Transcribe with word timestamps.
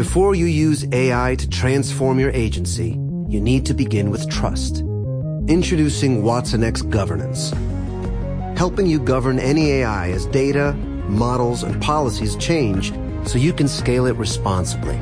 Before 0.00 0.34
you 0.34 0.46
use 0.46 0.86
AI 0.92 1.34
to 1.34 1.46
transform 1.50 2.18
your 2.18 2.30
agency, 2.30 2.98
you 3.28 3.38
need 3.38 3.66
to 3.66 3.74
begin 3.74 4.10
with 4.10 4.30
trust. 4.30 4.78
Introducing 5.46 6.22
Watson 6.22 6.64
X 6.64 6.80
Governance, 6.80 7.50
helping 8.56 8.86
you 8.86 8.98
govern 8.98 9.38
any 9.38 9.72
AI 9.72 10.10
as 10.12 10.24
data, 10.24 10.72
models, 11.06 11.62
and 11.62 11.82
policies 11.82 12.34
change 12.36 12.94
so 13.26 13.36
you 13.36 13.52
can 13.52 13.68
scale 13.68 14.06
it 14.06 14.16
responsibly. 14.16 14.98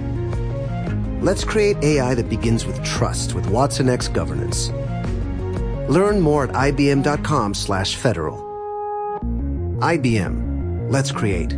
Let's 1.21 1.45
create 1.45 1.77
AI 1.81 2.17
that 2.17 2.29
begins 2.29 2.67
with 2.67 2.83
trust 2.83 3.35
with 3.35 3.49
Watson 3.51 3.89
X 3.89 4.09
Governance. 4.09 4.71
Learn 5.89 6.21
more 6.21 6.43
at 6.43 6.51
ibm.com 6.51 7.55
slash 7.55 7.95
federal. 7.95 8.37
IBM. 9.79 10.91
Let's 10.91 11.13
create. 11.13 11.57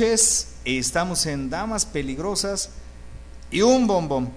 Estamos 0.00 1.26
en 1.26 1.48
Damas 1.48 1.86
Peligrosas 1.86 2.70
y 3.50 3.62
un 3.62 3.86
bombón. 3.86 4.30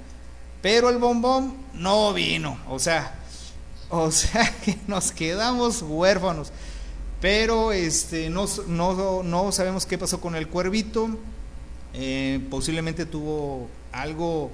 Pero 0.61 0.89
el 0.89 0.97
bombón 0.97 1.55
no 1.73 2.13
vino, 2.13 2.57
o 2.67 2.79
sea, 2.79 3.15
o 3.89 4.11
sea 4.11 4.53
que 4.63 4.77
nos 4.87 5.11
quedamos 5.11 5.81
huérfanos. 5.81 6.51
Pero 7.21 7.73
este 7.73 8.29
no, 8.29 8.45
no, 8.67 9.23
no 9.23 9.51
sabemos 9.51 9.85
qué 9.85 9.97
pasó 9.97 10.21
con 10.21 10.35
el 10.35 10.47
cuervito. 10.47 11.09
Eh, 11.93 12.39
posiblemente 12.49 13.05
tuvo 13.05 13.67
algo 13.91 14.51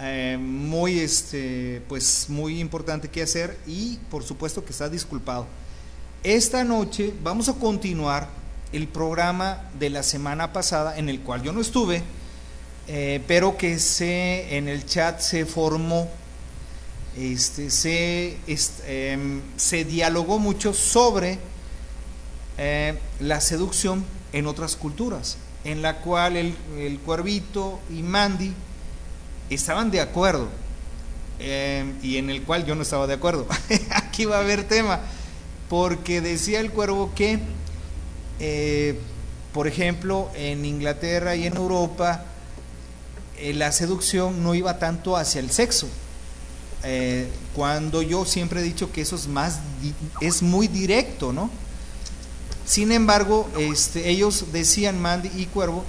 eh, 0.00 0.36
muy 0.38 1.00
este 1.00 1.82
pues 1.88 2.26
muy 2.28 2.60
importante 2.60 3.08
que 3.08 3.22
hacer 3.22 3.58
y 3.66 3.96
por 4.10 4.22
supuesto 4.22 4.64
que 4.64 4.70
está 4.70 4.88
disculpado. 4.88 5.46
Esta 6.22 6.62
noche 6.62 7.12
vamos 7.22 7.48
a 7.48 7.54
continuar 7.54 8.28
el 8.72 8.88
programa 8.88 9.62
de 9.78 9.90
la 9.90 10.02
semana 10.02 10.52
pasada 10.52 10.98
en 10.98 11.08
el 11.08 11.20
cual 11.20 11.42
yo 11.42 11.52
no 11.52 11.60
estuve, 11.60 12.02
eh, 12.86 13.22
pero 13.26 13.56
que 13.56 13.78
se 13.78 14.56
en 14.56 14.68
el 14.68 14.86
chat 14.86 15.20
se 15.20 15.46
formó, 15.46 16.08
este, 17.16 17.70
se, 17.70 18.38
em, 18.86 19.40
se 19.56 19.84
dialogó 19.84 20.38
mucho 20.38 20.72
sobre 20.72 21.38
eh, 22.58 22.98
la 23.20 23.40
seducción 23.40 24.04
en 24.32 24.46
otras 24.46 24.76
culturas, 24.76 25.38
en 25.64 25.82
la 25.82 25.98
cual 25.98 26.36
el, 26.36 26.54
el 26.78 26.98
cuervito 27.00 27.80
y 27.90 28.02
Mandy 28.02 28.52
estaban 29.50 29.90
de 29.90 30.00
acuerdo 30.00 30.48
eh, 31.40 31.84
y 32.02 32.16
en 32.16 32.30
el 32.30 32.42
cual 32.42 32.66
yo 32.66 32.74
no 32.74 32.82
estaba 32.82 33.06
de 33.06 33.14
acuerdo. 33.14 33.46
Aquí 33.90 34.24
va 34.24 34.38
a 34.38 34.40
haber 34.40 34.64
tema, 34.64 35.00
porque 35.68 36.20
decía 36.20 36.60
el 36.60 36.70
cuervo 36.70 37.12
que, 37.14 37.38
eh, 38.40 38.98
por 39.52 39.66
ejemplo, 39.66 40.30
en 40.34 40.64
Inglaterra 40.64 41.34
y 41.34 41.46
en 41.46 41.56
Europa, 41.56 42.24
eh, 43.38 43.54
la 43.54 43.72
seducción 43.72 44.42
no 44.42 44.54
iba 44.54 44.78
tanto 44.78 45.16
hacia 45.16 45.40
el 45.40 45.50
sexo. 45.50 45.88
Eh, 46.84 47.28
cuando 47.54 48.02
yo 48.02 48.24
siempre 48.24 48.60
he 48.60 48.62
dicho 48.62 48.92
que 48.92 49.00
eso 49.00 49.16
es 49.16 49.26
más 49.26 49.58
es 50.20 50.42
muy 50.42 50.68
directo, 50.68 51.32
¿no? 51.32 51.50
Sin 52.66 52.92
embargo, 52.92 53.48
este, 53.58 54.10
ellos 54.10 54.46
decían, 54.52 55.00
Mandy 55.00 55.30
y 55.34 55.46
Cuervo, 55.46 55.84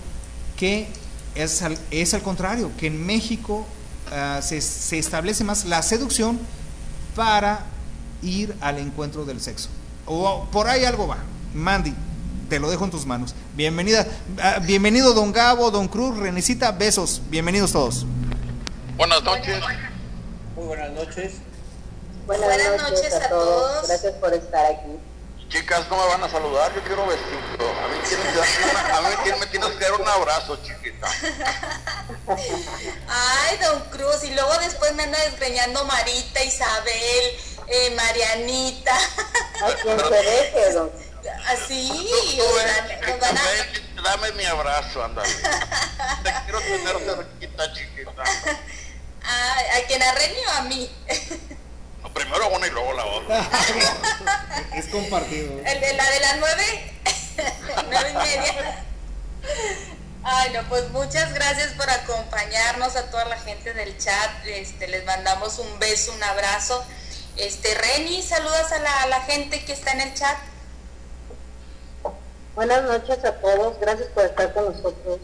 que 0.57 0.87
es 1.35 1.61
al, 1.61 1.77
es 1.91 2.13
al 2.13 2.21
contrario, 2.21 2.71
que 2.77 2.87
en 2.87 3.05
México 3.05 3.65
ah, 4.11 4.39
se, 4.41 4.61
se 4.61 4.97
establece 4.97 5.43
más 5.43 5.65
la 5.65 5.81
seducción 5.83 6.39
para 7.15 7.65
ir 8.23 8.55
al 8.61 8.79
encuentro 8.79 9.25
del 9.25 9.41
sexo. 9.41 9.69
O 10.05 10.47
por 10.51 10.67
ahí 10.67 10.85
algo 10.85 11.07
va. 11.07 11.17
Mandy, 11.53 11.93
te 12.49 12.59
lo 12.59 12.69
dejo 12.69 12.83
en 12.85 12.91
tus 12.91 13.05
manos. 13.05 13.35
Bienvenida, 13.53 14.05
ah, 14.41 14.59
bienvenido 14.61 15.13
don 15.13 15.31
Gabo, 15.31 15.71
don 15.71 15.87
Cruz, 15.87 16.17
Renecita, 16.17 16.71
besos. 16.71 17.21
Bienvenidos 17.29 17.71
todos. 17.71 18.05
Buenas 18.97 19.23
noches. 19.23 19.61
Muy 20.55 20.65
buenas 20.67 20.91
noches. 20.91 21.33
Buenas, 22.25 22.45
Buenas 22.47 22.81
noches, 22.81 22.91
noches 23.03 23.13
a, 23.13 23.25
a 23.25 23.29
todos. 23.29 23.71
todos. 23.73 23.87
Gracias 23.87 24.13
por 24.15 24.33
estar 24.33 24.65
aquí. 24.65 24.99
Chicas, 25.49 25.85
no 25.89 25.97
me 25.97 26.05
van 26.05 26.23
a 26.23 26.29
saludar, 26.29 26.71
yo 26.75 26.81
quiero 26.83 27.07
besito. 27.07 27.65
A 27.65 27.87
mí, 27.87 27.97
una- 28.71 28.97
a 28.97 29.01
mí 29.01 29.07
me 29.39 29.45
tienes 29.47 29.69
que 29.69 29.83
dar 29.83 29.93
un 29.99 30.07
abrazo, 30.07 30.57
chiquita. 30.63 31.07
Ay, 33.07 33.57
don 33.57 33.79
Cruz, 33.89 34.23
y 34.23 34.33
luego 34.33 34.51
después 34.63 34.93
me 34.95 35.03
anda 35.03 35.17
desgreñando 35.25 35.83
Marita, 35.85 36.43
Isabel, 36.43 37.25
eh, 37.67 37.95
Marianita. 37.95 38.95
A 38.95 39.71
quien 39.81 39.99
se 39.99 40.15
deje, 40.15 40.73
don. 40.73 40.91
Así, 41.49 41.87
Tú, 41.89 42.37
tú 42.37 42.43
o 42.43 42.53
ven, 42.55 42.67
sea, 42.67 42.87
chiquita, 42.87 43.07
nos 43.09 43.19
van 43.19 43.37
a- 43.37 43.43
ven, 43.43 44.03
dame 44.03 44.31
mi 44.33 44.45
abrazo, 44.45 45.03
ándale. 45.03 45.33
Te 46.23 46.33
quiero 46.43 46.59
tener 46.61 46.97
cerquita, 46.99 47.73
chiquita. 47.73 48.23
a, 49.23 49.77
a 49.77 49.87
quien 49.87 50.01
arreño 50.03 50.49
a 50.57 50.61
mí. 50.63 50.89
No, 52.01 52.13
primero 52.13 52.47
una 52.49 52.67
y 52.67 52.69
luego 52.71 52.93
la 52.93 53.05
otra. 53.05 53.49
Es 54.75 54.85
compartido. 54.87 55.51
El 55.65 55.81
de 55.81 55.93
la 55.93 56.09
de 56.09 56.19
las 56.19 56.37
nueve, 56.37 56.93
nueve 57.89 58.09
y 58.11 58.13
media. 58.13 58.85
Ay, 60.23 60.51
no, 60.53 60.63
pues 60.69 60.89
muchas 60.91 61.33
gracias 61.33 61.69
por 61.73 61.89
acompañarnos 61.89 62.95
a 62.95 63.09
toda 63.09 63.25
la 63.25 63.37
gente 63.39 63.73
del 63.73 63.97
chat. 63.97 64.45
Este, 64.45 64.87
les 64.87 65.03
mandamos 65.05 65.57
un 65.59 65.79
beso, 65.79 66.11
un 66.13 66.23
abrazo. 66.23 66.85
Este, 67.37 67.73
Reni, 67.73 68.21
saludas 68.21 68.71
a 68.71 68.79
la, 68.79 69.01
a 69.03 69.07
la 69.07 69.21
gente 69.21 69.63
que 69.65 69.73
está 69.73 69.91
en 69.91 70.01
el 70.01 70.13
chat. 70.13 70.37
Buenas 72.55 72.83
noches 72.83 73.23
a 73.23 73.33
todos. 73.39 73.79
Gracias 73.79 74.07
por 74.09 74.25
estar 74.25 74.53
con 74.53 74.65
nosotros. 74.65 75.19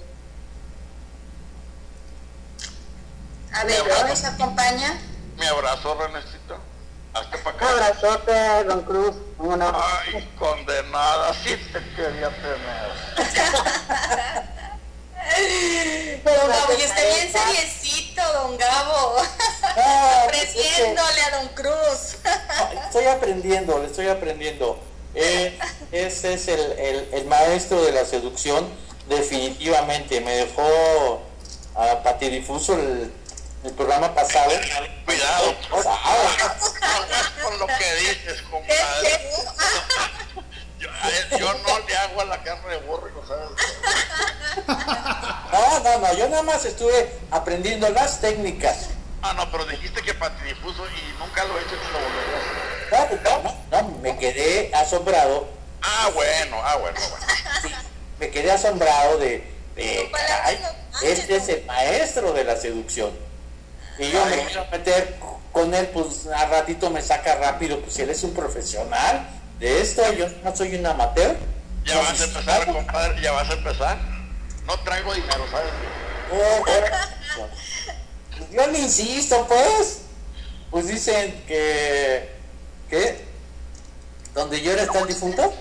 A 3.54 3.63
ver, 3.63 3.81
¿quién 3.83 4.07
nos 4.07 4.24
acompaña? 4.24 5.00
Mi 5.38 5.45
abrazo, 5.45 5.95
Renecita. 5.95 6.57
Hazte 7.13 7.38
para 7.39 7.56
Un 7.56 7.63
acá. 7.63 7.69
abrazote, 7.72 8.63
don 8.66 8.81
Cruz. 8.83 9.16
¿Cómo 9.38 9.56
no? 9.56 9.72
Ay, 9.74 10.30
condenada, 10.38 11.33
sí 11.33 11.56
te 11.72 11.80
quería 11.95 12.30
tener. 12.30 12.95
Don 16.24 16.33
Gabo, 16.50 16.74
y 16.78 16.81
está 16.81 17.01
bien 17.04 17.31
seriecito, 17.31 18.21
don 18.33 18.57
Gabo. 18.57 19.16
Ah, 19.75 20.24
Ofreciéndole 20.28 21.21
a 21.21 21.38
don 21.38 21.48
Cruz. 21.50 22.18
Estoy 22.86 23.06
aprendiendo, 23.06 23.80
le 23.80 23.88
estoy 23.88 24.07
aprendiendo. 24.07 24.80
Eh, 25.15 25.57
ese 25.91 26.33
es 26.33 26.47
el, 26.47 26.59
el- 26.59 27.09
el 27.13 27.25
maestro 27.25 27.81
de 27.83 27.91
la 27.94 28.06
seducción, 28.06 28.67
definitivamente. 29.07 30.19
Me 30.21 30.35
dejó 30.35 31.21
a 31.75 32.03
patidifuso 32.03 32.73
el, 32.73 33.12
el 33.63 33.71
programa 33.73 34.13
pasado. 34.13 34.51
Cuidado, 35.06 35.56
con 37.44 37.59
lo 37.59 37.67
que 37.67 37.95
dices, 38.00 38.41
compadre. 38.50 39.21
Yo, 41.39 41.53
no 41.53 41.79
le 41.88 41.97
hago 41.97 42.21
a 42.21 42.25
la 42.25 42.44
carne 42.44 42.69
de 42.71 42.77
burro, 42.77 43.09
sabes. 43.27 43.50
No, 45.51 45.79
no, 45.79 45.97
no, 46.00 46.13
yo 46.18 46.29
nada 46.29 46.44
más 46.44 46.65
estuve 46.65 47.19
aprendiendo 47.31 47.88
las 47.89 48.19
técnicas. 48.21 48.88
Ah, 49.21 49.33
no, 49.33 49.50
pero 49.51 49.65
dijiste 49.65 50.01
que 50.01 50.13
patidifuso 50.13 50.83
y 50.88 51.19
nunca 51.19 51.44
lo 51.45 51.57
he 51.57 51.61
hecho 51.61 51.75
ni 51.75 51.91
lo 51.91 52.00
volveré 52.00 52.35
a 52.35 52.38
hacer. 52.38 52.64
No, 52.91 53.41
no, 53.43 53.55
no, 53.71 53.89
me 53.99 54.17
quedé 54.17 54.73
asombrado, 54.73 55.47
Ah, 55.81 56.09
bueno, 56.13 56.57
ah, 56.63 56.77
bueno, 56.77 56.99
bueno. 57.09 57.77
me 58.19 58.29
quedé 58.31 58.51
asombrado 58.51 59.17
de, 59.17 59.47
de, 59.75 60.11
caray, 60.11 60.55
normales, 60.55 61.01
este 61.03 61.35
es 61.35 61.49
el 61.49 61.65
maestro 61.65 62.33
de 62.33 62.43
la 62.43 62.55
seducción. 62.55 63.11
Y 63.99 64.09
yo 64.09 64.25
me 64.25 64.45
quiero 64.45 64.65
meter 64.71 65.15
con 65.51 65.73
él, 65.73 65.87
pues 65.87 66.27
a 66.27 66.45
ratito 66.47 66.89
me 66.89 67.01
saca 67.01 67.35
rápido, 67.35 67.79
pues 67.81 67.93
si 67.93 68.01
él 68.01 68.09
es 68.09 68.23
un 68.23 68.33
profesional 68.33 69.27
de 69.59 69.81
esto, 69.81 70.11
yo 70.13 70.27
no 70.43 70.55
soy 70.55 70.75
un 70.75 70.85
amateur. 70.85 71.35
Ya 71.85 71.99
vas 71.99 72.19
a 72.19 72.23
empezar, 72.23 72.65
compadre, 72.65 73.21
ya 73.21 73.31
vas 73.31 73.49
a 73.49 73.53
empezar. 73.53 73.97
No 74.65 74.79
traigo 74.79 75.13
dinero, 75.13 75.45
¿sabes? 75.51 75.71
Oh, 76.31 76.65
oh. 77.41 77.47
Yo 78.51 78.67
le 78.67 78.79
insisto, 78.79 79.45
pues. 79.47 80.01
Pues 80.71 80.87
dicen 80.87 81.43
que. 81.47 82.34
¿Qué? 82.89 83.25
¿Donde 84.33 84.61
llora 84.61 84.83
está 84.83 84.99
el 84.99 85.07
difunto? 85.07 85.53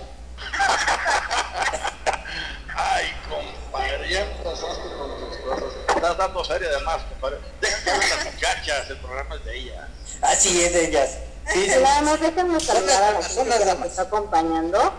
Ay, 2.75 3.05
compadre, 3.29 4.09
ya 4.09 4.21
empezaste 4.21 4.89
con 4.97 5.19
tus 5.19 5.37
cosas. 5.37 5.73
Estás 5.95 6.17
dando 6.17 6.43
serie 6.43 6.67
además, 6.67 7.01
compadre. 7.09 7.39
Deja 7.61 7.83
que 7.83 7.91
hablen 7.91 8.09
las 8.09 8.25
muchachas, 8.33 8.89
el 8.89 8.97
programa 8.97 9.35
es 9.35 9.45
de 9.45 9.57
ella. 9.57 9.87
Así 10.21 10.63
es 10.63 10.73
de 10.73 10.85
ellas. 10.87 11.09
Sí, 11.53 11.69
sí. 11.69 11.79
Nada 11.81 12.01
más 12.01 12.19
déjenme 12.19 12.59
saludar 12.59 13.03
a 13.03 13.11
la 13.11 13.23
gente 13.23 13.57
que 13.57 13.65
nos 13.65 13.85
está 13.87 14.01
acompañando. 14.03 14.93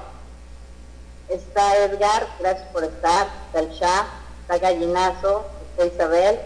Está 1.29 1.77
Edgar, 1.85 2.27
gracias 2.39 2.69
por 2.69 2.85
estar. 2.85 3.29
Está 3.47 3.61
el 3.61 3.71
Shah, 3.73 4.07
está 4.43 4.59
Gallinazo, 4.59 5.47
está 5.71 5.87
Isabel, 5.95 6.41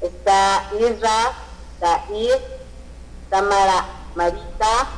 está 0.00 0.70
Isra, 0.78 1.32
está 1.74 2.04
Ir, 2.12 2.40
está 3.24 3.42
Mara, 3.42 3.86
Marita, 4.14 4.88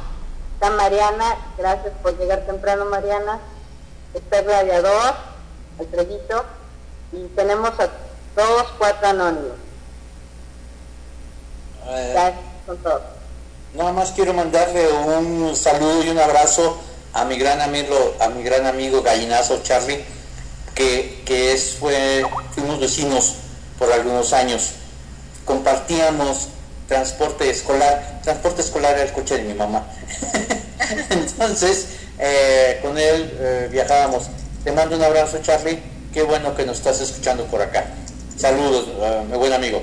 está 0.56 0.70
Mariana, 0.70 1.36
gracias 1.58 1.92
por 2.02 2.18
llegar 2.18 2.46
temprano 2.46 2.86
Mariana, 2.86 3.38
está 4.14 4.38
el 4.38 4.46
Gladiador, 4.46 5.14
Alfredito, 5.78 6.44
y 7.12 7.26
tenemos 7.36 7.78
a 7.78 7.90
todos 8.34 8.66
cuatro 8.78 9.08
anónimos. 9.08 9.56
Eh, 11.88 12.10
Gracias 12.14 12.40
con 12.66 12.78
todos. 12.78 13.02
Nada 13.74 13.92
más 13.92 14.12
quiero 14.12 14.32
mandarle 14.32 14.88
un 14.90 15.54
saludo 15.54 16.02
y 16.02 16.08
un 16.08 16.18
abrazo 16.18 16.78
a 17.12 17.26
mi 17.26 17.36
gran 17.36 17.60
amigo, 17.60 18.14
a 18.18 18.28
mi 18.28 18.42
gran 18.42 18.64
amigo 18.66 19.02
gallinazo 19.02 19.62
Charlie, 19.62 20.02
que, 20.74 21.22
que 21.26 21.52
es, 21.52 21.74
fue, 21.74 22.24
fuimos 22.54 22.80
vecinos 22.80 23.34
por 23.78 23.92
algunos 23.92 24.32
años. 24.32 24.70
Compartíamos 25.44 26.48
transporte 26.88 27.50
escolar, 27.50 28.20
transporte 28.22 28.62
escolar 28.62 28.94
era 28.94 29.02
el 29.02 29.12
coche 29.12 29.36
de 29.36 29.42
mi 29.42 29.54
mamá. 29.54 29.86
Entonces, 31.10 31.86
eh, 32.18 32.78
con 32.82 32.96
él 32.98 33.36
eh, 33.40 33.68
viajábamos. 33.70 34.24
Te 34.64 34.72
mando 34.72 34.96
un 34.96 35.02
abrazo 35.02 35.38
Charlie, 35.42 35.82
qué 36.12 36.22
bueno 36.22 36.54
que 36.56 36.64
nos 36.64 36.78
estás 36.78 37.00
escuchando 37.00 37.44
por 37.46 37.62
acá. 37.62 37.84
Saludos, 38.38 38.86
eh, 38.88 39.24
mi 39.30 39.36
buen 39.36 39.52
amigo. 39.52 39.82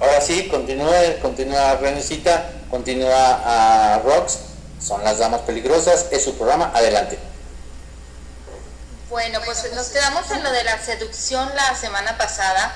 Ahora 0.00 0.20
sí, 0.20 0.48
continúa, 0.48 0.94
continúa 1.20 1.76
Renecita, 1.76 2.50
continúa 2.70 3.94
a 3.94 3.98
Rox, 4.00 4.38
son 4.80 5.04
las 5.04 5.18
damas 5.18 5.42
peligrosas, 5.42 6.06
es 6.10 6.24
su 6.24 6.36
programa, 6.36 6.72
adelante. 6.74 7.18
Bueno, 9.10 9.40
pues 9.44 9.70
nos 9.74 9.88
quedamos 9.88 10.30
en 10.30 10.42
lo 10.42 10.50
de 10.52 10.64
la 10.64 10.78
seducción 10.82 11.50
la 11.54 11.76
semana 11.76 12.16
pasada, 12.16 12.74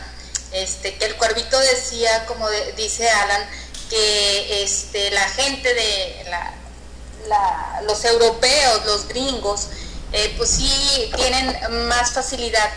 este, 0.52 0.96
que 0.96 1.06
el 1.06 1.16
cuervito 1.16 1.58
decía, 1.58 2.26
como 2.26 2.48
de- 2.50 2.72
dice 2.72 3.08
Alan, 3.08 3.42
que 3.90 4.62
este, 4.62 5.10
la 5.10 5.28
gente 5.30 5.72
de 5.74 6.24
la, 6.28 7.80
los 7.86 8.04
europeos, 8.04 8.84
los 8.86 9.08
gringos, 9.08 9.68
eh, 10.12 10.34
pues 10.36 10.50
sí 10.50 11.10
tienen 11.16 11.86
más 11.88 12.12
facilidad. 12.12 12.70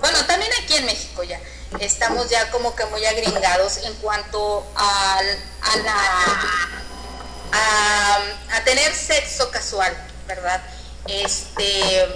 Bueno, 0.00 0.24
también 0.26 0.50
aquí 0.62 0.74
en 0.74 0.84
México 0.86 1.22
ya 1.22 1.40
estamos 1.80 2.28
ya 2.28 2.50
como 2.50 2.74
que 2.76 2.84
muy 2.86 3.04
agringados 3.06 3.78
en 3.78 3.94
cuanto 3.94 4.66
al- 4.74 5.38
a 7.52 8.64
tener 8.64 8.94
sexo 8.94 9.50
casual, 9.50 9.94
¿verdad? 10.26 10.62
Este, 11.06 12.06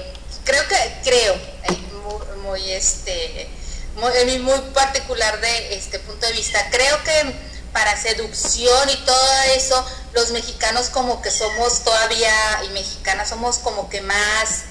creo 0.44 0.66
que, 0.68 0.94
creo, 1.04 1.34
eh, 1.34 1.76
muy, 2.02 2.36
muy, 2.38 2.70
este, 2.72 3.48
muy, 3.94 4.38
muy 4.40 4.58
particular 4.72 5.40
de 5.40 5.74
este 5.74 5.98
punto 6.00 6.26
de 6.26 6.32
vista, 6.32 6.68
creo 6.70 7.02
que 7.04 7.49
para 7.72 7.96
seducción 8.00 8.90
y 8.90 8.96
todo 9.04 9.32
eso, 9.56 9.84
los 10.12 10.30
mexicanos 10.30 10.88
como 10.88 11.22
que 11.22 11.30
somos 11.30 11.84
todavía, 11.84 12.34
y 12.64 12.68
mexicanas 12.70 13.28
somos 13.28 13.58
como 13.58 13.88
que 13.88 14.00
más, 14.00 14.62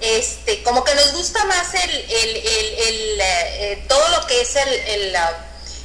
este, 0.00 0.62
como 0.62 0.84
que 0.84 0.94
nos 0.94 1.12
gusta 1.12 1.44
más 1.46 1.74
el, 1.74 1.90
el, 1.90 2.36
el, 2.36 2.74
el, 2.88 3.20
eh, 3.20 3.24
eh, 3.72 3.84
todo 3.88 4.06
lo 4.08 4.26
que 4.26 4.40
es 4.40 4.56
el, 4.56 4.68
el, 4.68 5.16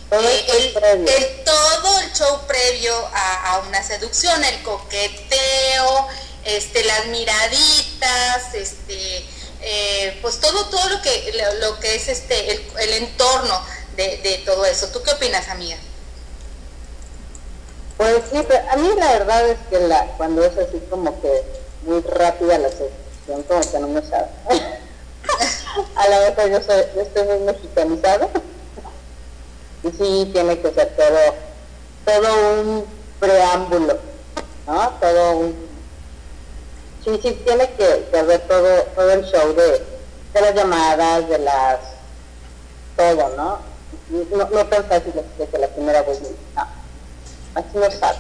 Todo 0.10 0.20
el 0.22 0.28
eh, 0.28 0.72
show 0.74 1.06
el- 1.08 1.44
todo 1.44 2.00
el 2.00 2.14
show 2.14 2.48
previo 2.48 2.96
a, 3.14 3.52
a 3.54 3.58
una 3.60 3.84
seducción, 3.84 4.44
el 4.44 4.62
coqueteo, 4.64 6.08
este, 6.46 6.84
las 6.86 7.06
miraditas, 7.08 8.54
este, 8.54 9.26
eh, 9.62 10.18
pues 10.22 10.40
todo, 10.40 10.66
todo 10.68 10.90
lo 10.90 11.02
que, 11.02 11.34
lo, 11.34 11.54
lo 11.56 11.80
que 11.80 11.96
es 11.96 12.08
este, 12.08 12.52
el, 12.52 12.68
el 12.80 12.94
entorno 12.94 13.66
de, 13.96 14.18
de 14.18 14.38
todo 14.46 14.66
eso. 14.66 14.88
¿Tú 14.90 15.02
qué 15.04 15.12
opinas, 15.12 15.48
amiga? 15.50 15.78
Pues 17.98 18.24
sí, 18.32 18.46
pero 18.48 18.64
a 18.72 18.76
mí 18.76 18.90
la 18.96 19.12
verdad 19.14 19.50
es 19.50 19.58
que 19.72 19.80
la, 19.80 20.06
cuando 20.18 20.46
es 20.46 20.56
así 20.56 20.80
como 20.90 21.20
que 21.20 21.44
muy 21.82 22.02
rápida 22.02 22.60
la 22.60 22.70
selección, 22.70 23.44
como 23.48 23.60
que 23.60 23.80
no 23.80 23.88
me 23.88 24.02
sabe. 24.04 24.28
a 25.96 26.08
la 26.08 26.20
vez 26.20 26.36
yo, 26.38 26.62
soy, 26.62 26.84
yo 26.96 27.02
estoy 27.02 27.24
muy 27.28 27.40
mexicanizado. 27.40 28.30
y 29.84 29.92
sí, 29.92 30.30
tiene 30.32 30.60
que 30.60 30.72
ser 30.74 30.96
todo, 30.96 31.36
todo 32.06 32.62
un 32.62 32.86
preámbulo, 33.20 33.98
¿no? 34.68 34.90
Todo 35.02 35.38
un... 35.38 35.68
Sí, 37.04 37.20
sí, 37.24 37.42
tiene 37.46 37.68
que, 37.72 38.08
que 38.12 38.20
haber 38.20 38.42
todo, 38.42 38.84
todo 38.96 39.12
el 39.12 39.26
show 39.26 39.54
de, 39.56 39.84
de 40.34 40.42
las 40.42 40.54
llamadas, 40.54 41.28
de 41.30 41.40
las... 41.40 41.80
todo, 42.96 43.30
¿no? 43.36 43.60
No, 44.10 44.50
no 44.50 44.66
tan 44.68 44.86
fácil 44.86 45.14
de 45.38 45.48
que 45.48 45.58
la 45.58 45.68
primera 45.68 46.02
vez, 46.04 46.22
así 47.58 47.68
no 47.74 47.92
sabe. 47.92 48.18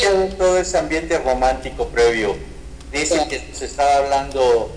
Yo. 0.00 0.36
todo, 0.36 0.58
ese 0.58 0.78
ambiente 0.78 1.18
romántico 1.18 1.88
previo. 1.88 2.36
Dice 2.92 3.26
que 3.28 3.52
se 3.54 3.64
estaba 3.64 3.96
hablando 3.96 4.70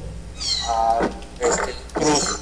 a 0.68 1.00
este, 1.39 1.74
Cruz 1.94 2.38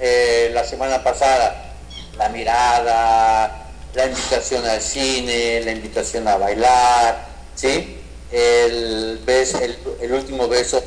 eh, 0.00 0.50
la 0.54 0.64
semana 0.64 1.02
pasada, 1.04 1.74
la 2.16 2.28
mirada, 2.30 3.66
la 3.94 4.06
invitación 4.06 4.64
al 4.66 4.80
cine, 4.80 5.60
la 5.60 5.72
invitación 5.72 6.26
a 6.26 6.36
bailar, 6.36 7.26
¿sí? 7.54 7.98
El, 8.32 9.20
bes- 9.26 9.60
el, 9.60 9.76
el 10.00 10.12
último 10.12 10.48
beso 10.48 10.82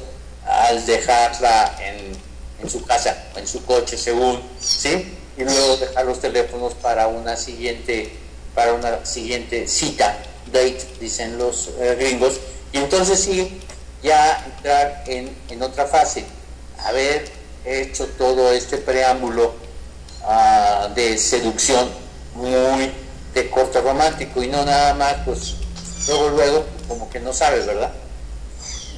al 0.47 0.83
dejarla 0.85 1.75
en, 1.79 2.13
en 2.63 2.69
su 2.69 2.83
casa, 2.85 3.25
en 3.35 3.45
su 3.47 3.63
coche 3.65 3.97
según, 3.97 4.41
¿sí? 4.59 5.15
Y 5.37 5.43
luego 5.43 5.77
dejar 5.77 6.05
los 6.05 6.19
teléfonos 6.19 6.73
para 6.75 7.07
una 7.07 7.35
siguiente, 7.35 8.11
para 8.55 8.73
una 8.73 9.05
siguiente 9.05 9.67
cita, 9.67 10.17
date, 10.47 10.85
dicen 10.99 11.37
los 11.37 11.69
eh, 11.79 11.95
gringos, 11.99 12.39
y 12.71 12.77
entonces 12.77 13.19
sí, 13.23 13.59
ya 14.01 14.43
entrar 14.45 15.03
en, 15.07 15.35
en 15.49 15.61
otra 15.61 15.85
fase, 15.85 16.25
haber 16.85 17.29
hecho 17.65 18.05
todo 18.17 18.51
este 18.51 18.77
preámbulo 18.77 19.53
ah, 20.23 20.89
de 20.93 21.17
seducción 21.17 21.89
muy 22.35 22.91
de 23.33 23.49
corte 23.49 23.79
romántico 23.81 24.43
y 24.43 24.47
no 24.47 24.63
nada 24.65 24.93
más, 24.93 25.15
pues 25.25 25.53
luego, 26.07 26.29
luego, 26.29 26.65
como 26.87 27.09
que 27.09 27.19
no 27.19 27.33
sabe, 27.33 27.59
¿verdad? 27.61 27.91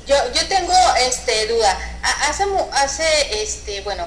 Yo, 0.08 0.16
yo 0.34 0.48
tengo 0.48 0.74
este 1.00 1.48
duda. 1.48 1.78
Ha- 2.04 2.30
Hace, 2.30 2.44
hace 2.74 3.42
este, 3.44 3.82
bueno, 3.82 4.06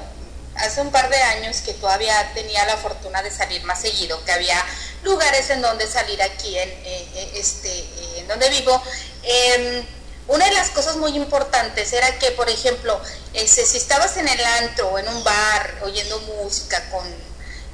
hace 0.56 0.80
un 0.80 0.90
par 0.90 1.08
de 1.08 1.16
años 1.16 1.58
que 1.58 1.72
todavía 1.74 2.30
tenía 2.34 2.64
la 2.66 2.76
fortuna 2.76 3.22
de 3.22 3.30
salir 3.30 3.62
más 3.64 3.80
seguido, 3.80 4.22
que 4.24 4.32
había 4.32 4.62
lugares 5.08 5.50
en 5.50 5.62
donde 5.62 5.86
salir 5.86 6.22
aquí 6.22 6.56
en 6.56 6.68
eh, 6.68 7.08
eh, 7.14 7.30
este 7.34 7.68
eh, 7.68 8.18
en 8.18 8.28
donde 8.28 8.48
vivo. 8.50 8.80
Em, 9.22 9.84
una 10.28 10.44
de 10.44 10.52
las 10.52 10.68
cosas 10.70 10.96
muy 10.96 11.16
importantes 11.16 11.92
era 11.94 12.18
que, 12.18 12.30
por 12.32 12.50
ejemplo, 12.50 13.00
este, 13.32 13.64
si 13.64 13.78
estabas 13.78 14.18
en 14.18 14.28
el 14.28 14.44
antro 14.44 14.88
o 14.88 14.98
en 14.98 15.08
un 15.08 15.24
bar 15.24 15.78
oyendo 15.82 16.18
música 16.20 16.90
con 16.90 17.06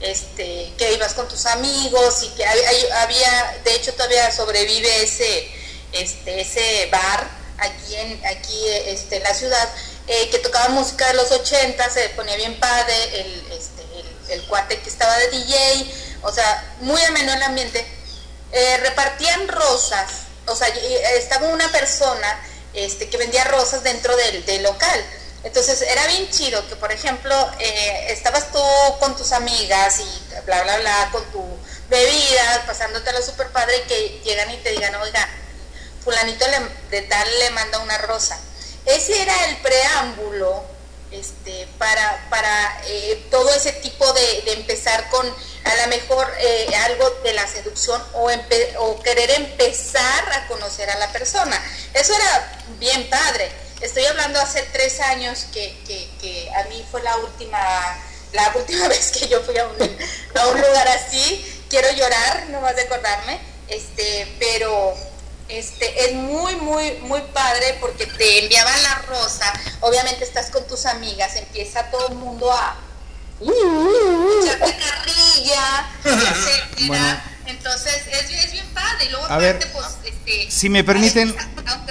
este 0.00 0.72
que 0.76 0.92
ibas 0.92 1.14
con 1.14 1.26
tus 1.28 1.46
amigos 1.46 2.22
y 2.22 2.28
que 2.30 2.44
había, 2.44 3.58
de 3.64 3.74
hecho 3.74 3.92
todavía 3.94 4.30
sobrevive 4.30 5.02
ese 5.02 5.48
este 5.92 6.42
ese 6.42 6.88
bar 6.92 7.26
aquí 7.58 7.96
en 7.96 8.26
aquí 8.26 8.68
este 8.86 9.16
en 9.16 9.22
la 9.22 9.32
ciudad 9.32 9.68
que 10.06 10.38
tocaba 10.40 10.68
música 10.68 11.06
de 11.06 11.14
los 11.14 11.30
80 11.30 11.88
se 11.90 12.08
ponía 12.10 12.36
bien 12.36 12.58
padre 12.60 12.94
el 13.20 13.52
este 13.52 13.82
el, 13.96 14.32
el 14.32 14.46
cuate 14.46 14.78
que 14.80 14.90
estaba 14.90 15.16
de 15.16 15.30
DJ 15.30 16.03
o 16.24 16.32
sea 16.32 16.74
muy 16.80 17.00
ameno 17.02 17.32
el 17.32 17.42
ambiente 17.42 17.86
eh, 18.56 18.76
repartían 18.76 19.48
rosas, 19.48 20.12
o 20.46 20.54
sea, 20.54 20.68
estaba 21.16 21.48
una 21.48 21.72
persona 21.72 22.40
este, 22.72 23.10
que 23.10 23.16
vendía 23.16 23.42
rosas 23.42 23.82
dentro 23.82 24.14
del, 24.16 24.62
local. 24.62 25.04
Entonces 25.42 25.82
era 25.82 26.06
bien 26.06 26.30
chido 26.30 26.66
que, 26.68 26.76
por 26.76 26.92
ejemplo, 26.92 27.34
eh, 27.58 28.06
estabas 28.10 28.52
tú 28.52 28.62
con 29.00 29.16
tus 29.16 29.32
amigas 29.32 29.98
y 29.98 30.42
bla, 30.46 30.62
bla, 30.62 30.78
bla, 30.78 31.08
con 31.10 31.24
tu 31.32 31.44
bebida, 31.90 32.62
pasándotelo 32.64 33.20
súper 33.22 33.48
padre, 33.48 33.76
y 33.78 33.88
que 33.88 34.20
llegan 34.24 34.48
y 34.52 34.56
te 34.58 34.70
digan, 34.70 34.94
oiga, 34.94 35.28
fulanito 36.04 36.44
de 36.90 37.02
tal 37.02 37.38
le 37.40 37.50
manda 37.50 37.80
una 37.80 37.98
rosa. 37.98 38.38
Ese 38.86 39.20
era 39.20 39.46
el 39.46 39.56
preámbulo 39.56 40.62
este, 41.14 41.66
para, 41.78 42.26
para 42.28 42.82
eh, 42.86 43.26
todo 43.30 43.52
ese 43.54 43.72
tipo 43.72 44.12
de, 44.12 44.52
empezar 44.52 45.08
con 45.10 45.26
a 45.26 45.76
lo 45.76 45.86
mejor 45.88 46.30
eh, 46.38 46.66
algo 46.84 47.08
de 47.22 47.32
la 47.32 47.46
seducción 47.46 48.02
o, 48.14 49.02
querer 49.02 49.30
empezar 49.30 50.32
a 50.32 50.46
conocer 50.48 50.90
a 50.90 50.98
la 50.98 51.10
persona. 51.12 51.60
Eso 51.94 52.14
era 52.14 52.62
bien 52.78 53.08
padre. 53.08 53.50
Estoy 53.80 54.04
hablando 54.06 54.40
hace 54.40 54.62
tres 54.72 55.00
años 55.00 55.46
que, 55.52 56.50
a 56.56 56.64
mí 56.68 56.84
fue 56.90 57.02
la 57.02 57.16
última, 57.18 57.58
la 58.32 58.52
última 58.56 58.88
vez 58.88 59.10
que 59.12 59.28
yo 59.28 59.40
fui 59.42 59.56
a 59.58 59.66
un, 59.66 59.76
a 60.34 60.46
un 60.48 60.60
lugar 60.60 60.88
así. 60.88 61.64
Quiero 61.68 61.90
llorar, 61.92 62.46
no 62.50 62.60
más 62.60 62.76
de 62.76 62.82
acordarme. 62.82 63.40
Este, 63.68 64.36
pero 64.38 64.94
este 65.48 66.06
es 66.06 66.14
muy 66.14 66.56
muy 66.56 66.92
muy 67.02 67.20
padre 67.32 67.76
porque 67.80 68.06
te 68.06 68.42
enviaban 68.44 68.82
la 68.82 68.94
rosa. 69.02 69.52
Obviamente 69.80 70.24
estás 70.24 70.50
con 70.50 70.66
tus 70.66 70.86
amigas 70.86 71.36
empieza 71.36 71.90
todo 71.90 72.08
el 72.08 72.14
mundo 72.16 72.50
a 72.52 72.76
echarte 73.40 74.76
carrilla 74.76 75.90
etcétera 76.04 76.86
Bueno. 76.86 77.20
entonces 77.46 78.02
es, 78.10 78.44
es 78.44 78.52
bien 78.52 78.66
padre. 78.74 79.06
Y 79.06 79.08
luego 79.10 79.26
A 79.26 79.38
ver, 79.38 79.56
aparte, 79.56 79.72
pues, 79.74 79.86
este, 80.14 80.50
si 80.50 80.68
me 80.68 80.84
permiten, 80.84 81.34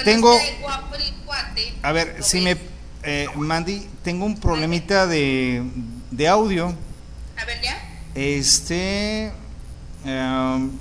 tengo- 0.04 0.36
esté 0.38 0.56
guapo 0.60 0.94
el 0.96 1.14
cuate, 1.24 1.74
A 1.82 1.92
ver, 1.92 2.22
si 2.24 2.40
me... 2.40 2.56
eh, 3.02 3.28
Mandy, 3.34 3.88
tengo 4.02 4.24
un 4.26 4.40
problemita 4.40 5.06
de, 5.06 5.62
de 6.10 6.28
audio. 6.28 6.74
a 7.36 7.44
ver 7.44 7.60
ya. 7.62 7.80
Este... 8.14 9.32
em, 10.04 10.78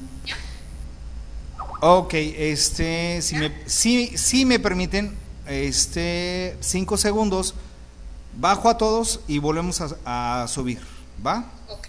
ok, 1.83 2.13
este... 2.13 3.21
Si 3.21 3.35
me, 3.35 3.51
si, 3.65 4.17
si 4.17 4.45
me 4.45 4.59
permiten, 4.59 5.15
este... 5.47 6.57
Cinco 6.61 6.97
segundos. 6.97 7.53
Bajo 8.35 8.69
a 8.69 8.77
todos 8.77 9.19
y 9.27 9.37
volvemos 9.39 9.79
a, 9.81 10.43
a 10.43 10.47
subir. 10.47 10.79
¿Va? 11.25 11.45
Ok. 11.69 11.87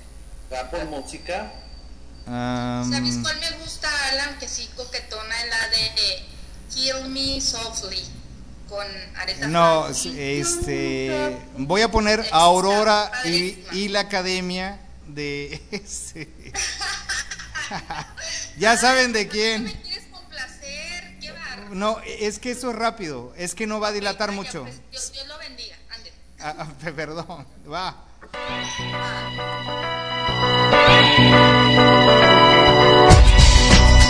Va 0.53 0.71
por 0.71 0.85
música. 0.87 1.53
Am, 2.27 2.91
¿Sabes 2.91 3.19
cuál 3.23 3.39
me 3.41 3.51
gusta, 3.63 3.89
Alan? 4.11 4.39
Que 4.39 4.49
sí 4.49 4.69
coquetona 4.77 5.35
es 5.43 5.51
la 5.51 5.69
de 5.69 6.23
Kill 6.75 7.11
Me 7.11 7.41
Softly 7.41 8.03
con 8.69 8.87
Aretha 9.17 9.47
No, 9.49 9.85
Franklin. 9.85 10.17
este, 10.19 11.37
voy 11.59 11.83
a 11.83 11.91
poner 11.91 12.25
Aurora 12.33 13.11
y, 13.27 13.59
y 13.73 13.89
la 13.89 14.01
academia 14.01 14.81
de 15.07 15.63
ese. 15.71 16.29
ya 18.59 18.77
saben 18.77 19.13
de 19.13 19.25
¿No 19.25 19.31
quién. 19.31 19.65
me 19.65 19.73
quieres 19.83 20.05
complacer? 20.13 21.19
Qué 21.21 21.33
bárbaro. 21.33 21.75
No, 21.75 21.99
es 22.07 22.39
que 22.39 22.51
eso 22.53 22.71
es 22.71 22.77
rápido, 22.77 23.33
es 23.37 23.55
que 23.55 23.67
no 23.67 23.81
va 23.81 23.89
a 23.89 23.93
dilatar 23.93 24.33
mucho. 24.33 24.63
pues, 24.63 24.81
Dios, 24.91 25.13
Dios 25.13 25.27
lo 25.27 25.39
bendiga. 25.39 25.77
Ande. 25.91 26.13
Ah, 26.41 26.55
ah, 26.59 26.69
pe- 26.83 26.93
perdón, 26.93 27.47
va. 27.71 28.05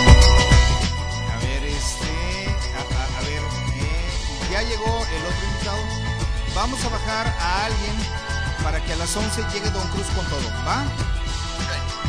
A 0.05 1.37
ver, 1.39 1.63
este, 1.63 2.13
a, 2.77 2.81
a- 2.81 3.17
a 3.19 3.21
ver, 3.21 3.41
eh, 3.41 4.51
ya 4.51 4.61
llegó 4.61 4.85
el 4.85 5.25
otro 5.25 5.45
invitado. 5.51 5.83
Vamos 6.53 6.83
a 6.85 6.89
bajar 6.89 7.27
a 7.27 7.65
alguien 7.65 7.95
para 8.63 8.83
que 8.83 8.93
a 8.93 8.95
las 8.97 9.15
11 9.15 9.41
llegue 9.53 9.69
Don 9.71 9.87
Cruz 9.89 10.07
con 10.15 10.25
todo, 10.27 10.47
¿va? 10.65 10.83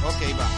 Ok, 0.05 0.23
va. 0.39 0.49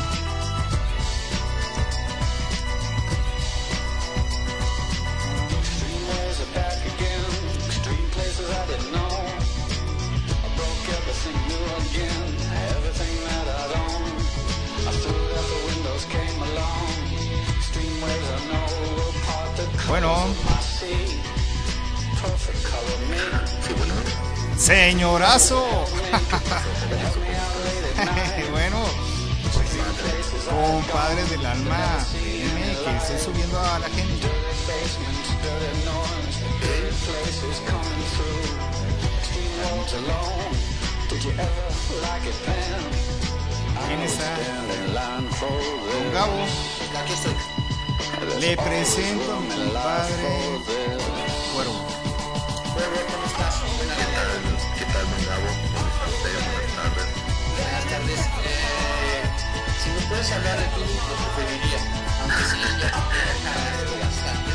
I 8.60 8.66
didn't 8.70 8.90
know. 8.92 9.14
I 10.44 10.48
broke 10.58 10.86
everything 10.98 11.38
new 11.50 11.64
again. 11.82 12.28
Everything 12.74 13.14
that 13.26 13.46
I'd 13.60 13.72
owned. 13.82 14.18
I 14.88 14.92
threw 15.02 15.18
it 15.26 15.32
out 15.38 15.46
the 15.52 15.60
windows, 15.70 16.04
came 16.16 16.38
along. 16.48 16.86
Streamways 17.66 18.28
I 18.36 18.40
know 18.50 18.66
will 18.96 19.14
part 19.26 19.50
the 19.58 19.66
colors 19.78 19.88
Bueno. 19.88 20.12
of 20.12 20.44
my 20.44 20.60
sea. 20.60 21.08
Perfect 22.22 22.60
color 22.70 22.98
me. 23.10 23.20
Señorazo. 24.56 25.60
Late 25.62 26.14
at 27.96 28.06
night. 28.06 28.50
bueno, 28.50 28.80
compadre 30.50 31.22
del 31.30 31.46
alma, 31.46 32.04
créeme 32.12 32.76
que 32.84 32.90
estoy 32.96 33.18
subiendo 33.32 33.58
a 33.60 33.78
la 33.78 33.88
gente. 33.90 34.28
Places. 37.06 37.62
Don 45.40 46.12
Gabo. 46.12 46.42
Aquí 47.00 47.12
estoy. 47.12 47.34
Le 48.40 48.56
presento 48.56 49.32
a 49.32 49.40
mi 49.40 49.48
compadre 49.48 50.14
Cuervo. 51.54 51.86
Cuervo, 52.74 52.98
¿cómo 53.10 53.26
estás? 53.26 53.54
Buenas 53.76 53.98
tardes. 53.98 54.62
¿Qué 54.78 54.84
tal, 54.84 55.04
don 55.10 55.22
Gabo? 55.26 55.48
Buenas 55.72 55.96
tardes. 55.98 57.02
Buenas 57.58 57.84
tardes. 57.90 58.20
Eh, 58.44 59.22
si 59.82 59.88
me 59.90 60.00
puedes 60.08 60.32
hablar 60.32 60.58
de 60.58 60.66
tú, 60.66 60.80
lo 60.80 61.14
preferiría. 61.34 61.80
Aunque 62.22 62.44
sí, 62.50 62.58
ya 62.80 62.90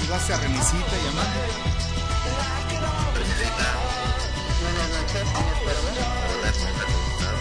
saludaste 0.00 0.32
a 0.32 0.36
Renisita 0.38 0.96
y 1.02 1.06
a 1.06 1.10
Amanda. 1.10 1.40
Presidenta, 3.14 3.68
Buenas 4.62 4.88
noches, 4.90 5.22
señor 5.28 5.54
Cuervo. 5.62 5.88
hola, 6.30 6.50
¿cómo 6.52 6.68
estás? 6.68 7.36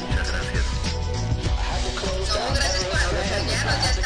Muchas 0.00 0.28
gracias. 0.30 0.64
No, 2.28 2.54
gracias 2.54 2.84
por 2.84 2.96
acompañarnos, 2.96 3.84
ya 3.84 3.90
estamos, 3.90 3.96
este, 3.96 4.05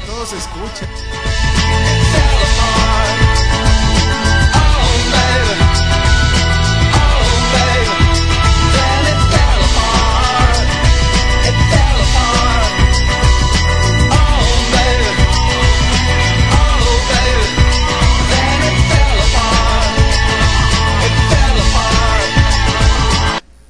que 0.00 0.06
todos. 0.06 0.26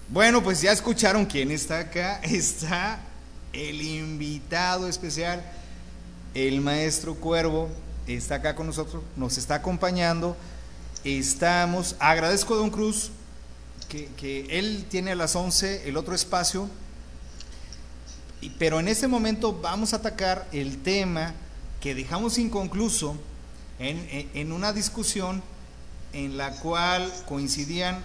Bueno, 0.09 0.43
pues 0.43 0.61
ya 0.61 0.73
escucharon 0.73 1.27
quién 1.27 1.51
está 1.51 1.81
acá. 1.81 2.21
Está 2.25 2.99
el 3.53 3.81
invitado 3.81 4.89
especial, 4.89 5.43
el 6.37 6.61
maestro 6.61 7.15
Cuervo, 7.15 7.71
está 8.07 8.35
acá 8.35 8.55
con 8.55 8.67
nosotros, 8.67 9.03
nos 9.17 9.39
está 9.39 9.55
acompañando. 9.55 10.37
Estamos, 11.03 11.97
agradezco 11.99 12.53
a 12.53 12.59
Don 12.59 12.69
Cruz 12.69 13.11
que, 13.89 14.47
él 14.51 14.85
tiene 14.91 15.13
a 15.13 15.15
las 15.15 15.35
11 15.35 15.89
el 15.89 15.97
otro 15.97 16.15
espacio, 16.15 16.69
pero 18.59 18.81
en 18.81 18.89
este 18.89 19.09
momento 19.09 19.59
vamos 19.63 19.95
a 19.95 19.97
atacar 19.97 20.47
el 20.53 20.83
tema 20.83 21.33
que 21.81 21.95
dejamos 21.95 22.37
inconcluso 22.37 23.17
en 23.79 24.53
una 24.53 24.75
discusión 24.75 25.43
en 26.13 26.37
la 26.37 26.51
cual 26.61 27.11
coincidían 27.27 28.05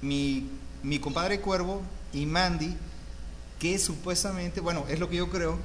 mi, 0.00 0.48
mi 0.82 0.98
compadre 1.00 1.42
Cuervo 1.42 1.82
y 2.14 2.24
Mandy, 2.24 2.74
que 3.58 3.78
supuestamente, 3.78 4.60
bueno, 4.60 4.86
es 4.88 4.98
lo 5.00 5.10
que 5.10 5.16
yo 5.16 5.28
creo, 5.28 5.58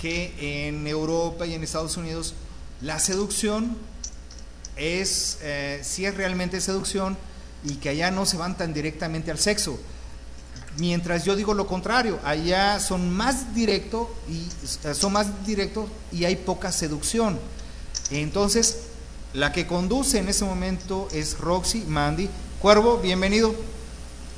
que 0.00 0.66
en 0.66 0.86
Europa 0.86 1.46
y 1.46 1.54
en 1.54 1.62
Estados 1.62 1.96
Unidos 1.96 2.34
la 2.80 2.98
seducción 2.98 3.76
es, 4.76 5.38
eh, 5.42 5.80
si 5.82 6.04
es 6.04 6.14
realmente 6.16 6.60
seducción 6.60 7.16
y 7.64 7.76
que 7.76 7.90
allá 7.90 8.10
no 8.10 8.26
se 8.26 8.36
van 8.36 8.56
tan 8.56 8.74
directamente 8.74 9.30
al 9.30 9.38
sexo. 9.38 9.78
Mientras 10.76 11.24
yo 11.24 11.36
digo 11.36 11.54
lo 11.54 11.66
contrario, 11.66 12.18
allá 12.24 12.80
son 12.80 13.10
más 13.10 13.54
directo 13.54 14.12
y 14.28 14.48
eh, 14.88 14.94
son 14.94 15.12
más 15.12 15.46
directos 15.46 15.88
y 16.10 16.24
hay 16.24 16.36
poca 16.36 16.72
seducción. 16.72 17.38
Entonces, 18.10 18.78
la 19.32 19.52
que 19.52 19.66
conduce 19.66 20.18
en 20.18 20.28
ese 20.28 20.44
momento 20.44 21.08
es 21.12 21.38
Roxy 21.38 21.84
Mandy. 21.86 22.28
Cuervo, 22.60 22.98
bienvenido. 22.98 23.54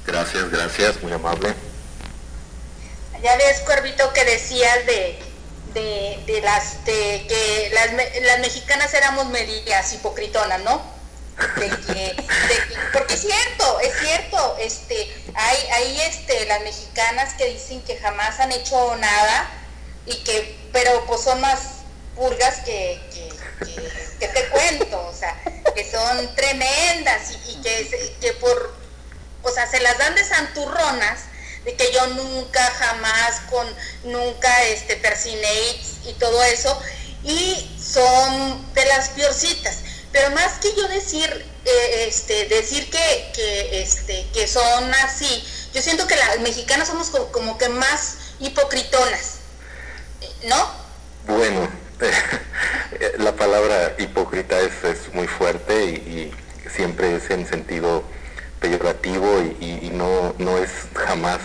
Gracias, 0.07 0.51
gracias, 0.51 1.03
muy 1.03 1.13
amable. 1.13 1.55
Ya 3.23 3.37
ves, 3.37 3.61
Cuervito, 3.65 4.13
que 4.13 4.25
decías 4.25 4.87
de, 4.87 5.19
de, 5.81 6.41
las 6.43 6.85
de 6.85 7.25
que 7.29 7.71
las, 7.75 7.93
las 8.23 8.39
mexicanas 8.41 8.93
éramos 8.95 9.27
medias 9.27 9.93
hipocritonas, 9.93 10.61
¿no? 10.61 10.81
De 11.57 11.69
que, 11.69 12.17
porque 12.95 13.15
es 13.15 13.21
cierto, 13.21 13.81
es 13.81 13.93
cierto, 14.01 14.57
este, 14.59 15.15
hay, 15.35 15.59
hay 15.75 16.01
este, 16.01 16.47
las 16.47 16.63
mexicanas 16.63 17.35
que 17.35 17.51
dicen 17.51 17.83
que 17.83 17.99
jamás 17.99 18.41
han 18.41 18.53
hecho 18.53 18.97
nada 18.97 19.51
y 20.07 20.15
que, 20.25 20.59
pero 20.73 21.05
pues 21.07 21.21
son 21.23 21.41
más 21.43 21.59
purgas 22.15 22.57
que, 22.65 22.99
que, 23.13 23.29
que- 24.19 24.29
te 24.29 24.49
cuento, 24.49 25.07
o 25.07 25.13
sea, 25.15 25.39
que 25.75 25.91
son 25.91 26.35
tremendas 26.35 27.31
y, 27.33 27.51
y 27.53 27.63
que, 27.63 28.17
que 28.21 28.33
por, 28.35 28.75
o 29.43 29.51
sea, 29.51 29.67
se 29.67 29.81
las 29.81 29.99
dan 29.99 30.15
de 30.15 30.25
santurronas, 30.25 31.21
de 31.67 31.75
que 31.75 31.93
yo 31.93 32.07
nunca, 32.09 32.63
jamás, 32.79 33.41
con, 33.51 33.67
nunca, 34.05 34.63
este, 34.65 34.97
persiné 34.97 35.77
y 36.07 36.13
todo 36.15 36.43
eso, 36.45 36.81
y 37.25 37.77
son 37.79 38.73
de 38.73 38.85
las 38.87 39.11
piorcitas. 39.11 39.79
Pero 40.13 40.31
más 40.31 40.55
que 40.61 40.75
yo 40.75 40.89
decir, 40.89 41.29
eh, 41.65 42.05
este, 42.09 42.47
decir 42.47 42.89
que, 42.89 43.31
que, 43.35 43.83
este, 43.83 44.27
que 44.33 44.47
son 44.47 44.95
así, 45.05 45.45
yo 45.75 45.83
siento 45.83 46.07
que 46.07 46.17
las 46.17 46.39
mexicanas 46.39 46.89
somos 46.89 47.09
como, 47.09 47.27
como 47.33 47.59
que 47.59 47.69
más 47.69 48.15
hipocritonas, 48.39 49.39
¿no? 50.45 50.71
Bueno, 51.27 51.69
la 53.19 53.33
palabra 53.35 53.95
hipócrita 53.99 54.59
es, 54.61 54.85
es 54.85 55.13
muy 55.13 55.27
fuerte 55.27 55.85
y, 55.85 56.33
y 56.67 56.71
siempre 56.71 57.17
es 57.17 57.29
en 57.31 57.47
sentido 57.49 58.05
peyorativo 58.61 59.41
y, 59.43 59.65
y- 59.65 59.87
y 59.89 59.91
no, 59.91 60.35
no 60.39 60.57
es 60.59 60.71
jamás 60.95 61.41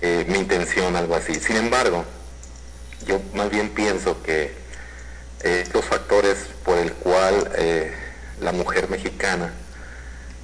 eh, 0.00 0.24
mi 0.28 0.38
intención 0.38 0.96
algo 0.96 1.14
así. 1.14 1.34
Sin 1.34 1.56
embargo, 1.56 2.04
yo 3.06 3.20
más 3.34 3.50
bien 3.50 3.70
pienso 3.70 4.22
que 4.22 4.52
eh, 5.42 5.60
estos 5.62 5.84
factores 5.86 6.36
por 6.64 6.78
el 6.78 6.92
cual 6.92 7.50
eh, 7.56 7.92
la 8.40 8.52
mujer 8.52 8.90
mexicana 8.90 9.52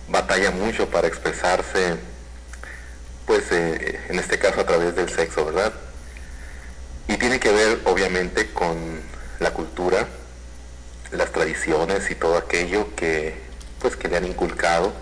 batalla 0.09 0.51
mucho 0.51 0.89
para 0.89 1.09
expresarse, 1.09 1.97
pues 3.27 3.45
eh, 3.51 4.01
en 4.09 4.19
este 4.19 4.39
caso 4.39 4.61
a 4.61 4.65
través 4.65 4.95
del 4.95 5.11
sexo, 5.11 5.45
¿verdad? 5.45 5.73
Y 7.09 7.17
tiene 7.19 7.41
que 7.41 7.51
ver 7.51 7.81
obviamente 7.85 8.51
con 8.53 9.01
la 9.39 9.53
cultura, 9.53 10.07
las 11.11 11.31
tradiciones 11.33 12.11
y 12.11 12.15
todo 12.15 12.37
aquello 12.37 12.95
que 12.97 13.35
pues 13.81 13.97
que 13.97 14.09
le 14.09 14.17
han 14.17 14.25
inculcado. 14.25 14.93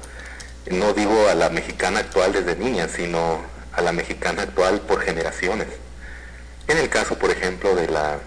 No 0.71 0.93
digo 0.93 1.29
a 1.29 1.35
la 1.35 1.51
mexicana 1.51 2.01
actual 2.01 2.33
desde 2.33 2.57
niña, 2.57 2.88
sino 2.88 3.43
a 3.77 3.83
la 3.83 3.93
mexicana 3.93 4.43
actual 4.43 4.81
por 4.81 5.01
generaciones. 5.03 5.69
En 6.69 6.79
el 6.79 6.89
caso, 6.89 7.19
por 7.19 7.31
ejemplo, 7.31 7.75
de 7.75 7.89
la 7.89 8.19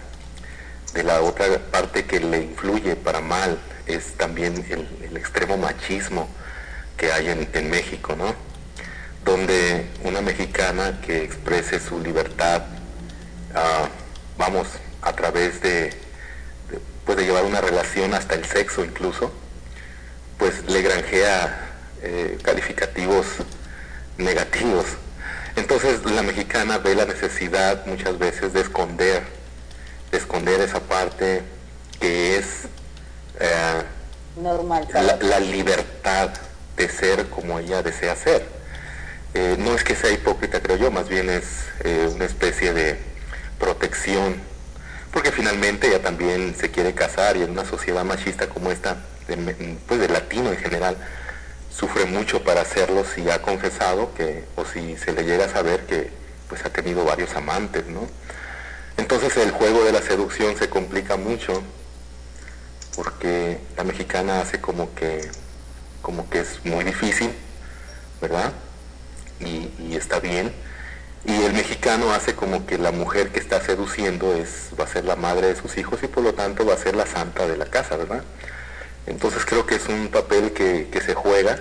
de 0.93 1.03
la 1.03 1.21
otra 1.21 1.45
parte 1.71 2.05
que 2.05 2.19
le 2.19 2.41
influye 2.41 2.95
para 2.95 3.19
mal 3.21 3.59
es 3.85 4.13
también 4.13 4.65
el, 4.69 5.15
extremo 5.17 5.57
machismo 5.57 6.27
que 6.95 7.11
hay 7.11 7.27
en, 7.29 7.69
México, 7.69 8.15
¿no? 8.15 8.33
Donde 9.23 9.85
una 10.03 10.21
mexicana 10.21 10.99
que 11.05 11.23
exprese 11.23 11.79
su 11.79 11.99
libertad 11.99 12.63
ah, 13.53 13.89
vamos, 14.37 14.67
a 15.01 15.13
través 15.13 15.61
de, 15.61 15.89
de, 15.89 16.79
pues 17.05 17.17
de 17.17 17.25
llevar 17.25 17.43
una 17.43 17.61
relación 17.61 18.13
hasta 18.13 18.35
el 18.35 18.45
sexo 18.45 18.83
incluso, 18.83 19.31
pues 20.37 20.63
le 20.67 20.81
granjea 20.81 21.67
eh, 22.01 22.37
calificativos 22.43 23.25
negativos. 24.17 24.85
Entonces 25.57 26.05
la 26.05 26.21
mexicana 26.21 26.77
ve 26.77 26.93
la 26.95 27.05
necesidad 27.05 27.85
muchas 27.87 28.17
veces 28.19 28.53
de 28.53 28.61
esconder, 28.61 29.23
de 30.11 30.17
esconder 30.17 30.61
esa 30.61 30.79
parte 30.79 31.41
que 31.99 32.37
es 32.37 32.65
eh, 33.39 33.81
Normal. 34.39 34.87
la, 34.93 35.17
la 35.17 35.39
libertad 35.39 36.29
de 36.77 36.87
ser 36.87 37.25
como 37.29 37.57
ella 37.57 37.81
desea 37.81 38.15
ser. 38.15 38.45
Eh, 39.33 39.55
no 39.57 39.73
es 39.73 39.83
que 39.83 39.95
sea 39.95 40.11
hipócrita, 40.11 40.61
creo 40.61 40.77
yo, 40.77 40.91
más 40.91 41.09
bien 41.09 41.29
es 41.29 41.43
eh, 41.83 42.07
una 42.13 42.25
especie 42.25 42.73
de 42.73 42.99
protección, 43.59 44.35
porque 45.11 45.31
finalmente 45.31 45.87
ella 45.87 46.01
también 46.03 46.55
se 46.55 46.69
quiere 46.69 46.93
casar 46.93 47.35
y 47.35 47.41
en 47.41 47.49
una 47.49 47.65
sociedad 47.65 48.03
machista 48.03 48.47
como 48.47 48.71
esta, 48.71 48.97
de 49.27 49.75
pues 49.87 49.99
de 49.99 50.07
latino 50.07 50.51
en 50.51 50.57
general, 50.57 50.97
sufre 51.77 52.05
mucho 52.05 52.43
para 52.43 52.61
hacerlo 52.61 53.05
si 53.05 53.29
ha 53.29 53.41
confesado 53.41 54.13
que, 54.15 54.45
o 54.55 54.65
si 54.65 54.97
se 54.97 55.13
le 55.13 55.23
llega 55.23 55.45
a 55.45 55.49
saber 55.49 55.85
que 55.85 56.09
pues 56.49 56.65
ha 56.65 56.69
tenido 56.69 57.03
varios 57.05 57.35
amantes, 57.35 57.85
¿no? 57.87 58.07
Entonces 58.97 59.37
el 59.37 59.51
juego 59.51 59.83
de 59.83 59.91
la 59.91 60.01
seducción 60.01 60.57
se 60.57 60.69
complica 60.69 61.17
mucho 61.17 61.61
porque 62.95 63.59
la 63.75 63.83
mexicana 63.83 64.41
hace 64.41 64.59
como 64.59 64.95
que 64.95 65.29
como 66.01 66.29
que 66.29 66.39
es 66.39 66.63
muy 66.63 66.83
difícil, 66.83 67.31
¿verdad? 68.21 68.53
Y, 69.39 69.95
está 69.95 70.19
bien. 70.19 70.53
Y 71.25 71.33
el 71.43 71.53
mexicano 71.53 72.11
hace 72.13 72.33
como 72.33 72.65
que 72.65 72.77
la 72.77 72.91
mujer 72.91 73.29
que 73.29 73.39
está 73.39 73.59
seduciendo 73.61 74.33
es, 74.33 74.69
va 74.79 74.85
a 74.85 74.87
ser 74.87 75.05
la 75.05 75.15
madre 75.15 75.47
de 75.47 75.55
sus 75.55 75.77
hijos 75.77 76.01
y 76.03 76.07
por 76.07 76.23
lo 76.23 76.33
tanto 76.33 76.65
va 76.65 76.75
a 76.75 76.77
ser 76.77 76.95
la 76.95 77.05
santa 77.05 77.45
de 77.45 77.57
la 77.57 77.65
casa, 77.65 77.97
¿verdad? 77.97 78.23
Entonces 79.07 79.45
creo 79.45 79.65
que 79.65 79.75
es 79.75 79.87
un 79.87 80.09
papel 80.09 80.51
que, 80.51 80.89
que 80.91 81.01
se 81.01 81.13
juega 81.13 81.59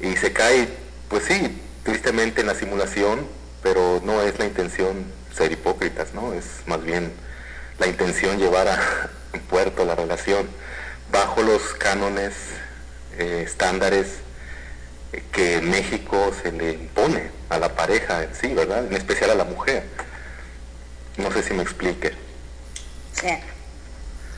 y 0.00 0.16
se 0.16 0.32
cae, 0.32 0.68
pues 1.08 1.24
sí, 1.24 1.60
tristemente 1.84 2.42
en 2.42 2.48
la 2.48 2.54
simulación, 2.54 3.26
pero 3.62 4.00
no 4.04 4.22
es 4.22 4.38
la 4.38 4.46
intención 4.46 5.04
ser 5.34 5.52
hipócritas, 5.52 6.14
¿no? 6.14 6.34
Es 6.34 6.44
más 6.66 6.82
bien 6.82 7.12
la 7.78 7.86
intención 7.86 8.38
llevar 8.38 8.68
a 8.68 9.10
puerto 9.50 9.84
la 9.84 9.94
relación 9.94 10.48
bajo 11.12 11.42
los 11.42 11.62
cánones, 11.74 12.34
eh, 13.16 13.44
estándares 13.46 14.06
eh, 15.12 15.22
que 15.32 15.60
México 15.60 16.32
se 16.42 16.52
le 16.52 16.72
impone 16.72 17.30
a 17.48 17.58
la 17.58 17.74
pareja 17.74 18.24
en 18.24 18.34
sí, 18.34 18.52
¿verdad? 18.54 18.86
En 18.86 18.94
especial 18.94 19.30
a 19.30 19.34
la 19.34 19.44
mujer. 19.44 19.84
No 21.16 21.32
sé 21.32 21.42
si 21.42 21.54
me 21.54 21.62
explique. 21.62 22.12
Sí. 23.12 23.28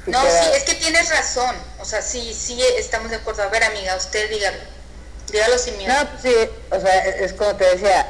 No, 0.06 0.20
sí, 0.22 0.48
es 0.56 0.64
que 0.64 0.74
tienes 0.74 1.08
razón. 1.10 1.54
O 1.78 1.84
sea, 1.84 2.02
sí, 2.02 2.34
sí, 2.34 2.60
estamos 2.78 3.10
de 3.10 3.16
acuerdo. 3.16 3.42
A 3.42 3.48
ver, 3.48 3.64
amiga, 3.64 3.94
usted 3.96 4.30
dígalo. 4.30 4.58
Dígalo 5.30 5.58
sin 5.58 5.76
miedo. 5.78 5.92
No, 5.92 6.08
pues 6.10 6.22
sí, 6.22 6.50
o 6.70 6.80
sea, 6.80 7.04
es 7.04 7.32
como 7.34 7.54
te 7.56 7.64
decía, 7.64 8.06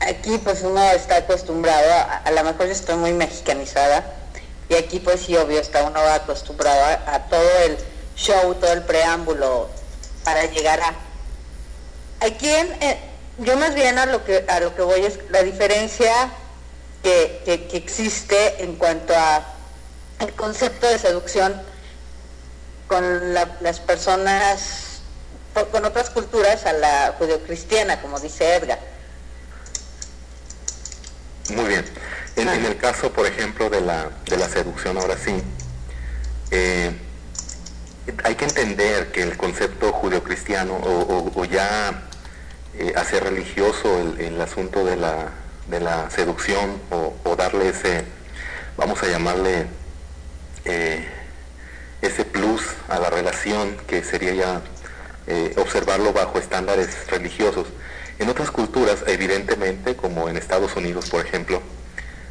aquí 0.00 0.38
pues 0.38 0.62
uno 0.62 0.82
está 0.92 1.16
acostumbrado, 1.16 1.92
a, 1.92 2.18
a 2.18 2.30
lo 2.30 2.44
mejor 2.44 2.66
yo 2.66 2.72
estoy 2.72 2.96
muy 2.96 3.12
mexicanizada, 3.12 4.04
y 4.68 4.74
aquí 4.76 5.00
pues 5.00 5.22
sí, 5.22 5.36
obvio, 5.36 5.58
está 5.60 5.82
uno 5.82 5.98
acostumbrado 6.00 6.84
a, 6.84 7.14
a 7.14 7.24
todo 7.26 7.58
el 7.64 7.76
show, 8.16 8.54
todo 8.54 8.72
el 8.72 8.82
preámbulo 8.82 9.68
para 10.24 10.44
llegar 10.44 10.80
a... 10.80 10.94
Aquí 12.24 12.48
en, 12.48 12.72
eh, 12.80 12.98
yo 13.38 13.56
más 13.56 13.74
bien 13.74 13.98
a 13.98 14.06
lo 14.06 14.24
que 14.24 14.44
a 14.46 14.60
lo 14.60 14.76
que 14.76 14.82
voy 14.82 15.04
es 15.04 15.18
la 15.30 15.42
diferencia 15.42 16.12
que, 17.02 17.42
que- 17.44 17.66
que 17.66 17.76
existe 17.76 18.62
en 18.62 18.76
cuanto 18.76 19.12
a 19.16 19.44
el 20.22 20.32
concepto 20.34 20.86
de 20.88 20.98
seducción 20.98 21.60
con 22.86 23.34
la- 23.34 23.56
las 23.60 23.80
personas, 23.80 25.00
con 25.70 25.84
otras 25.84 26.10
culturas 26.10 26.64
a 26.66 26.72
la 26.72 27.14
judeocristiana, 27.18 28.00
como 28.00 28.18
dice 28.20 28.54
Edgar. 28.56 28.78
Muy 31.50 31.64
bien. 31.66 31.84
En, 32.36 32.48
en 32.48 32.64
el 32.64 32.76
caso, 32.78 33.12
por 33.12 33.26
ejemplo, 33.26 33.68
de 33.68 33.80
la, 33.80 34.10
de 34.26 34.36
la 34.38 34.48
seducción, 34.48 34.96
ahora 34.96 35.16
sí, 35.22 35.42
eh, 36.50 36.92
hay 38.24 38.34
que 38.36 38.44
entender 38.46 39.12
que 39.12 39.22
el 39.22 39.36
concepto 39.36 39.92
judeocristiano 39.92 40.74
o, 40.76 41.00
o- 41.00 41.40
o 41.40 41.44
ya 41.44 42.04
eh, 42.74 42.92
hacer 42.96 43.24
religioso 43.24 43.98
el, 43.98 44.20
el 44.20 44.40
asunto 44.40 44.84
de 44.84 44.96
la, 44.96 45.30
de 45.68 45.80
la 45.80 46.08
seducción 46.10 46.80
o, 46.90 47.14
o 47.24 47.36
darle 47.36 47.68
ese, 47.68 48.04
vamos 48.78 49.02
a 49.02 49.06
llamarle, 49.08 49.66
eh, 50.64 51.06
ese 52.00 52.24
plus 52.24 52.62
a 52.88 52.98
la 52.98 53.10
relación 53.10 53.76
que 53.86 54.02
sería 54.02 54.34
ya 54.34 54.60
eh, 55.26 55.54
observarlo 55.56 56.12
bajo 56.12 56.38
estándares 56.38 57.06
religiosos. 57.08 57.66
En 58.18 58.28
otras 58.28 58.50
culturas, 58.50 59.04
evidentemente, 59.06 59.96
como 59.96 60.28
en 60.28 60.36
Estados 60.36 60.76
Unidos, 60.76 61.10
por 61.10 61.24
ejemplo, 61.24 61.62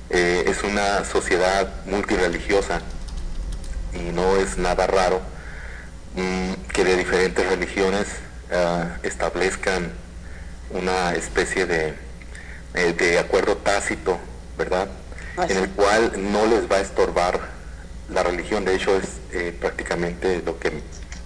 eh, 0.10 0.44
es 0.48 0.64
una 0.64 1.06
sociedad 1.06 1.86
multireligiosa 1.86 2.82
y 3.94 4.12
no 4.12 4.38
es 4.38 4.58
nada 4.58 4.88
raro 4.88 5.22
mm, 6.16 6.54
que 6.74 6.84
de 6.84 6.98
diferentes 6.98 7.48
religiones 7.48 8.08
establezcan 9.04 9.94
una 10.74 11.14
especie 11.14 11.66
de, 11.66 11.94
eh, 12.74 12.94
de 12.94 13.20
acuerdo 13.20 13.58
tácito, 13.58 14.18
¿verdad? 14.58 14.88
En 15.50 15.58
el 15.58 15.70
cual 15.70 16.14
no 16.32 16.46
les 16.46 16.70
va 16.72 16.78
a 16.78 16.82
estorbar 16.82 17.40
la 18.12 18.24
religión, 18.24 18.66
de 18.66 18.76
hecho 18.76 18.96
es 18.96 19.06
eh, 19.32 19.56
prácticamente 19.60 20.42
lo 20.46 20.60
que 20.60 20.72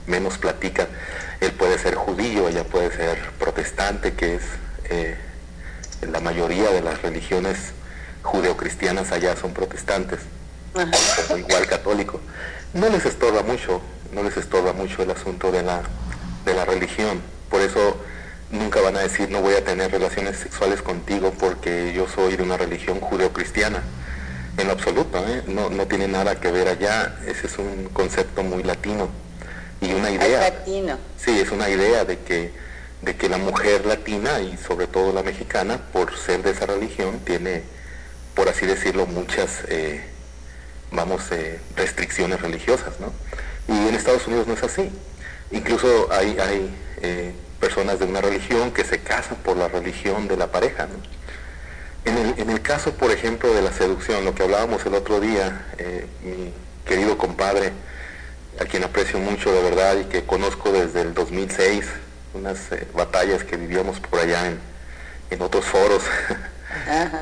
menos 0.08 0.38
platican. 0.38 0.88
Él 1.42 1.52
puede 1.52 1.78
ser 1.80 1.96
judío, 1.96 2.48
ella 2.48 2.64
puede 2.64 2.96
ser 2.96 3.18
protestante, 3.40 4.14
que 4.14 4.36
es 4.36 4.44
eh, 4.90 5.16
la 6.02 6.20
mayoría 6.20 6.70
de 6.72 6.82
las 6.82 7.02
religiones 7.02 7.74
judeocristianas 8.22 9.12
allá 9.12 9.36
son 9.36 9.54
protestantes, 9.54 10.20
o 11.30 11.38
igual 11.38 11.66
católico. 11.68 12.20
No 12.74 12.90
les 12.90 13.06
estorba 13.06 13.42
mucho, 13.44 13.82
no 14.12 14.24
les 14.24 14.38
estorba 14.38 14.74
mucho 14.74 15.04
el 15.04 15.12
asunto 15.12 15.52
de 15.52 15.64
la, 15.64 15.82
de 16.46 16.54
la 16.54 16.66
religión. 16.66 17.22
Por 17.50 17.62
eso 17.62 17.98
nunca 18.52 18.80
van 18.82 18.96
a 18.96 19.00
decir 19.00 19.30
no 19.30 19.42
voy 19.42 19.56
a 19.56 19.64
tener 19.64 19.92
relaciones 19.92 20.38
sexuales 20.38 20.82
contigo 20.82 21.34
porque 21.40 21.94
yo 21.94 22.08
soy 22.08 22.36
de 22.36 22.44
una 22.44 22.58
religión 22.58 23.00
judeocristiana. 23.00 23.82
En 24.58 24.68
lo 24.68 24.74
absoluto, 24.74 25.18
¿eh? 25.28 25.44
no, 25.48 25.70
no 25.70 25.86
tiene 25.86 26.08
nada 26.08 26.40
que 26.40 26.50
ver 26.52 26.68
allá. 26.68 27.20
Ese 27.28 27.48
es 27.48 27.58
un 27.58 27.90
concepto 27.92 28.42
muy 28.44 28.64
latino 28.64 29.10
y 29.82 29.94
una 29.94 30.12
idea. 30.12 30.40
latino. 30.50 30.98
Sí, 31.18 31.40
es 31.40 31.52
una 31.52 31.70
idea 31.70 32.06
de 32.06 32.20
que, 32.20 32.52
de 33.02 33.16
que 33.16 33.28
la 33.30 33.38
mujer 33.38 33.86
latina 33.86 34.40
y 34.40 34.58
sobre 34.58 34.88
todo 34.88 35.14
la 35.14 35.24
mexicana, 35.24 35.80
por 35.92 36.18
ser 36.18 36.42
de 36.42 36.52
esa 36.52 36.66
religión, 36.66 37.20
tiene, 37.26 37.64
por 38.34 38.48
así 38.48 38.66
decirlo, 38.66 39.06
muchas, 39.06 39.64
eh, 39.68 40.04
vamos, 40.92 41.32
eh, 41.32 41.60
restricciones 41.76 42.42
religiosas, 42.42 43.00
¿no? 43.00 43.12
Y 43.68 43.90
en 43.90 43.96
Estados 43.96 44.26
Unidos 44.28 44.48
no 44.48 44.54
es 44.54 44.64
así. 44.64 44.90
Incluso 45.52 46.08
hay, 46.12 46.38
hay 46.40 46.76
eh, 47.02 47.34
personas 47.60 48.00
de 48.00 48.06
una 48.06 48.22
religión 48.22 48.72
que 48.72 48.84
se 48.86 49.00
casan 49.00 49.38
por 49.38 49.58
la 49.58 49.68
religión 49.68 50.28
de 50.28 50.38
la 50.38 50.48
pareja, 50.52 50.88
¿no? 50.88 50.96
En 52.06 52.18
el, 52.18 52.40
en 52.40 52.50
el 52.52 52.62
caso, 52.62 52.94
por 52.94 53.12
ejemplo, 53.12 53.54
de 53.54 53.62
la 53.62 53.72
seducción, 53.74 54.24
lo 54.26 54.36
que 54.36 54.44
hablábamos 54.44 54.86
el 54.86 54.94
otro 54.94 55.20
día, 55.20 55.66
eh, 55.78 56.06
mi 56.24 56.54
querido 56.86 57.18
compadre, 57.18 57.72
a 58.60 58.66
quien 58.66 58.84
aprecio 58.84 59.20
mucho 59.20 59.52
de 59.52 59.62
verdad 59.64 59.98
y 59.98 60.06
que 60.06 60.24
conozco 60.24 60.72
desde 60.72 61.02
el 61.02 61.14
2006, 61.14 61.86
unas 62.36 62.72
eh, 62.72 62.88
batallas 62.94 63.44
que 63.44 63.58
vivíamos 63.58 64.00
por 64.00 64.20
allá 64.20 64.48
en, 64.48 64.60
en 65.32 65.42
otros 65.42 65.66
foros, 65.66 66.04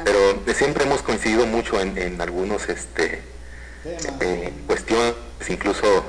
pero 0.04 0.20
eh, 0.46 0.54
siempre 0.54 0.84
hemos 0.84 1.02
coincidido 1.02 1.46
mucho 1.46 1.80
en, 1.80 1.98
en 1.98 2.20
algunos 2.22 2.68
este, 2.70 3.22
cuestiones, 4.68 5.14
incluso 5.48 6.04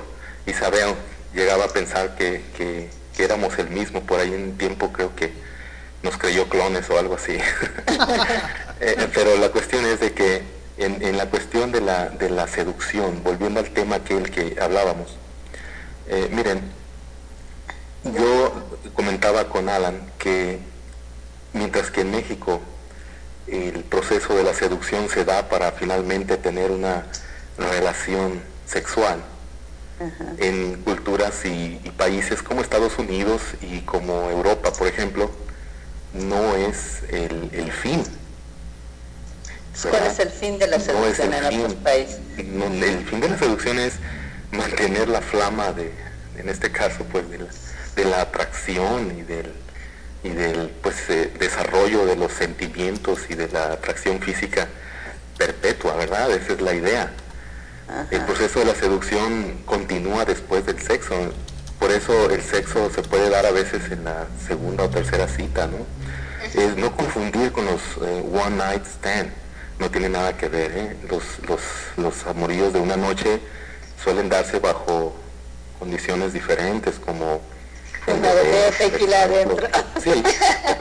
Isabel 0.47 0.95
llegaba 1.35 1.67
a 1.67 1.69
pensar 1.69 2.17
que, 2.17 2.43
que- 2.57 2.91
que 3.17 3.23
éramos 3.25 3.57
el 3.61 3.71
mismo, 3.71 4.01
por 4.03 4.19
ahí 4.19 4.35
en 4.35 4.59
tiempo 4.59 4.93
creo 4.93 5.15
que 5.15 5.33
nos 6.03 6.19
creyó 6.19 6.49
clones 6.49 6.91
o 6.91 6.99
algo 6.99 7.15
así. 7.15 7.39
Eh, 8.81 9.09
pero 9.15 9.37
la 9.37 9.51
cuestión 9.51 9.87
es 9.87 10.01
de 10.01 10.13
que 10.13 10.43
en, 10.77 11.03
en 11.03 11.17
la 11.17 11.27
cuestión 11.27 11.71
de 11.73 11.81
la, 11.81 12.09
de 12.09 12.31
la 12.31 12.49
seducción, 12.49 13.23
volviendo 13.23 13.61
al 13.61 13.71
tema 13.71 13.97
aquel 13.97 14.31
que 14.31 14.57
hablábamos, 14.61 15.17
eh, 16.09 16.29
miren, 16.33 16.61
yo 18.05 18.53
comentaba 18.95 19.49
con 19.49 19.69
Alan 19.69 19.99
que 20.19 20.59
mientras 21.53 21.91
que 21.91 22.03
en 22.03 22.11
México 22.11 22.61
el 23.47 23.85
proceso 23.85 24.35
de 24.35 24.43
la 24.43 24.55
seducción 24.55 25.09
se 25.09 25.25
da 25.25 25.49
para 25.49 25.73
finalmente 25.73 26.37
tener 26.37 26.71
una 26.71 27.07
relación 27.59 28.43
sexual, 28.67 29.23
en 30.39 30.83
culturas 30.83 31.45
y, 31.45 31.81
y 31.85 31.91
países 31.91 32.43
como 32.43 32.61
Estados 32.61 32.99
Unidos 32.99 33.41
y 33.61 33.81
como 33.83 34.29
Europa, 34.29 34.73
por 34.73 34.89
ejemplo, 34.89 35.31
no 36.13 36.57
es 36.57 37.03
el, 37.11 37.51
el 37.53 37.71
fin. 37.71 38.03
¿Cuál 39.83 40.07
es 40.07 40.19
el 40.21 40.31
fin 40.31 40.59
de 40.59 40.67
la 40.69 40.79
seducción 40.79 41.33
en 41.33 41.45
fin. 41.45 41.61
otros 41.61 41.75
países? 41.75 42.21
No, 42.47 42.67
el 42.67 43.05
fin 43.05 43.21
de 43.21 43.29
la 43.29 43.39
seducción 43.39 43.79
es 43.79 43.95
mantener 44.53 45.09
la 45.09 45.21
flama 45.21 45.73
de, 45.73 45.93
en 46.39 46.49
este 46.49 46.71
caso, 46.71 47.05
pues, 47.11 47.29
de 47.31 47.39
la, 47.39 47.47
de 47.97 48.05
la 48.05 48.21
atracción 48.23 49.17
y 49.19 49.23
del, 49.23 49.53
y 50.23 50.31
del 50.31 50.69
pues, 50.83 50.97
eh, 51.09 51.33
desarrollo 51.39 52.07
de 52.07 52.17
los 52.17 52.33
sentimientos 52.33 53.21
y 53.29 53.35
de 53.35 53.49
la 53.49 53.73
atracción 53.73 54.21
física 54.21 54.69
perpetua, 55.37 55.97
¿verdad? 55.97 56.31
Esa 56.31 56.53
es 56.53 56.61
la 56.61 56.75
idea. 56.75 57.13
El 58.11 58.23
proceso 58.23 58.61
de 58.61 58.65
la 58.65 58.75
seducción 58.75 59.59
continúa 59.67 60.25
después 60.25 60.65
del 60.65 60.81
sexo. 60.81 61.15
Por 61.79 61.91
eso 61.91 62.31
el 62.31 62.41
sexo 62.41 62.91
se 62.91 63.03
puede 63.03 63.29
dar 63.29 63.45
a 63.45 63.51
veces 63.51 63.91
en 63.91 64.05
la 64.05 64.27
segunda 64.47 64.85
o 64.85 64.89
tercera 64.89 65.29
cita, 65.29 65.67
¿no? 65.67 65.79
Es 66.55 66.77
no 66.77 66.97
confundir 66.97 67.53
con 67.53 67.67
los 67.67 67.81
eh, 68.03 68.25
one 68.33 68.57
night 68.57 68.87
stand. 68.87 69.31
No 69.79 69.91
tiene 69.91 70.09
nada 70.09 70.37
que 70.37 70.49
ver, 70.49 70.71
¿eh? 70.77 70.97
Los, 71.11 71.23
los, 71.49 71.61
los 71.97 72.27
amoríos 72.27 72.73
de 72.73 72.79
una 72.81 72.97
noche 72.97 73.41
suelen 74.03 74.29
darse 74.29 74.59
bajo 74.59 75.15
condiciones 75.79 76.33
diferentes, 76.33 76.97
como... 77.05 77.41
Botella 78.07 78.35
de 78.35 78.73
tequila 78.79 79.23
adentro. 79.23 79.67
Sí, 80.03 80.11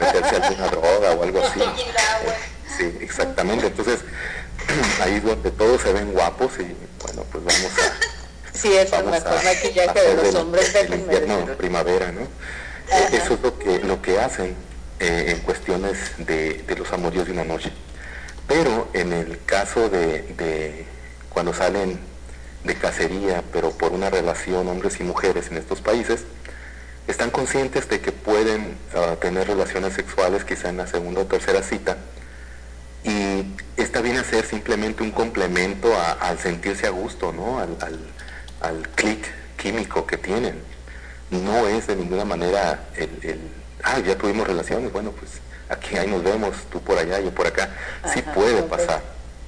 meterse 0.00 0.36
alguna 0.36 0.66
droga 0.68 1.10
o 1.12 1.22
algo 1.22 1.42
así. 1.42 1.58
Güey. 1.58 2.36
Sí, 2.76 2.98
exactamente. 3.00 3.66
Entonces, 3.66 4.00
ahí 5.02 5.14
es 5.14 5.24
donde 5.24 5.50
todos 5.50 5.80
se 5.82 5.92
ven 5.92 6.12
guapos 6.12 6.52
y 6.58 6.76
bueno, 7.02 7.24
pues 7.32 7.44
vamos 7.44 7.70
a... 7.78 8.14
Sí, 8.54 8.72
es 8.72 8.92
el 8.92 9.04
mejor 9.06 9.42
maquillaje 9.44 10.00
de 10.00 10.14
los 10.14 10.34
hombres, 10.36 10.72
del 10.72 10.88
déjenme 10.88 11.14
invierno 11.14 11.56
primavera, 11.56 12.12
¿no? 12.12 12.20
Eh, 12.20 13.08
Eso 13.12 13.34
es 13.34 13.40
lo 13.40 13.58
que, 13.58 13.80
lo 13.80 14.00
que 14.00 14.20
hacen 14.20 14.54
eh, 15.00 15.24
en 15.28 15.40
cuestiones 15.40 15.98
de, 16.18 16.62
de 16.62 16.76
los 16.76 16.90
amoríos 16.92 17.26
de 17.26 17.32
una 17.32 17.44
noche. 17.44 17.72
Pero 18.46 18.88
en 18.92 19.12
el 19.12 19.42
caso 19.44 19.88
de, 19.88 20.86
cuando 21.30 21.54
salen 21.54 21.98
de 22.64 22.74
cacería, 22.74 23.42
pero 23.52 23.70
por 23.72 23.92
una 23.92 24.10
relación 24.10 24.68
hombres 24.68 25.00
y 25.00 25.04
mujeres 25.04 25.50
en 25.50 25.56
estos 25.56 25.80
países, 25.80 26.24
están 27.06 27.30
conscientes 27.30 27.88
de 27.88 28.00
que 28.00 28.12
pueden 28.12 28.78
ah, 28.94 29.16
tener 29.20 29.46
relaciones 29.46 29.92
sexuales 29.92 30.44
quizá 30.44 30.70
en 30.70 30.78
la 30.78 30.86
segunda 30.86 31.20
o 31.20 31.26
tercera 31.26 31.62
cita 31.62 31.98
y 33.04 33.44
esta 33.76 34.00
viene 34.00 34.20
a 34.20 34.24
ser 34.24 34.46
simplemente 34.46 35.02
un 35.02 35.10
complemento 35.10 35.92
al 36.20 36.38
sentirse 36.38 36.86
a 36.86 36.90
gusto, 36.90 37.32
¿no? 37.32 37.58
Al, 37.58 37.76
al, 37.80 37.98
al 38.62 38.88
clic 38.90 39.26
químico 39.58 40.06
que 40.06 40.16
tienen. 40.16 40.58
No 41.30 41.68
es 41.68 41.86
de 41.86 41.96
ninguna 41.96 42.24
manera 42.24 42.88
el, 42.96 43.10
el, 43.22 43.40
ah, 43.82 43.98
ya 43.98 44.16
tuvimos 44.16 44.46
relaciones, 44.46 44.90
bueno, 44.90 45.12
pues 45.12 45.32
aquí 45.68 45.96
ahí 45.96 46.08
nos 46.08 46.22
vemos, 46.22 46.56
tú 46.70 46.80
por 46.80 46.98
allá, 46.98 47.20
yo 47.20 47.30
por 47.30 47.46
acá. 47.46 47.70
Sí 48.12 48.20
Ajá, 48.20 48.34
puede 48.34 48.60
ok. 48.60 48.68
pasar, 48.68 49.02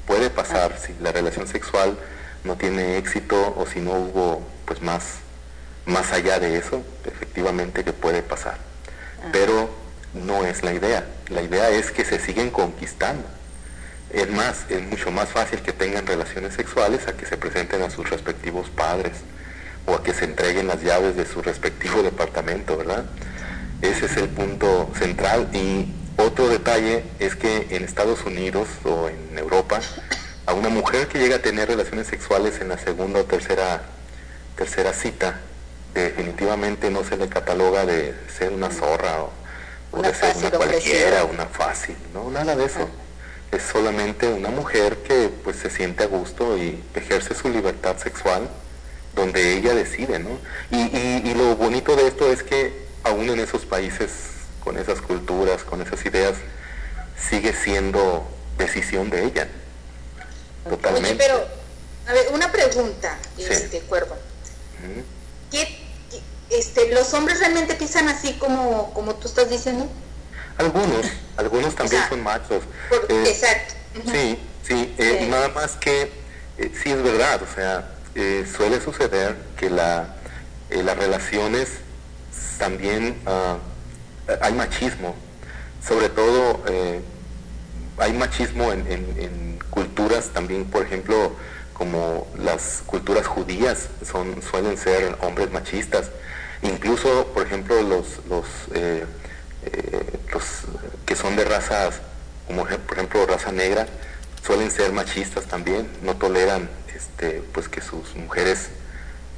puede 0.07 0.31
pasar 0.31 0.79
si 0.79 0.95
la 1.01 1.13
relación 1.13 1.47
sexual 1.47 1.99
no 2.45 2.57
tiene 2.57 2.97
éxito 2.99 3.55
o 3.57 3.67
si 3.67 3.81
no 3.81 3.93
hubo 3.93 4.43
pues 4.65 4.81
más, 4.83 5.17
más 5.85 6.13
allá 6.13 6.39
de 6.39 6.57
eso, 6.59 6.83
efectivamente 7.05 7.85
que 7.85 7.93
puede 7.93 8.23
pasar. 8.23 8.59
Pero 9.33 9.71
no 10.15 10.45
es 10.45 10.63
la 10.63 10.73
idea. 10.73 11.05
La 11.29 11.43
idea 11.43 11.71
es 11.71 11.91
que 11.91 12.05
se 12.05 12.19
siguen 12.19 12.51
conquistando. 12.51 13.25
Es 14.13 14.31
más, 14.31 14.67
es 14.69 14.83
mucho 14.83 15.11
más 15.11 15.31
fácil 15.31 15.61
que 15.61 15.73
tengan 15.73 16.07
relaciones 16.07 16.55
sexuales 16.55 17.09
a 17.09 17.17
que 17.17 17.27
se 17.27 17.37
presenten 17.37 17.83
a 17.83 17.91
sus 17.91 18.09
respectivos 18.09 18.71
padres 18.71 19.13
o 19.87 19.95
a 19.95 20.03
que 20.03 20.15
se 20.15 20.25
entreguen 20.25 20.69
las 20.69 20.83
llaves 20.83 21.17
de 21.17 21.27
su 21.27 21.43
respectivo 21.43 22.03
departamento, 22.03 22.77
¿verdad? 22.77 23.05
Ese 23.83 24.07
es 24.07 24.17
el 24.17 24.29
punto 24.29 24.91
central. 24.99 25.49
Y 25.53 25.93
otro 26.17 26.49
detalle 26.49 27.05
es 27.19 27.37
que 27.37 27.67
en 27.71 27.85
Estados 27.85 28.25
Unidos 28.25 28.69
o 28.85 29.09
en 29.09 29.39
Europa, 29.39 29.81
a 30.47 30.55
una 30.55 30.69
mujer 30.69 31.09
que 31.09 31.19
llega 31.19 31.37
a 31.37 31.43
tener 31.43 31.69
relaciones 31.69 32.07
sexuales 32.07 32.61
en 32.61 32.69
la 32.69 32.79
segunda 32.79 33.21
o 33.21 33.25
tercera, 33.25 33.83
tercera 34.57 34.93
cita, 34.93 35.41
definitivamente 35.95 36.91
no 36.91 37.05
se 37.05 37.17
le 37.17 37.29
cataloga 37.29 37.85
de 37.87 38.15
ser 38.37 38.53
una 38.53 38.71
zorra 38.71 39.23
o, 39.23 39.31
o 39.93 39.99
Una 39.99 40.09
de 40.09 40.15
ser 40.15 40.37
una 40.37 40.51
cualquiera, 40.51 41.25
ofrecida. 41.25 41.25
una 41.25 41.47
fácil, 41.47 41.97
no, 42.13 42.31
nada 42.31 42.55
de 42.57 42.65
eso. 42.65 42.89
Es 43.53 43.63
solamente 43.63 44.27
una 44.29 44.51
mujer 44.51 44.99
que 44.99 45.31
pues 45.45 45.57
se 45.57 45.71
siente 45.71 46.05
a 46.05 46.07
gusto 46.07 46.57
y 46.59 46.83
ejerce 46.95 47.35
su 47.35 47.49
libertad 47.49 47.97
sexual 47.97 48.49
donde 49.15 49.55
ella 49.57 49.75
decide, 49.75 50.19
¿no? 50.19 50.31
Y, 50.71 50.77
y- 50.77 51.23
y 51.25 51.35
lo 51.35 51.57
bonito 51.57 51.97
de 51.97 52.07
esto 52.07 52.31
es 52.31 52.43
que 52.43 52.87
aún 53.05 53.31
en 53.31 53.41
esos 53.41 53.65
países, 53.65 54.11
con 54.67 54.77
esas 54.79 55.01
culturas, 55.01 55.63
con 55.63 55.81
esas 55.81 56.05
ideas, 56.07 56.35
sigue 57.31 57.53
siendo 57.53 58.29
decisión 58.59 59.11
de 59.11 59.25
ella. 59.25 59.47
Totalmente. 60.69 61.11
Oye, 61.11 61.17
pero, 61.17 61.47
a 62.09 62.13
ver, 62.13 62.27
una 62.33 62.51
pregunta, 62.51 63.17
Sí. 63.37 63.45
este 63.49 63.79
cuervo. 63.83 64.15
Ujú. 64.83 65.05
¿Qué, 65.53 65.69
qué- 66.11 66.59
este, 66.59 66.93
¿Los 66.93 67.15
hombres 67.15 67.39
realmente 67.39 67.77
piensan 67.77 68.09
así 68.09 68.33
como, 68.41 68.93
como 68.93 69.15
tú 69.15 69.29
estás 69.29 69.49
diciendo? 69.49 69.89
Algunos, 70.59 71.07
algunos 71.37 71.77
también 71.77 72.01
sea, 72.03 72.09
son 72.09 72.23
machos. 72.25 72.65
Por- 72.89 73.07
Eh, 73.09 73.23
exacto. 73.31 73.75
Sí, 74.11 74.37
sí, 74.67 74.95
eh, 74.99 75.19
Sí. 75.21 75.27
nada 75.29 75.49
más 75.51 75.77
que 75.77 76.11
eh, 76.59 76.73
sí 76.83 76.91
es 76.91 77.01
verdad, 77.05 77.41
o 77.41 77.55
sea, 77.55 77.89
eh, 78.17 78.45
suele 78.53 78.81
suceder 78.81 79.37
que 79.57 79.71
la, 79.71 80.17
eh, 80.71 80.83
las 80.83 80.97
relaciones 80.97 81.69
también 82.59 83.17
ah, 83.27 83.59
hay 84.41 84.53
machismo, 84.53 85.15
sobre 85.87 86.09
todo 86.09 86.63
eh, 86.69 87.01
hay 87.99 88.13
machismo 88.13 88.73
en, 88.73 89.59
culturas 89.71 90.31
también, 90.31 90.65
por 90.65 90.87
ejemplo, 90.87 91.33
como 91.75 92.27
las 92.39 92.83
culturas 92.87 93.27
judías 93.27 93.89
son 94.03 94.41
suelen 94.43 94.79
ser 94.79 95.17
hombres 95.21 95.51
machistas, 95.53 96.11
incluso, 96.63 97.27
por 97.35 97.47
ejemplo, 97.47 97.83
los 97.83 98.25
los 98.29 98.47
eh, 98.75 99.05
eh, 99.67 100.19
los 100.33 100.45
que 101.05 101.15
son 101.15 101.37
de 101.37 101.45
razas, 101.45 102.01
como 102.47 102.65
por 102.65 102.97
ejemplo 102.97 103.27
raza 103.27 103.53
negra, 103.53 103.87
suelen 104.47 104.71
ser 104.71 104.93
machistas 104.93 105.45
también, 105.45 105.89
no 106.03 106.17
toleran 106.17 106.71
este, 106.95 107.43
pues 107.53 107.69
que 107.69 107.81
sus 107.81 108.15
mujeres 108.15 108.69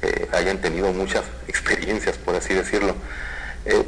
eh, 0.01 0.29
hayan 0.31 0.59
tenido 0.59 0.93
muchas 0.93 1.23
experiencias, 1.47 2.17
por 2.17 2.35
así 2.35 2.53
decirlo. 2.53 2.95
Eh, 3.65 3.83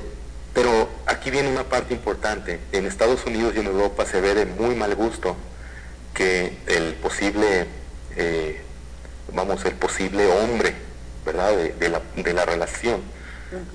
pero 0.54 0.90
aquí 1.06 1.32
viene 1.32 1.50
una 1.50 1.64
parte 1.64 1.94
importante. 1.94 2.60
En 2.72 2.86
Estados 2.86 3.26
Unidos 3.26 3.54
y 3.56 3.60
en 3.60 3.68
Europa 3.68 4.06
se 4.06 4.22
ve 4.22 4.34
de 4.34 4.46
muy 4.46 4.76
mal 4.76 4.96
gusto 4.96 5.36
que 6.14 6.58
el 6.68 6.94
posible, 6.96 7.68
eh, 8.16 8.62
vamos, 9.34 9.64
el 9.66 9.74
posible 9.76 10.28
hombre, 10.28 10.76
¿verdad?, 11.26 11.56
de, 11.56 11.74
de 11.74 11.90
la, 11.90 12.02
de 12.16 12.34
la 12.34 12.46
relación, 12.46 13.02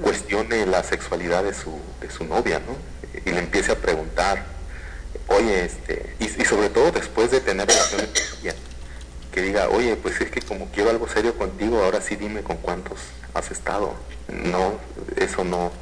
cuestione 0.03 0.67
la 0.67 0.83
sexualidad 0.83 1.45
de 1.45 1.55
su, 1.55 1.79
de 2.01 2.11
su 2.11 2.25
novia, 2.25 2.61
¿no? 2.61 2.77
Y 3.25 3.33
le 3.33 3.41
empiece 3.41 3.73
a 3.73 3.77
preguntar, 3.77 4.45
oye, 5.29 5.65
este, 5.65 6.15
y, 6.19 6.25
y 6.25 6.45
sobre 6.45 6.69
todo 6.69 6.93
después 6.93 7.31
de 7.31 7.41
tener 7.41 7.67
relaciones 7.67 8.09
con 8.09 8.41
ella, 8.41 8.55
que 9.33 9.43
diga, 9.43 9.69
oye, 9.69 9.97
pues 9.97 10.21
es 10.21 10.31
que 10.31 10.41
como 10.41 10.71
quiero 10.71 10.91
algo 10.91 11.09
serio 11.09 11.37
contigo, 11.37 11.83
ahora 11.83 12.01
sí 12.01 12.17
dime 12.17 12.43
con 12.43 12.57
cuántos 12.57 13.01
has 13.35 13.51
estado. 13.51 13.95
No, 14.29 14.79
eso 15.17 15.45
no, 15.45 15.73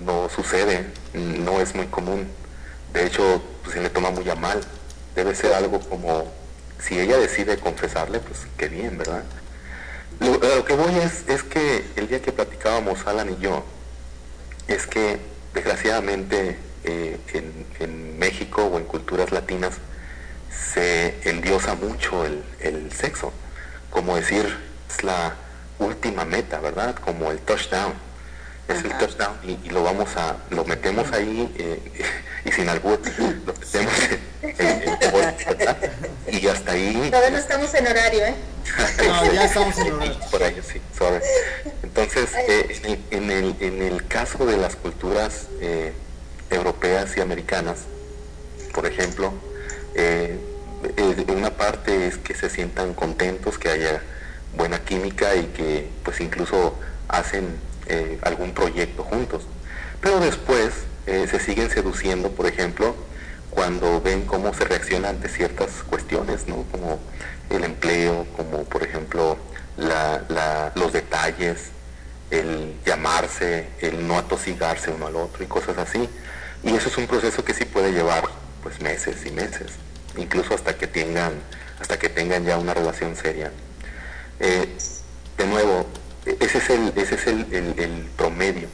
no 0.00 0.28
sucede, 0.28 0.86
no 1.14 1.60
es 1.60 1.74
muy 1.74 1.86
común. 1.86 2.28
De 2.92 3.06
hecho, 3.06 3.42
pues, 3.62 3.74
se 3.74 3.82
le 3.82 3.90
toma 3.90 4.10
muy 4.10 4.28
a 4.28 4.34
mal. 4.34 4.60
Debe 5.14 5.34
ser 5.34 5.52
algo 5.52 5.80
como, 5.80 6.32
si 6.80 6.98
ella 6.98 7.16
decide 7.18 7.58
confesarle, 7.58 8.20
pues 8.20 8.46
qué 8.56 8.68
bien, 8.68 8.98
¿verdad? 8.98 9.24
Lo, 10.20 10.64
que 10.64 10.74
voy 10.74 10.94
es, 10.96 11.28
es 11.28 11.42
que 11.42 11.84
el 11.96 12.08
día 12.08 12.20
que 12.20 12.32
platicábamos 12.32 13.06
Alan 13.06 13.30
y 13.30 13.42
yo, 13.42 13.64
es 14.66 14.86
que 14.86 15.18
desgraciadamente 15.54 16.58
eh, 16.84 17.18
en, 17.32 17.66
en 17.80 18.18
México 18.18 18.64
o 18.64 18.78
en 18.78 18.84
culturas 18.84 19.32
latinas 19.32 19.74
se 20.50 21.14
endiosa 21.28 21.74
mucho 21.74 22.24
el, 22.24 22.42
el 22.60 22.92
sexo, 22.92 23.32
como 23.90 24.16
decir, 24.16 24.46
es 24.88 25.04
la 25.04 25.34
última 25.78 26.24
meta, 26.24 26.60
¿verdad? 26.60 26.96
Como 26.96 27.30
el 27.30 27.38
touchdown. 27.38 28.07
Es 28.68 28.84
el 28.84 28.92
touchdown 28.98 29.36
y, 29.42 29.58
y 29.66 29.70
lo 29.70 29.82
vamos 29.82 30.14
a, 30.16 30.36
lo 30.50 30.64
metemos 30.64 31.10
ahí 31.12 31.50
eh, 31.58 31.80
y 32.44 32.52
sin 32.52 32.68
albur, 32.68 33.00
lo 33.46 33.54
metemos 33.54 33.92
en, 34.42 34.54
en- 34.58 34.82
en. 36.30 36.38
Y 36.40 36.46
hasta 36.48 36.72
ahí 36.72 37.08
Todavía 37.10 37.30
no 37.30 37.38
estamos 37.38 37.74
en 37.74 37.86
horario, 37.86 38.24
¿eh? 38.26 38.34
No, 39.06 39.32
ya 39.32 39.44
estamos 39.46 39.78
en 39.78 39.92
horario. 39.92 40.16
por 40.30 40.42
ahí 40.42 40.60
sí, 40.70 40.80
sorry. 40.96 41.20
Entonces, 41.82 42.28
eh, 42.46 43.00
en, 43.10 43.30
el, 43.30 43.56
en 43.60 43.82
el 43.82 44.06
caso 44.06 44.44
de 44.44 44.58
las 44.58 44.76
culturas 44.76 45.46
eh, 45.60 45.92
europeas 46.50 47.16
y 47.16 47.20
americanas, 47.22 47.78
por 48.74 48.84
ejemplo, 48.86 49.32
eh, 49.94 50.38
eh, 50.96 51.24
una 51.28 51.50
parte 51.50 52.06
es 52.06 52.18
que 52.18 52.34
se 52.34 52.50
sientan 52.50 52.92
contentos, 52.94 53.58
que 53.58 53.70
haya 53.70 54.02
buena 54.54 54.78
química 54.84 55.34
y 55.34 55.46
que 55.46 55.88
pues 56.04 56.20
incluso 56.20 56.78
hacen 57.08 57.56
eh, 57.88 58.18
algún 58.22 58.52
proyecto 58.52 59.02
juntos. 59.02 59.44
Pero 60.00 60.20
después 60.20 60.74
eh, 61.06 61.26
se 61.30 61.40
siguen 61.40 61.70
seduciendo, 61.70 62.30
por 62.30 62.46
ejemplo, 62.46 62.94
cuando 63.50 64.00
ven 64.00 64.22
cómo 64.22 64.54
se 64.54 64.64
reacciona 64.64 65.08
ante 65.08 65.28
ciertas 65.28 65.70
cuestiones, 65.88 66.46
¿no? 66.46 66.64
Como 66.70 67.00
el 67.50 67.64
empleo, 67.64 68.26
como 68.36 68.64
por 68.64 68.82
ejemplo 68.82 69.38
los 69.76 70.92
detalles, 70.92 71.70
el 72.30 72.74
llamarse, 72.84 73.68
el 73.80 74.06
no 74.06 74.18
atosigarse 74.18 74.90
uno 74.90 75.06
al 75.06 75.16
otro 75.16 75.42
y 75.42 75.46
cosas 75.46 75.78
así. 75.78 76.08
Y 76.62 76.74
eso 76.74 76.88
es 76.88 76.98
un 76.98 77.06
proceso 77.06 77.44
que 77.44 77.54
sí 77.54 77.64
puede 77.64 77.92
llevar 77.92 78.24
pues 78.62 78.80
meses 78.80 79.24
y 79.24 79.30
meses, 79.30 79.72
incluso 80.16 80.54
hasta 80.54 80.76
que 80.76 80.86
tengan, 80.86 81.32
hasta 81.80 81.98
que 81.98 82.08
tengan 82.08 82.44
ya 82.44 82.58
una 82.58 82.74
relación 82.74 83.16
seria. 83.16 83.52
Eh, 84.40 84.76
de 85.36 85.46
nuevo, 85.46 85.86
ese 86.40 86.58
es 86.58 86.70
el, 86.70 86.92
ese 86.96 87.14
es 87.14 87.26
el, 87.26 87.46
el- 87.54 87.78
el 87.78 88.10
promedio. 88.16 88.68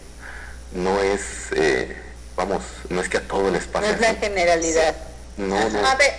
No 0.72 1.00
es, 1.00 1.20
eh, 1.54 1.96
vamos, 2.36 2.62
no 2.88 3.00
es 3.00 3.08
que 3.08 3.18
a 3.18 3.28
todo 3.28 3.50
les 3.50 3.66
No 3.66 3.72
pase 3.72 3.90
es 3.92 4.00
la 4.00 4.14
generalidad. 4.14 4.94
No, 5.36 5.68
no. 5.68 5.86
A 5.86 5.94
ver, 5.96 6.12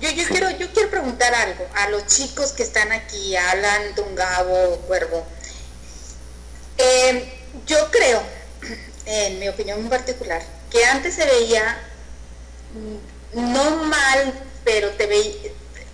yo, 0.00 0.10
yo 0.10 0.22
Sí. 0.24 0.28
quiero 0.30 0.50
yo 0.50 0.72
quiero 0.72 0.90
preguntar 0.90 1.34
algo 1.34 1.66
a 1.74 1.88
los 1.90 2.06
chicos 2.06 2.52
que 2.52 2.62
están 2.62 2.92
aquí, 2.92 3.36
Alan, 3.36 3.94
Don 3.96 4.14
Gabo, 4.14 4.76
Cuervo. 4.86 5.26
Eh, 6.78 7.32
yo 7.66 7.90
creo, 7.90 8.22
en 9.06 9.38
mi 9.38 9.48
opinión 9.48 9.80
en 9.80 9.88
particular, 9.88 10.42
que 10.70 10.84
antes 10.84 11.14
se 11.14 11.24
veía 11.26 11.78
mm, 12.74 13.52
no 13.52 13.70
mal, 13.84 14.32
pero 14.64 14.90
te 14.90 15.06
veía, 15.06 15.50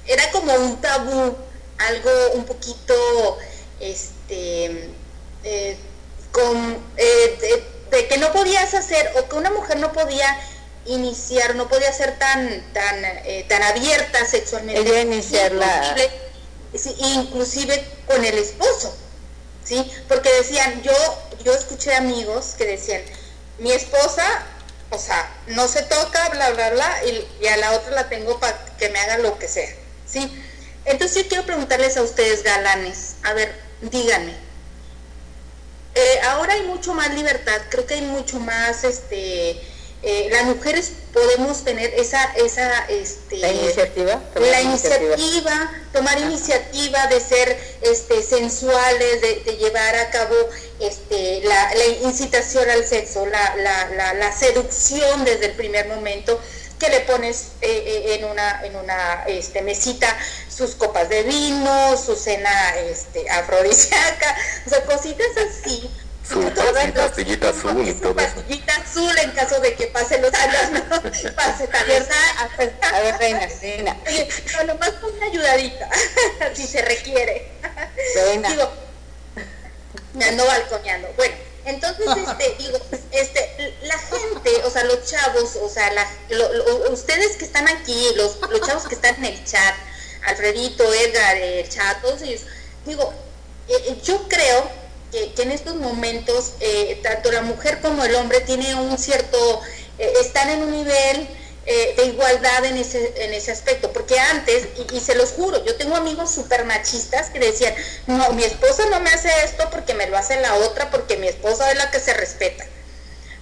era 0.06 0.30
como 0.30 0.52
un 0.54 0.80
tabú, 0.80 1.36
algo 1.78 2.10
un 2.34 2.44
poquito, 2.44 3.38
este, 3.80 4.90
eh, 5.44 5.76
con, 6.32 6.78
eh, 6.96 7.38
de, 7.90 7.96
de 7.96 8.08
que 8.08 8.18
no 8.18 8.32
podías 8.32 8.74
hacer 8.74 9.12
o 9.18 9.28
que 9.28 9.36
una 9.36 9.50
mujer 9.50 9.78
no 9.78 9.92
podía 9.92 10.26
iniciar, 10.86 11.54
no 11.54 11.68
podía 11.68 11.92
ser 11.92 12.18
tan 12.18 12.72
tan 12.72 13.04
eh, 13.04 13.46
tan 13.48 13.62
abierta 13.62 14.24
sexualmente, 14.26 14.80
Ella 14.80 15.00
iniciarla. 15.00 15.96
inclusive 16.98 17.84
con 18.06 18.24
el 18.24 18.36
esposo, 18.38 18.94
sí, 19.64 19.90
porque 20.08 20.30
decían, 20.32 20.82
yo 20.82 20.92
yo 21.44 21.54
escuché 21.54 21.94
amigos 21.94 22.54
que 22.58 22.66
decían, 22.66 23.02
mi 23.58 23.72
esposa, 23.72 24.24
o 24.90 24.98
sea, 24.98 25.30
no 25.48 25.68
se 25.68 25.82
toca, 25.82 26.28
bla 26.30 26.50
bla 26.50 26.70
bla, 26.70 27.00
y, 27.06 27.26
y 27.42 27.46
a 27.48 27.56
la 27.56 27.72
otra 27.72 27.92
la 27.92 28.08
tengo 28.08 28.38
para 28.40 28.58
que 28.76 28.88
me 28.90 28.98
haga 28.98 29.18
lo 29.18 29.38
que 29.38 29.48
sea, 29.48 29.70
sí. 30.06 30.30
Entonces 30.84 31.22
yo 31.22 31.28
quiero 31.28 31.46
preguntarles 31.46 31.96
a 31.96 32.02
ustedes, 32.02 32.42
galanes, 32.42 33.14
a 33.22 33.32
ver, 33.32 33.54
díganme, 33.90 34.34
eh, 35.94 36.20
ahora 36.28 36.54
hay 36.54 36.62
mucho 36.62 36.94
más 36.94 37.14
libertad, 37.14 37.60
creo 37.70 37.86
que 37.86 37.94
hay 37.94 38.02
mucho 38.02 38.40
más, 38.40 38.82
este, 38.84 39.60
eh, 40.02 40.28
las 40.30 40.44
mujeres 40.44 40.92
podemos 41.12 41.64
tener 41.64 41.94
esa, 41.94 42.22
esa, 42.34 42.84
este, 42.88 43.38
La 43.38 43.52
iniciativa. 43.52 44.20
tomar 44.34 44.50
la 44.50 44.60
iniciativa, 44.60 45.72
tomar 45.92 46.18
iniciativa 46.18 47.06
de 47.06 47.20
ser 47.20 47.58
este, 47.82 48.22
sensuales, 48.22 49.20
de, 49.20 49.42
de 49.44 49.56
llevar 49.56 49.94
a 49.96 50.10
cabo 50.10 50.34
este, 50.80 51.40
la, 51.44 51.74
la 51.74 51.86
incitación 52.08 52.68
al 52.68 52.84
sexo, 52.84 53.24
la, 53.26 53.56
la, 53.56 53.88
la, 53.90 54.14
la 54.14 54.32
seducción 54.36 55.24
desde 55.24 55.46
el 55.46 55.52
primer 55.52 55.86
momento 55.88 56.40
que 56.78 56.88
le 56.88 57.00
pones 57.00 57.52
eh, 57.60 57.68
eh, 57.70 58.14
en 58.14 58.24
una, 58.24 58.64
en 58.64 58.76
una 58.76 59.24
este, 59.26 59.62
mesita 59.62 60.16
sus 60.48 60.74
copas 60.74 61.08
de 61.08 61.22
vino, 61.22 61.96
su 61.96 62.16
cena 62.16 62.76
este, 62.76 63.28
afrodisíaca, 63.30 64.36
o 64.66 64.70
sea, 64.70 64.84
cositas 64.84 65.26
así. 65.36 65.90
Su 66.26 66.40
pastillita 66.94 67.50
azul 67.50 67.86
y 67.86 67.92
todo 67.92 68.16
pastillita 68.16 68.74
azul 68.76 69.18
en 69.18 69.30
caso 69.32 69.60
de 69.60 69.74
que 69.74 69.88
pase 69.88 70.18
los 70.22 70.32
años, 70.32 70.84
¿no? 70.88 71.02
Pase 71.36 71.66
también. 71.66 72.02
A 72.40 73.00
ver, 73.00 73.18
reina, 73.18 73.46
reina. 73.60 73.96
No, 74.56 74.64
nomás 74.64 74.90
con 74.92 75.12
una 75.12 75.26
ayudadita, 75.26 75.86
si 76.54 76.66
se 76.66 76.80
requiere. 76.80 77.50
Reina. 78.14 78.48
Digo, 78.48 78.72
me 80.14 80.24
ando 80.24 80.46
balconeando. 80.46 81.12
Bueno, 81.16 81.34
entonces, 81.66 82.06
este, 82.28 82.54
digo, 82.62 82.78
este, 83.10 83.74
la 83.82 83.98
gente, 83.98 84.50
o 84.64 84.70
sea, 84.70 84.84
los 84.84 85.04
chavos, 85.04 85.56
o 85.56 85.68
sea, 85.68 85.92
la- 85.92 86.10
lo- 86.30 86.92
ustedes 86.92 87.36
que 87.36 87.44
están 87.44 87.68
aquí, 87.68 88.08
los, 88.16 88.38
los 88.50 88.60
chavos 88.60 88.84
que 88.84 88.94
están 88.94 89.14
en 89.16 89.24
el 89.26 89.44
chat, 89.44 89.74
Alfredito, 90.26 90.84
Edgar, 90.92 91.36
el 91.36 91.68
chat, 91.68 92.00
todos 92.02 92.22
ellos, 92.22 92.42
digo, 92.86 93.12
eh, 93.68 93.72
eh, 93.88 94.00
yo 94.04 94.26
creo 94.28 94.68
que, 95.12 95.32
que 95.32 95.42
en 95.42 95.52
estos 95.52 95.74
momentos, 95.76 96.52
eh, 96.60 97.00
tanto 97.02 97.30
la 97.32 97.42
mujer 97.42 97.80
como 97.80 98.04
el 98.04 98.14
hombre 98.16 98.40
tiene 98.40 98.74
un 98.74 98.96
cierto, 98.98 99.60
eh, 99.98 100.12
están 100.20 100.50
en 100.50 100.62
un 100.62 100.70
nivel 100.72 101.28
eh, 101.66 101.94
de 101.96 102.04
igualdad 102.06 102.64
en 102.64 102.76
ese, 102.76 103.12
en 103.24 103.32
ese 103.32 103.50
aspecto, 103.52 103.92
porque 103.92 104.18
antes, 104.18 104.68
y, 104.92 105.00
se 105.00 105.14
los 105.14 105.30
juro, 105.30 105.64
yo 105.64 105.76
tengo 105.76 105.96
amigos 105.96 106.30
súper 106.34 106.64
machistas 106.64 107.30
que 107.30 107.38
decían, 107.38 107.74
no, 108.06 108.32
mi 108.32 108.44
esposa 108.44 108.84
no 108.90 109.00
me 109.00 109.10
hace 109.10 109.30
esto 109.44 109.68
porque 109.70 109.94
me 109.94 110.06
lo 110.06 110.16
hace 110.16 110.40
la 110.40 110.54
otra, 110.54 110.90
porque 110.90 111.16
mi 111.16 111.28
esposa 111.28 111.70
es 111.70 111.78
la 111.78 111.90
que 111.90 112.00
se 112.00 112.14
respeta. 112.14 112.66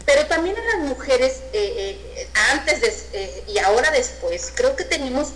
Pero 0.06 0.26
también 0.26 0.56
a 0.56 0.76
las 0.76 0.88
mujeres, 0.88 1.40
eh, 1.52 1.98
eh, 2.16 2.28
antes 2.50 3.04
y 3.46 3.58
ahora 3.58 3.90
después, 3.90 4.52
creo 4.54 4.74
que 4.76 4.85
tenemos 4.85 5.28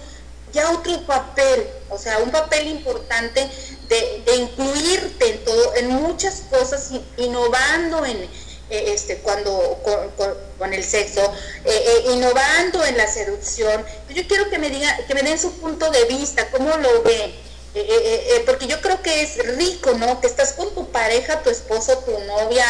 ya 0.53 0.71
otro 0.71 1.01
papel, 1.07 1.67
o 1.91 1.99
sea, 1.99 2.19
un 2.19 2.31
papel 2.31 2.69
importante 2.69 3.49
de, 3.89 4.35
incluirte 4.37 5.29
en 5.29 5.45
todo, 5.45 5.75
en 5.75 5.89
muchas 5.89 6.43
cosas, 6.51 6.91
in- 6.91 7.07
innovando 7.17 8.05
en 8.05 8.29
eh, 8.71 8.93
este 8.95 9.19
cuando 9.19 9.79
con, 9.85 10.11
con- 10.11 10.35
con 10.59 10.73
el 10.73 10.83
sexo, 10.83 11.21
eh, 11.65 11.71
eh, 11.71 12.13
innovando 12.13 12.85
en 12.85 12.97
la 12.97 13.07
seducción. 13.07 13.85
Yo 14.09 14.27
quiero 14.27 14.49
que 14.49 14.59
me 14.59 14.71
digan, 14.71 14.97
que 15.07 15.15
me 15.15 15.23
den 15.23 15.39
su 15.39 15.53
punto 15.61 15.91
de 15.91 16.05
vista, 16.07 16.51
cómo 16.51 16.77
lo 16.77 17.03
ven. 17.03 17.31
Eh, 17.75 17.87
eh, 17.89 18.27
eh, 18.31 18.43
porque 18.47 18.67
yo 18.67 18.81
creo 18.81 19.03
que 19.03 19.23
es 19.23 19.37
rico, 19.59 19.93
¿no? 19.95 20.19
Que 20.21 20.27
estás 20.27 20.55
con 20.55 20.75
tu 20.75 20.91
pareja, 20.91 21.43
tu 21.43 21.51
esposo, 21.51 21.99
tu 21.99 22.19
novia, 22.21 22.65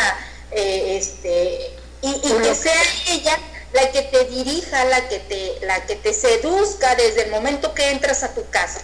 eh, 0.51 0.97
este, 1.01 1.71
y, 2.03 2.09
y 2.11 2.33
que 2.43 2.55
sea 2.57 2.83
ella 3.11 3.39
la 3.73 3.91
que 3.93 4.03
te 4.03 4.25
dirija, 4.25 4.85
la 4.87 5.09
que 5.09 5.21
te, 5.21 5.65
la 5.65 5.87
que 5.87 5.95
te 5.95 6.13
seduzca 6.13 6.97
desde 6.97 7.25
el 7.25 7.31
momento 7.31 7.73
que 7.73 7.91
entras 7.91 8.25
a 8.25 8.35
tu 8.35 8.49
casa. 8.51 8.81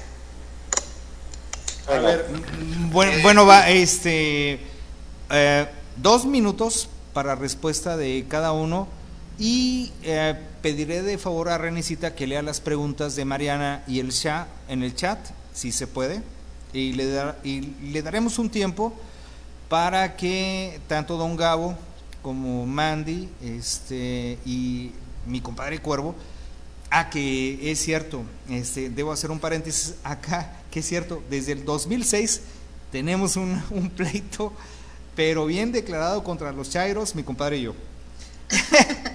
A 1.89 1.99
ver, 1.99 2.27
bueno, 2.93 3.23
bueno, 3.23 3.45
va, 3.47 3.69
este, 3.69 4.61
eh, 5.31 5.67
dos 5.97 6.25
minutos 6.25 6.89
para 7.13 7.35
respuesta 7.35 7.97
de 7.97 8.25
cada 8.29 8.53
uno. 8.53 8.89
Y 9.39 9.93
eh, 10.03 10.35
pediré 10.61 11.03
de 11.03 11.19
favor 11.19 11.49
a 11.49 11.59
Renesita 11.59 12.15
que 12.15 12.27
lea 12.27 12.43
las 12.43 12.61
preguntas 12.61 13.17
de 13.17 13.25
Mariana 13.25 13.83
y 13.89 13.99
el 13.99 14.11
Shah 14.11 14.47
en 14.69 14.83
el 14.83 14.95
chat, 14.95 15.19
si 15.55 15.73
se 15.73 15.87
puede, 15.87 16.23
y 16.73 16.93
le, 16.93 17.07
dar- 17.11 17.39
y 17.43 17.61
le 17.91 18.03
daremos 18.03 18.39
un 18.39 18.51
tiempo 18.51 18.93
para 19.69 20.17
que 20.17 20.81
tanto 20.87 21.17
Don 21.17 21.37
Gabo 21.37 21.75
como 22.23 22.67
Mandy 22.67 23.29
este, 23.43 24.39
y 24.45 24.93
mi 25.27 25.41
compadre 25.41 25.79
Cuervo 25.81 26.15
Ah, 26.95 27.09
que 27.09 27.71
es 27.73 27.79
cierto, 27.81 28.23
este, 28.51 28.91
debo 28.91 29.13
hacer 29.13 29.31
un 29.31 29.41
paréntesis 29.41 29.95
acá, 30.05 30.61
que 30.71 30.81
es 30.81 30.87
cierto, 30.87 31.23
desde 31.31 31.53
el 31.53 31.65
2006 31.65 32.43
tenemos 32.93 33.37
un, 33.37 33.63
un 33.71 33.89
pleito, 33.89 34.53
pero 35.15 35.47
bien 35.47 35.73
declarado 35.73 36.23
contra 36.25 36.53
los 36.53 36.71
Chairos, 36.71 37.15
mi 37.15 37.23
compadre 37.23 37.59
y 37.59 37.63
yo. 37.63 37.75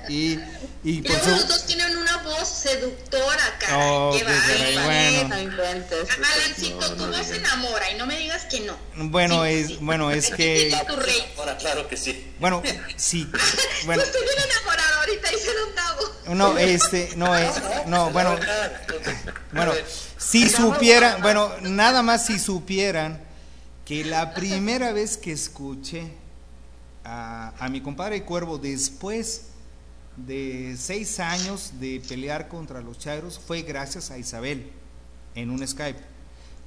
y, 0.09 0.33
y 0.83 0.97
Y 0.97 1.01
por 1.01 1.19
su- 1.19 1.29
los 1.29 1.47
dos 1.47 1.65
tienen 1.65 1.95
una 1.97 2.17
voz 2.23 2.47
seductora, 2.47 3.43
caray. 3.59 3.77
Oh, 3.79 4.11
qué 4.17 4.23
bueno. 4.23 5.27
No 5.29 5.39
inventes. 5.41 6.07
Alancito, 6.17 6.95
tu 6.95 7.05
voz 7.07 7.29
enamora 7.31 7.91
y 7.91 7.95
no 7.97 8.05
me 8.07 8.17
digas 8.17 8.45
que 8.45 8.61
no. 8.61 8.75
bueno, 8.95 9.43
Sí, 9.43 9.49
es, 9.51 9.67
sí. 9.67 9.77
bueno, 9.81 10.09
es 10.11 10.29
que, 10.31 10.67
tienes 10.69 10.87
tu 10.87 10.95
rey. 10.95 11.33
Ahora, 11.37 11.57
claro 11.57 11.87
que 11.87 11.97
sí. 11.97 12.33
bueno, 12.39 12.63
sí, 12.95 13.29
bueno, 13.85 14.01
estoy 14.01 14.21
bien 14.21 14.49
enamorado 14.51 14.99
ahorita, 15.01 15.29
dice 15.29 15.49
Don 15.53 15.75
Gabo. 15.75 16.35
no, 16.35 16.57
este, 16.57 17.09
no, 17.15 17.35
es, 17.35 17.51
no, 17.87 18.09
bueno, 18.11 18.35
Bueno, 19.51 19.73
si 20.17 20.49
supieran, 20.49 21.21
bueno, 21.21 21.51
nada 21.61 22.01
más 22.01 22.25
si 22.25 22.39
supieran 22.39 23.21
que 23.87 24.03
la 24.03 24.33
primera 24.33 24.91
vez 24.91 25.15
que 25.17 25.31
escuché 25.31 26.11
a, 27.05 27.53
a 27.57 27.69
mi 27.69 27.79
compadre 27.79 28.23
Cuervo 28.23 28.57
después 28.57 29.43
de 30.17 30.75
seis 30.77 31.19
años 31.21 31.73
de 31.79 32.01
pelear 32.05 32.49
contra 32.49 32.81
los 32.81 32.97
Chairos 32.99 33.39
fue 33.39 33.61
gracias 33.61 34.11
a 34.11 34.17
Isabel 34.17 34.71
en 35.35 35.49
un 35.51 35.65
Skype. 35.65 35.99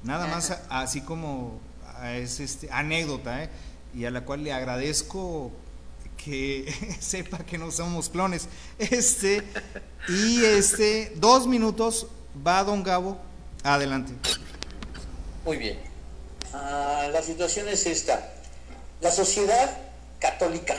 Nada 0.03 0.25
más 0.25 0.57
así 0.69 1.01
como 1.01 1.59
a- 1.95 2.13
es 2.13 2.39
este, 2.39 2.71
anécdota, 2.71 3.43
¿eh? 3.43 3.49
y 3.93 4.05
a 4.05 4.09
la 4.09 4.21
cual 4.25 4.43
le 4.43 4.51
agradezco 4.53 5.51
que 6.17 6.73
sepa 6.99 7.39
que 7.39 7.59
no 7.59 7.69
somos 7.69 8.09
clones. 8.09 8.47
Este, 8.79 9.43
y 10.09 10.43
este, 10.43 11.13
dos 11.17 11.45
minutos, 11.45 12.07
va 12.47 12.63
Don 12.63 12.81
Gabo, 12.81 13.19
adelante. 13.63 14.13
Muy 15.45 15.57
bien. 15.57 15.90
Ah, 16.53 17.07
la 17.11 17.21
situación 17.21 17.69
es 17.69 17.85
esta. 17.85 18.29
La 18.99 19.11
sociedad 19.11 19.77
católica, 20.19 20.75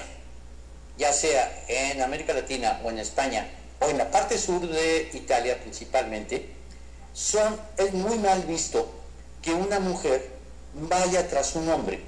ya 0.98 1.12
sea 1.12 1.64
en 1.68 2.02
América 2.02 2.34
Latina 2.34 2.80
o 2.84 2.90
en 2.90 2.98
España 2.98 3.48
o 3.80 3.88
en 3.88 3.98
la 3.98 4.10
parte 4.10 4.38
sur 4.38 4.68
de 4.68 5.10
Italia 5.14 5.58
principalmente, 5.60 6.48
son, 7.14 7.58
es 7.76 7.92
muy 7.92 8.18
mal 8.18 8.42
visto 8.42 8.92
que 9.40 9.52
una 9.52 9.80
mujer 9.80 10.30
vaya 10.74 11.26
tras 11.28 11.56
un 11.56 11.68
hombre. 11.68 12.00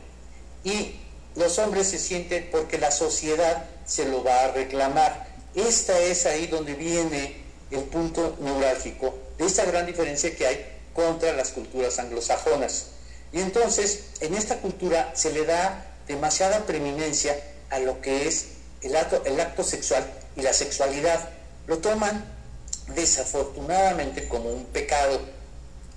Y 0.63 0.97
los 1.35 1.59
hombres 1.59 1.89
se 1.89 1.99
sienten 1.99 2.49
porque 2.51 2.79
la 2.79 2.91
sociedad 2.91 3.65
se 3.87 4.07
lo 4.07 4.23
va 4.23 4.45
a 4.45 4.53
reclamar. 4.53 5.27
Esta 5.55 5.99
es 5.99 6.27
ahí 6.27 6.47
donde 6.47 6.75
viene 6.75 7.43
el 7.71 7.83
punto 7.85 8.37
neurálgico 8.41 9.15
de 9.39 9.47
esta 9.47 9.65
gran 9.65 9.87
diferencia 9.87 10.35
que 10.37 10.47
hay 10.47 10.67
contra 10.95 11.33
las 11.33 11.51
culturas 11.51 11.99
anglosajonas. 11.99 12.94
Y 13.35 13.41
entonces, 13.41 14.05
en 14.21 14.35
esta 14.35 14.59
cultura 14.59 15.13
se 15.17 15.33
le 15.33 15.45
da 15.45 15.85
demasiada 16.07 16.65
preeminencia 16.67 17.37
a 17.69 17.81
lo 17.81 18.01
que 18.01 18.29
es 18.29 18.47
el 18.81 18.95
acto, 18.95 19.23
el 19.25 19.41
acto 19.41 19.65
sexual 19.65 20.09
y 20.37 20.43
la 20.43 20.53
sexualidad. 20.53 21.31
Lo 21.67 21.79
toman 21.79 22.25
desafortunadamente 22.95 24.29
como 24.29 24.51
un 24.51 24.65
pecado, 24.67 25.21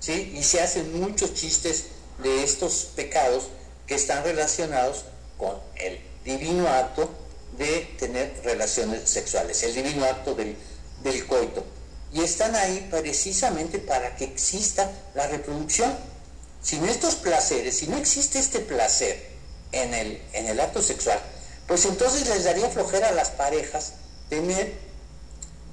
¿sí? 0.00 0.32
Y 0.34 0.42
se 0.42 0.60
hacen 0.60 1.00
muchos 1.00 1.32
chistes 1.34 1.84
de 2.20 2.42
estos 2.42 2.90
pecados 2.96 3.44
que 3.86 3.94
están 3.94 4.24
relacionados 4.24 5.04
con 5.36 5.54
el 5.76 6.00
divino 6.24 6.66
acto 6.66 7.08
de 7.56 7.88
tener 8.00 8.40
relaciones 8.42 9.08
sexuales, 9.08 9.62
el 9.62 9.74
divino 9.74 10.04
acto 10.04 10.34
del, 10.34 10.56
del 11.04 11.24
coito. 11.24 11.64
Y 12.12 12.20
están 12.20 12.56
ahí 12.56 12.88
precisamente 12.90 13.78
para 13.78 14.16
que 14.16 14.24
exista 14.24 14.90
la 15.14 15.28
reproducción. 15.28 15.94
Sin 16.62 16.84
estos 16.88 17.14
placeres, 17.16 17.78
si 17.78 17.86
no 17.86 17.96
existe 17.96 18.38
este 18.38 18.60
placer 18.60 19.28
en 19.72 19.94
el, 19.94 20.22
en 20.32 20.46
el 20.46 20.60
acto 20.60 20.82
sexual, 20.82 21.20
pues 21.66 21.84
entonces 21.84 22.28
les 22.28 22.44
daría 22.44 22.68
flojera 22.70 23.08
a 23.08 23.12
las 23.12 23.30
parejas 23.30 23.92
tener 24.28 24.72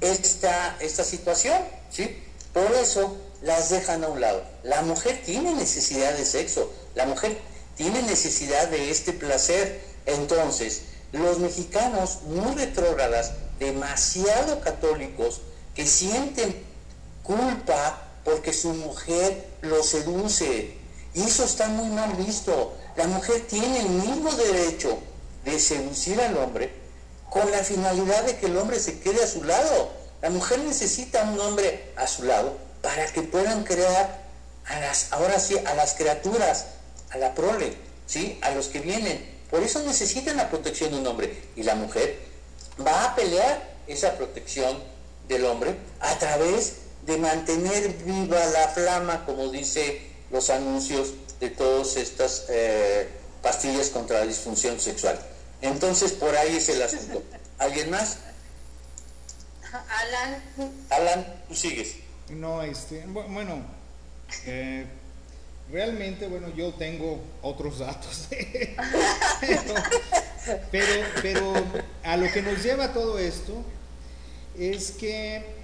esta, 0.01 0.77
esta 0.79 1.03
situación, 1.03 1.57
¿sí? 1.89 2.23
Por 2.53 2.71
eso 2.73 3.17
las 3.41 3.69
dejan 3.69 4.03
a 4.03 4.07
un 4.07 4.21
lado. 4.21 4.43
La 4.63 4.81
mujer 4.81 5.21
tiene 5.25 5.53
necesidad 5.53 6.13
de 6.13 6.25
sexo, 6.25 6.71
la 6.95 7.05
mujer 7.05 7.37
tiene 7.75 8.01
necesidad 8.03 8.67
de 8.69 8.91
este 8.91 9.13
placer. 9.13 9.81
Entonces, 10.05 10.83
los 11.11 11.39
mexicanos 11.39 12.23
muy 12.23 12.55
retrógradas, 12.55 13.33
demasiado 13.59 14.61
católicos, 14.61 15.41
que 15.73 15.85
sienten 15.85 16.63
culpa 17.23 18.01
porque 18.23 18.53
su 18.53 18.73
mujer 18.73 19.45
lo 19.61 19.83
seduce. 19.83 20.74
Y 21.15 21.23
eso 21.23 21.45
está 21.45 21.67
muy 21.69 21.89
mal 21.89 22.13
visto. 22.13 22.75
La 22.97 23.07
mujer 23.07 23.47
tiene 23.47 23.79
el 23.79 23.89
mismo 23.89 24.31
derecho 24.33 24.99
de 25.45 25.59
seducir 25.59 26.19
al 26.19 26.37
hombre 26.37 26.71
con 27.29 27.49
la 27.51 27.59
finalidad 27.59 28.23
de 28.23 28.35
que 28.37 28.47
el 28.47 28.57
hombre 28.57 28.79
se 28.79 28.99
quede 28.99 29.23
a 29.23 29.27
su 29.27 29.43
lado. 29.43 29.91
La 30.21 30.29
mujer 30.29 30.59
necesita 30.59 31.23
un 31.23 31.39
hombre 31.39 31.91
a 31.95 32.05
su 32.07 32.23
lado 32.23 32.57
para 32.81 33.05
que 33.07 33.21
puedan 33.21 33.63
crear 33.63 34.23
a 34.65 34.79
las, 34.79 35.13
ahora 35.13 35.39
sí, 35.39 35.57
a 35.65 35.73
las 35.73 35.93
criaturas, 35.93 36.65
a 37.11 37.17
la 37.17 37.33
prole, 37.33 37.77
¿sí? 38.07 38.37
a 38.41 38.51
los 38.51 38.67
que 38.67 38.79
vienen. 38.79 39.33
Por 39.49 39.63
eso 39.63 39.81
necesitan 39.83 40.35
la 40.35 40.49
protección 40.49 40.91
de 40.91 40.99
un 40.99 41.07
hombre. 41.07 41.43
Y 41.55 41.63
la 41.63 41.75
mujer 41.75 42.19
va 42.85 43.05
a 43.05 43.15
pelear 43.15 43.75
esa 43.87 44.17
protección 44.17 44.77
del 45.29 45.45
hombre 45.45 45.75
a 46.01 46.17
través 46.17 46.73
de 47.05 47.17
mantener 47.17 47.89
viva 48.03 48.43
la 48.47 48.67
flama, 48.69 49.25
como 49.25 49.49
dice 49.49 50.14
los 50.31 50.49
anuncios 50.49 51.13
de 51.39 51.49
todas 51.49 51.95
estas 51.97 52.45
eh, 52.49 53.07
pastillas 53.41 53.89
contra 53.89 54.19
la 54.19 54.25
disfunción 54.25 54.79
sexual. 54.79 55.19
Entonces, 55.61 56.11
por 56.13 56.35
ahí 56.35 56.55
es 56.57 56.69
el 56.69 56.81
asunto. 56.81 57.23
¿Alguien 57.57 57.89
más? 57.89 58.17
Alan, 59.71 60.41
Alan, 60.89 61.43
tú 61.47 61.55
sigues. 61.55 61.95
No, 62.29 62.63
este, 62.63 63.05
bu- 63.07 63.27
bueno, 63.31 63.61
eh, 64.45 64.85
realmente, 65.71 66.27
bueno, 66.27 66.49
yo 66.55 66.73
tengo 66.75 67.21
otros 67.41 67.79
datos, 67.79 68.27
pero, 69.41 69.73
pero, 70.71 71.05
pero 71.21 71.53
a 72.03 72.17
lo 72.17 72.31
que 72.31 72.41
nos 72.41 72.63
lleva 72.63 72.93
todo 72.93 73.19
esto 73.19 73.53
es 74.57 74.91
que 74.91 75.54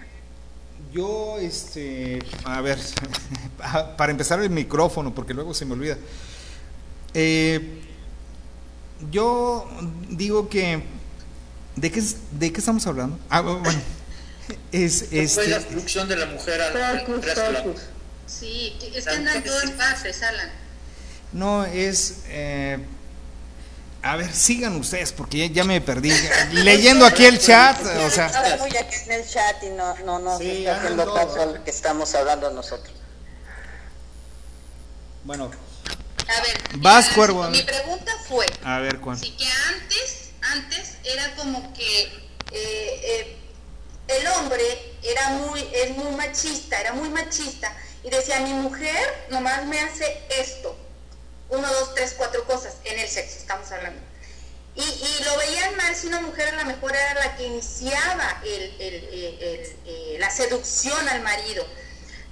yo, 0.91 1.37
este, 1.39 2.19
a 2.43 2.61
ver, 2.61 2.77
pa- 3.57 3.95
para 3.97 4.11
empezar 4.11 4.41
el 4.41 4.49
micrófono, 4.49 5.13
porque 5.13 5.33
luego 5.33 5.53
se 5.53 5.65
me 5.65 5.73
olvida. 5.73 5.97
Eh, 7.13 7.81
yo 9.09 9.67
digo 10.09 10.47
que, 10.49 10.83
¿de 11.75 11.91
qué, 11.91 12.03
de 12.31 12.51
qué 12.53 12.59
estamos 12.59 12.85
hablando? 12.87 13.17
Ah, 13.29 13.41
bueno, 13.41 13.63
es, 14.71 15.07
Fue 15.09 15.23
este, 15.23 15.47
la 15.49 15.59
destrucción 15.59 16.07
de 16.07 16.15
la 16.17 16.25
mujer 16.27 16.61
al, 16.61 16.81
al 16.81 16.99
Focus, 17.05 17.25
focus. 17.25 17.81
sí, 18.27 18.77
es 18.95 19.05
que 19.05 19.09
andan 19.11 19.37
en 19.37 19.43
todas 19.43 19.71
partes, 19.71 20.21
Alan. 20.23 20.49
No, 21.33 21.65
es... 21.65 22.21
eh, 22.27 22.77
a 24.03 24.15
ver, 24.15 24.33
sigan 24.33 24.75
ustedes, 24.75 25.11
porque 25.11 25.37
ya, 25.37 25.53
ya 25.53 25.63
me 25.63 25.81
perdí. 25.81 26.11
Leyendo 26.51 27.05
aquí 27.05 27.25
el 27.25 27.39
chat, 27.39 27.79
o 27.79 28.09
sea... 28.09 28.27
Aquí 28.27 28.77
en 29.05 29.11
el 29.11 29.27
chat 29.27 29.63
y 29.63 29.69
no, 29.69 29.95
no, 29.99 30.19
no 30.19 30.37
Sí, 30.37 30.65
está 30.65 30.77
haciendo 30.77 31.13
caso 31.13 31.63
que 31.63 31.71
estamos 31.71 32.13
hablando 32.15 32.51
nosotros. 32.51 32.93
Bueno, 35.23 35.51
A 36.27 36.41
ver, 36.41 36.79
Vas, 36.79 37.09
Cuervo. 37.09 37.47
Mi 37.49 37.61
pregunta 37.61 38.11
fue, 38.27 38.45
a 38.63 38.79
ver, 38.79 38.99
¿cuál? 38.99 39.19
sí 39.19 39.35
que 39.37 39.45
antes, 39.69 40.31
antes 40.41 40.97
era 41.03 41.35
como 41.35 41.71
que 41.73 42.03
eh, 42.03 43.01
eh, 43.03 43.37
el 44.07 44.27
hombre 44.27 44.63
era 45.03 45.29
muy, 45.29 45.63
es 45.73 45.95
muy 45.95 46.15
machista, 46.15 46.79
era 46.79 46.93
muy 46.93 47.09
machista 47.09 47.71
y 48.03 48.09
decía 48.09 48.39
mi 48.39 48.53
mujer 48.53 49.27
nomás 49.29 49.65
me 49.65 49.79
hace 49.79 50.23
esto, 50.39 50.75
uno, 51.51 51.71
dos, 51.71 51.93
tres, 51.95 52.15
cuatro 52.17 52.43
cosas 52.45 52.73
en 52.83 52.99
el 52.99 53.07
sexo, 53.07 53.37
estamos 53.37 53.71
hablando. 53.71 54.01
Y, 54.75 54.81
y 54.81 55.23
lo 55.25 55.37
veían 55.37 55.75
mal 55.75 55.93
si 55.95 56.07
una 56.07 56.21
mujer 56.21 56.47
a 56.49 56.63
lo 56.63 56.65
mejor 56.65 56.95
era 56.95 57.13
la 57.15 57.35
que 57.35 57.43
iniciaba 57.43 58.41
el, 58.43 58.75
el, 58.79 58.93
el, 59.03 59.43
el, 59.43 59.77
eh, 59.85 60.15
la 60.19 60.29
seducción 60.31 61.07
al 61.09 61.21
marido. 61.21 61.65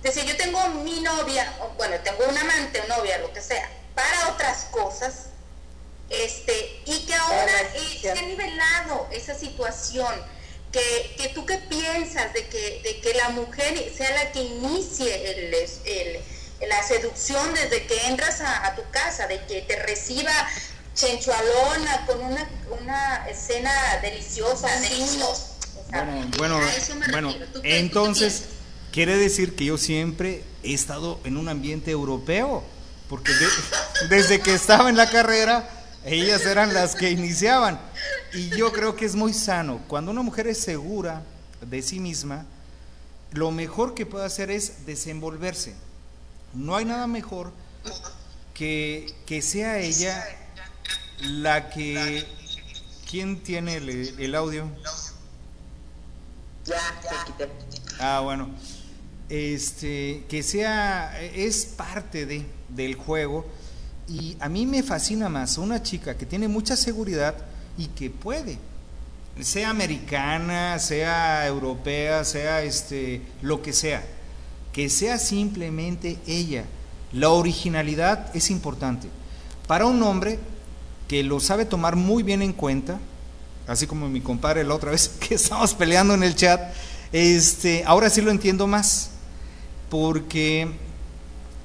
Decía, 0.02 0.24
yo 0.24 0.38
tengo 0.38 0.66
mi 0.70 1.02
novia, 1.02 1.54
o 1.62 1.68
bueno, 1.78 1.98
tengo 2.04 2.26
un 2.26 2.38
amante 2.38 2.80
o 2.82 2.88
novia, 2.88 3.18
lo 3.18 3.34
que 3.34 3.42
sea, 3.42 3.70
para 3.94 4.30
otras 4.30 4.66
cosas, 4.72 5.26
este, 6.10 6.82
y 6.86 7.06
que 7.06 7.14
ahora 7.14 7.62
eh, 7.76 8.00
se 8.02 8.10
ha 8.12 8.16
nivelado 8.22 9.08
esa 9.12 9.36
situación. 9.36 10.40
Que, 10.72 11.16
que 11.18 11.30
tú 11.30 11.48
qué 11.48 11.58
piensas 11.58 12.32
de 12.32 12.48
que, 12.48 12.82
de 12.84 13.02
que 13.02 13.16
la 13.16 13.30
mujer 13.30 13.92
sea 13.98 14.12
la 14.12 14.32
que 14.32 14.44
inicie 14.44 15.32
el, 15.32 15.54
el- 15.56 16.20
la 16.68 16.84
seducción 16.84 17.54
desde 17.54 17.86
que 17.88 18.08
entras 18.08 18.42
a, 18.42 18.68
a 18.68 18.76
tu 18.76 18.82
casa, 18.92 19.28
de 19.28 19.44
que 19.46 19.62
te 19.62 19.76
reciba 19.84 20.32
chenchualona 20.94 22.06
con 22.06 22.20
una, 22.24 22.50
una 22.82 23.28
escena 23.30 23.72
deliciosa, 24.02 24.68
deliciosa. 24.82 25.46
Bueno, 25.92 26.28
bueno, 26.38 26.58
a 26.58 26.76
eso 26.76 26.96
me 26.96 27.08
bueno, 27.08 27.30
refiero. 27.30 27.48
¿Tú 27.48 27.54
qué- 27.54 27.58
tú 27.60 27.62
qué 27.62 27.80
entonces 27.80 28.44
quiere 28.92 29.18
decir 29.18 29.56
que 29.56 29.66
yo 29.66 29.78
siempre 29.78 30.44
he 30.64 30.74
estado 30.74 31.20
en 31.24 31.38
un 31.38 31.48
ambiente 31.50 31.92
europeo, 31.92 32.64
porque 33.08 33.32
de- 33.34 33.48
desde 34.10 34.40
que 34.42 34.54
estaba 34.54 34.90
en 34.90 34.98
la 34.98 35.10
carrera, 35.10 35.70
ellas 36.06 36.46
eran 36.46 36.74
las 36.74 36.96
que 36.96 37.10
iniciaban. 37.12 37.80
Y 38.34 38.50
yo 38.50 38.72
creo 38.72 38.96
que 38.96 39.06
es 39.06 39.16
muy 39.16 39.34
sano. 39.34 39.82
Cuando 39.88 40.12
una 40.12 40.22
mujer 40.22 40.48
es 40.48 40.60
segura 40.60 41.24
de 41.62 41.82
sí 41.82 42.00
misma, 42.00 42.46
lo 43.32 43.52
mejor 43.52 43.96
que 43.96 44.06
puede 44.06 44.26
hacer 44.26 44.52
es 44.52 44.86
desenvolverse. 44.86 45.76
No 46.54 46.76
hay 46.76 46.86
nada 46.86 47.08
mejor 47.08 47.52
que, 48.54 49.14
que 49.26 49.42
sea 49.42 49.80
ella 49.80 50.24
la 51.22 51.70
que... 51.70 52.26
¿Quién 53.10 53.42
tiene 53.42 53.78
el, 53.78 53.90
el 54.20 54.36
audio? 54.36 54.68
Ya, 56.66 56.76
ya. 57.04 57.48
Ah, 58.00 58.20
bueno. 58.20 58.50
Este, 59.30 60.26
que 60.30 60.44
sea, 60.44 61.20
es 61.22 61.66
parte 61.66 62.26
de, 62.26 62.46
del 62.68 62.96
juego. 62.96 63.48
Y 64.08 64.38
a 64.40 64.50
mí 64.50 64.66
me 64.66 64.84
fascina 64.84 65.30
más 65.30 65.58
una 65.58 65.84
chica 65.84 66.18
que 66.18 66.26
tiene 66.26 66.48
mucha 66.48 66.76
seguridad 66.76 67.36
y 67.78 67.88
que 67.88 68.10
puede, 68.10 68.58
sea 69.40 69.70
americana, 69.70 70.80
sea 70.80 71.46
europea, 71.46 72.24
sea 72.26 72.64
este, 72.64 73.22
lo 73.42 73.62
que 73.62 73.72
sea, 73.72 74.04
que 74.80 74.90
sea 74.90 75.18
simplemente 75.18 76.20
ella. 76.26 76.64
La 77.12 77.32
originalidad 77.32 78.34
es 78.34 78.50
importante. 78.50 79.10
Para 79.68 79.86
un 79.86 80.02
hombre 80.04 80.40
que 81.10 81.22
lo 81.22 81.42
sabe 81.42 81.66
tomar 81.66 81.98
muy 81.98 82.24
bien 82.24 82.42
en 82.42 82.54
cuenta, 82.54 82.98
así 83.68 83.88
como 83.88 84.08
mi 84.08 84.22
compadre 84.22 84.64
la 84.64 84.76
otra 84.76 84.92
vez 84.92 85.10
que 85.20 85.36
estábamos 85.36 85.74
peleando 85.74 86.14
en 86.14 86.24
el 86.24 86.34
chat, 86.34 86.62
este, 87.12 87.84
ahora 87.86 88.10
sí 88.10 88.22
lo 88.22 88.32
entiendo 88.32 88.68
más, 88.68 89.10
porque 89.90 90.70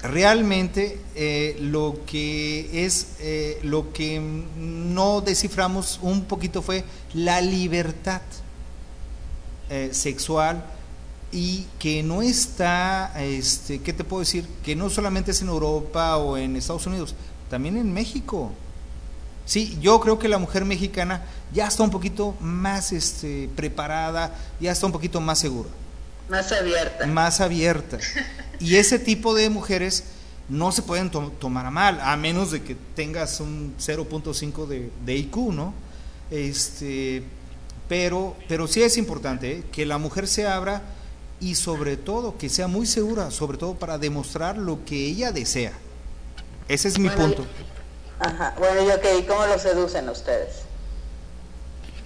realmente 0.02 0.98
eh, 1.14 1.56
lo 1.60 2.00
que 2.06 2.84
es, 2.84 3.10
eh, 3.20 3.60
lo 3.62 3.92
que 3.92 4.20
no 4.58 5.20
desciframos 5.20 6.00
un 6.02 6.24
poquito 6.24 6.62
fue 6.62 6.82
la 7.12 7.40
libertad. 7.40 8.22
eh, 9.70 9.90
sexual 9.92 10.73
y 11.34 11.66
que 11.80 12.02
no 12.04 12.22
está, 12.22 13.12
este, 13.22 13.80
¿qué 13.80 13.92
te 13.92 14.04
puedo 14.04 14.20
decir? 14.20 14.46
Que 14.64 14.74
no 14.76 14.88
solamente 14.88 15.32
es 15.32 15.42
en 15.42 15.48
Europa 15.48 16.16
o 16.16 16.36
en 16.38 16.54
Estados 16.56 16.86
Unidos, 16.86 17.14
también 17.50 17.76
en 17.76 17.92
México. 17.92 18.52
Sí, 19.44 19.76
yo 19.82 20.00
creo 20.00 20.18
que 20.18 20.28
la 20.28 20.38
mujer 20.38 20.64
mexicana 20.64 21.22
ya 21.52 21.66
está 21.66 21.82
un 21.82 21.90
poquito 21.90 22.34
más 22.40 22.92
este, 22.92 23.50
preparada, 23.56 24.34
ya 24.60 24.72
está 24.72 24.86
un 24.86 24.92
poquito 24.92 25.20
más 25.20 25.38
segura, 25.40 25.68
Más 26.30 26.50
abierta. 26.52 27.06
más 27.06 27.40
abierta. 27.42 27.98
Y 28.60 28.76
ese 28.76 28.98
tipo 28.98 29.34
de 29.34 29.50
mujeres 29.50 30.04
no 30.48 30.70
se 30.72 30.82
pueden 30.82 31.10
to- 31.10 31.32
tomar 31.40 31.66
a 31.66 31.70
mal, 31.70 32.00
a 32.00 32.16
menos 32.16 32.52
de 32.52 32.62
que 32.62 32.74
tengas 32.94 33.40
un 33.40 33.74
0.5 33.78 34.66
de, 34.66 34.90
de 35.04 35.14
IQ, 35.16 35.36
¿no? 35.52 35.74
Este, 36.30 37.22
pero, 37.88 38.36
pero 38.48 38.66
sí 38.66 38.82
es 38.82 38.96
importante 38.96 39.58
¿eh? 39.58 39.64
que 39.72 39.84
la 39.84 39.98
mujer 39.98 40.26
se 40.26 40.46
abra 40.46 40.82
y 41.44 41.54
sobre 41.56 41.96
todo 41.98 42.38
que 42.38 42.48
sea 42.48 42.68
muy 42.68 42.86
segura, 42.86 43.30
sobre 43.30 43.58
todo 43.58 43.74
para 43.74 43.98
demostrar 43.98 44.56
lo 44.56 44.84
que 44.86 44.96
ella 45.06 45.30
desea. 45.30 45.72
Ese 46.68 46.88
es 46.88 46.98
mi 46.98 47.08
Bueno, 47.08 47.22
punto. 47.34 47.46
Ajá. 48.18 48.54
Bueno, 48.58 48.82
y 48.82 48.90
ok, 48.90 49.04
¿y 49.20 49.22
cómo 49.24 49.44
lo 49.44 49.58
seducen 49.58 50.08
ustedes? 50.08 50.62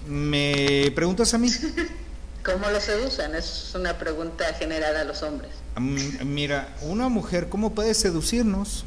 ¿Me 0.07 0.91
preguntas 0.95 1.33
a 1.33 1.37
mí? 1.37 1.49
¿Cómo 2.43 2.69
lo 2.69 2.81
seducen? 2.81 3.35
Es 3.35 3.71
una 3.75 3.97
pregunta 3.97 4.45
general 4.55 4.95
a 4.97 5.03
los 5.05 5.21
hombres. 5.23 5.51
Mira, 5.77 6.75
una 6.81 7.07
mujer, 7.09 7.47
¿cómo 7.47 7.73
puede 7.73 7.93
seducirnos? 7.93 8.83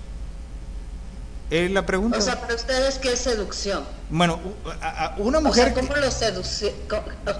La 1.50 1.84
pregunta. 1.84 2.16
O 2.18 2.20
sea, 2.20 2.40
para 2.40 2.54
ustedes, 2.54 2.98
¿qué 2.98 3.12
es 3.12 3.20
seducción? 3.20 3.84
bueno, 4.08 4.40
una 5.18 5.38
O 5.38 5.42
mujer 5.42 5.64
sea, 5.66 5.74
que- 5.74 5.80
¿cómo 5.86 5.96
lo 6.00 6.10
seduce? 6.10 6.74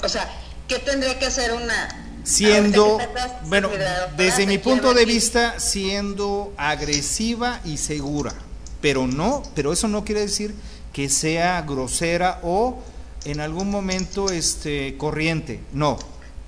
O 0.05 0.09
sea, 0.09 0.31
¿qué 0.69 0.79
tendría 0.79 1.19
que 1.19 1.27
hacer 1.27 1.53
una... 1.53 2.09
siendo, 2.25 3.01
estás- 3.01 3.49
bueno, 3.49 3.69
desde 4.17 4.47
mi 4.47 4.59
punto 4.59 4.95
de 4.95 5.05
vista, 5.05 5.59
siendo 5.61 6.53
agresiva 6.57 7.61
y 7.65 7.77
segura, 7.79 8.33
pero 8.81 9.07
no, 9.07 9.43
pero 9.55 9.73
eso 9.73 9.89
no 9.89 10.05
quiere 10.05 10.21
decir 10.23 10.55
que 10.93 11.09
sea 11.09 11.63
grosera 11.63 12.41
o 12.43 12.83
en 13.25 13.41
algún 13.41 13.71
momento 13.71 14.31
este 14.31 14.97
corriente, 14.99 15.61
no, 15.73 15.99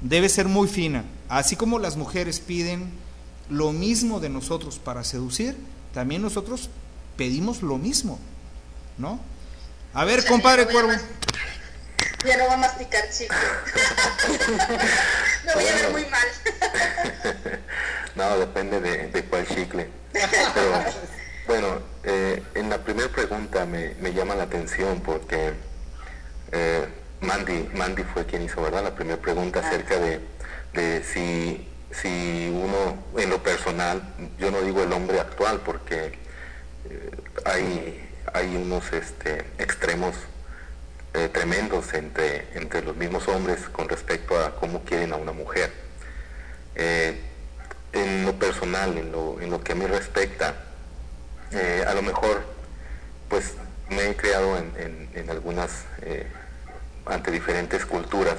debe 0.01 0.29
ser 0.29 0.47
muy 0.49 0.68
fina, 0.68 1.05
así 1.29 1.57
como 1.57 1.79
las 1.79 1.97
mujeres 1.97 2.41
piden 2.41 2.91
lo 3.49 3.72
mismo 3.72 4.20
de 4.20 4.29
nosotros 4.29 4.79
para 4.79 5.05
seducir, 5.05 5.57
también 5.93 6.22
nosotros 6.22 6.70
pedimos 7.16 7.62
lo 7.62 7.79
mismo, 7.79 8.18
¿no? 8.99 9.20
A 9.93 10.05
ver, 10.05 10.25
compadre 10.27 10.66
Cuervo. 10.66 10.93
Ya 12.25 12.37
no 12.39 12.47
va 12.49 12.55
a 12.55 12.57
masticar 12.57 13.09
chicle. 13.11 13.37
Me 15.45 15.55
voy 15.55 15.66
a 15.66 15.75
ver 15.75 15.91
muy 15.91 16.07
mal. 16.07 16.27
No, 18.14 18.39
depende 18.39 18.81
de, 18.81 19.09
de 19.09 19.25
cuál 19.25 19.45
chicle. 19.45 19.89
Pero, 20.12 20.85
bueno, 21.49 21.83
eh, 22.05 22.41
en 22.55 22.70
la 22.70 22.79
primera 22.79 23.09
pregunta 23.09 23.66
me, 23.66 23.95
me 24.01 24.12
llama 24.12 24.37
la 24.37 24.45
atención 24.45 25.01
porque 25.01 25.53
eh, 26.53 26.87
Mandy, 27.20 27.70
Mandy 27.75 28.05
fue 28.05 28.25
quien 28.25 28.43
hizo, 28.43 28.62
¿verdad? 28.62 28.85
La 28.85 28.95
primera 28.95 29.20
pregunta 29.20 29.59
acerca 29.61 29.99
de, 29.99 30.20
de 30.75 31.03
si, 31.03 31.68
si 31.91 32.49
uno, 32.55 33.03
en 33.20 33.31
lo 33.31 33.43
personal, 33.43 34.01
yo 34.39 34.53
no 34.53 34.61
digo 34.61 34.85
el 34.85 34.93
hombre 34.93 35.18
actual 35.18 35.61
porque 35.64 36.16
eh, 36.89 37.11
hay, 37.45 38.09
hay 38.33 38.55
unos 38.55 38.93
este, 38.93 39.45
extremos 39.59 40.14
eh, 41.14 41.28
tremendos 41.32 41.94
entre, 41.94 42.46
entre 42.54 42.82
los 42.82 42.96
mismos 42.96 43.28
hombres 43.28 43.60
con 43.72 43.88
respecto 43.88 44.38
a 44.38 44.54
cómo 44.56 44.82
quieren 44.84 45.12
a 45.12 45.16
una 45.16 45.32
mujer. 45.32 45.70
Eh, 46.74 47.20
en 47.92 48.26
lo 48.26 48.34
personal, 48.34 48.98
en 48.98 49.12
lo, 49.12 49.40
en 49.40 49.50
lo 49.50 49.62
que 49.62 49.72
a 49.72 49.74
mí 49.76 49.86
respecta, 49.86 50.54
eh, 51.52 51.84
a 51.86 51.94
lo 51.94 52.02
mejor 52.02 52.42
pues 53.28 53.52
me 53.88 54.10
he 54.10 54.16
creado 54.16 54.56
en, 54.58 54.72
en- 54.76 55.08
en 55.14 55.30
algunas, 55.30 55.84
ante 57.06 57.30
diferentes 57.30 57.86
culturas. 57.86 58.36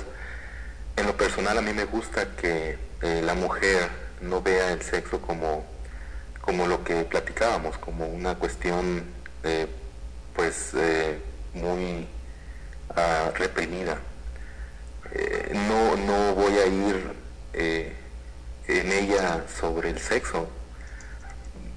En 0.98 1.06
lo 1.06 1.16
personal 1.16 1.58
a 1.58 1.62
mí 1.62 1.72
me 1.74 1.86
gusta 1.86 2.36
que 2.36 2.78
la 3.02 3.34
mujer 3.36 3.88
no 4.22 4.42
vea 4.42 4.72
el 4.72 4.82
sexo 4.82 5.22
como, 5.22 5.66
como 6.42 6.68
lo 6.68 6.84
que 6.84 7.04
platicábamos, 7.04 7.78
como 7.78 8.08
una 8.08 8.36
cuestión 8.36 9.04
pues 10.36 10.72
muy 11.54 12.08
ah, 12.96 13.32
reprimida. 13.36 13.98
Eh, 15.12 15.52
no, 15.54 15.96
no 15.96 16.36
voy 16.36 16.54
a 16.58 16.66
ir 16.66 17.14
eh, 17.54 17.94
en 18.68 18.92
ella 18.92 19.46
sobre 19.60 19.90
el 19.90 20.00
sexo. 20.00 20.48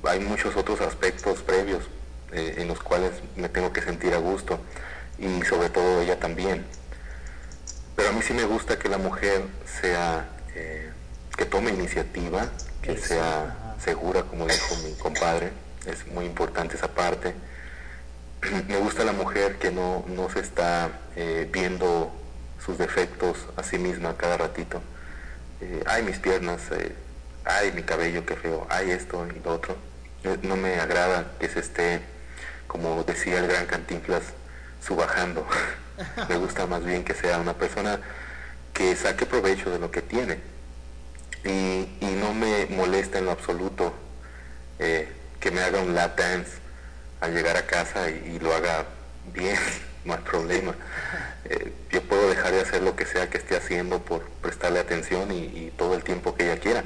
Hay 0.05 0.21
muchos 0.21 0.57
otros 0.57 0.81
aspectos 0.81 1.43
previos 1.43 1.85
eh, 2.33 2.57
en 2.59 2.69
los 2.69 2.81
cuales 2.81 3.13
me 3.37 3.49
tengo 3.49 3.73
que 3.73 3.83
sentir 3.83 4.15
a 4.15 4.19
gusto 4.19 4.59
y 5.19 5.43
sobre 5.43 5.71
todo 5.71 6.01
ella 6.01 6.19
también. 6.19 6.65
Pero 7.95 8.09
a 8.09 8.13
mí 8.13 8.23
sí 8.23 8.33
me 8.33 8.45
gusta 8.45 8.79
que 8.79 8.89
la 8.89 8.99
mujer 8.99 9.43
sea, 9.81 10.29
que 11.37 11.45
tome 11.45 11.71
iniciativa, 11.71 12.49
que 12.83 12.97
sea 12.97 13.77
segura, 13.85 14.23
como 14.23 14.47
dijo 14.47 14.77
mi 14.85 14.95
compadre. 14.95 15.53
Es 15.87 16.07
muy 16.07 16.25
importante 16.27 16.77
esa 16.77 16.89
parte. 16.89 17.35
Me 18.41 18.77
gusta 18.79 19.05
la 19.05 19.13
mujer 19.13 19.57
que 19.59 19.71
no, 19.71 20.05
no 20.07 20.31
se 20.31 20.41
está 20.41 20.91
eh, 21.17 21.49
viendo 21.51 22.13
sus 22.65 22.79
defectos 22.79 23.37
a 23.57 23.63
sí 23.63 23.79
misma 23.79 24.17
cada 24.17 24.37
ratito. 24.37 24.81
Eh, 25.61 25.83
ay, 25.87 26.05
mis 26.05 26.19
piernas, 26.19 26.61
eh, 26.71 26.95
ay, 27.45 27.73
mi 27.73 27.83
cabello, 27.83 28.25
qué 28.25 28.37
feo, 28.37 28.67
ay, 28.71 28.93
esto 28.93 29.27
y 29.27 29.41
lo 29.45 29.55
otro. 29.55 29.77
No 30.43 30.57
me 30.57 30.79
agrada 30.79 31.33
que 31.41 31.49
se 31.49 31.61
esté, 31.61 32.01
como 32.69 33.03
decía 33.03 33.39
el 33.39 33.49
gran 33.49 33.67
Cantinflas, 33.67 34.23
subajando. 34.87 35.47
me 36.29 36.37
gusta 36.37 36.67
más 36.67 36.85
bien 36.85 37.05
que 37.05 37.15
sea 37.15 37.39
una 37.39 37.55
persona 37.55 38.01
que 38.73 38.95
saque 38.95 39.27
provecho 39.27 39.71
de 39.71 39.81
lo 39.81 39.91
que 39.91 40.03
tiene. 40.03 40.39
Y, 41.45 41.89
y 42.01 42.19
no 42.21 42.35
me 42.35 42.67
molesta 42.67 43.19
en 43.19 43.27
lo 43.27 43.33
absoluto 43.33 43.95
que 44.79 45.51
me 45.51 45.61
haga 45.61 45.81
un 45.81 45.95
lap 45.95 46.17
dance 46.17 46.68
al 47.21 47.35
llegar 47.35 47.57
a 47.57 47.67
casa 47.67 48.11
y, 48.11 48.35
y 48.37 48.39
lo 48.41 48.55
haga 48.55 48.85
bien, 49.33 49.57
no 50.05 50.15
hay 50.15 50.21
problema. 50.21 50.75
Eh, 51.45 51.73
yo 51.91 52.03
puedo 52.03 52.29
dejar 52.29 52.53
de 52.53 52.61
hacer 52.61 52.83
lo 52.83 52.97
que 52.97 53.07
sea 53.07 53.29
que 53.31 53.39
esté 53.39 53.57
haciendo 53.57 54.01
por 54.01 54.23
prestarle 54.43 54.81
atención 54.81 55.33
y, 55.33 55.45
y 55.45 55.73
todo 55.77 55.95
el 55.95 56.05
tiempo 56.05 56.35
que 56.35 56.45
ella 56.51 56.61
quiera. 56.61 56.85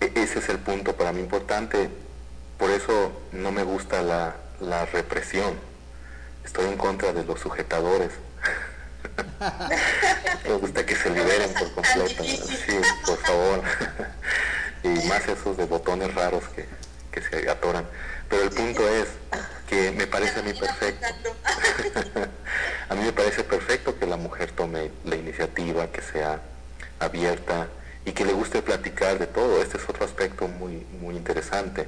E- 0.00 0.12
ese 0.14 0.38
es 0.38 0.48
el 0.48 0.58
punto 0.58 0.96
para 0.96 1.12
mí 1.12 1.20
importante. 1.20 1.90
Por 2.58 2.70
eso 2.70 3.12
no 3.32 3.52
me 3.52 3.62
gusta 3.62 4.02
la, 4.02 4.36
la 4.60 4.86
represión. 4.86 5.54
Estoy 6.44 6.66
en 6.66 6.76
contra 6.76 7.12
de 7.12 7.24
los 7.24 7.40
sujetadores. 7.40 8.10
me 10.48 10.54
gusta 10.54 10.84
que 10.84 10.94
se 10.94 11.10
liberen 11.10 11.52
por 11.54 11.72
completo. 11.72 12.24
Sí, 12.24 12.78
por 13.06 13.18
favor. 13.18 13.62
y 14.82 14.88
más 15.08 15.26
esos 15.28 15.56
de 15.56 15.64
botones 15.66 16.14
raros 16.14 16.44
que, 16.54 16.66
que 17.10 17.20
se 17.22 17.48
atoran. 17.48 17.86
Pero 18.28 18.42
el 18.42 18.50
punto 18.50 18.88
es 18.88 19.08
que 19.68 19.90
me 19.92 20.06
parece 20.06 20.40
a 20.40 20.42
mí 20.42 20.52
perfecto. 20.52 21.06
a 22.88 22.94
mí 22.94 23.02
me 23.02 23.12
parece 23.12 23.44
perfecto 23.44 23.98
que 23.98 24.06
la 24.06 24.16
mujer 24.16 24.52
tome 24.52 24.90
la 25.04 25.16
iniciativa, 25.16 25.86
que 25.88 26.02
sea 26.02 26.40
abierta 26.98 27.68
y 28.04 28.12
que 28.12 28.24
le 28.24 28.32
guste 28.32 28.62
platicar 28.62 29.18
de 29.18 29.26
todo. 29.26 29.62
Este 29.62 29.78
es 29.78 29.88
otro 29.88 30.04
aspecto 30.04 30.48
muy, 30.48 30.86
muy 31.00 31.16
interesante, 31.16 31.86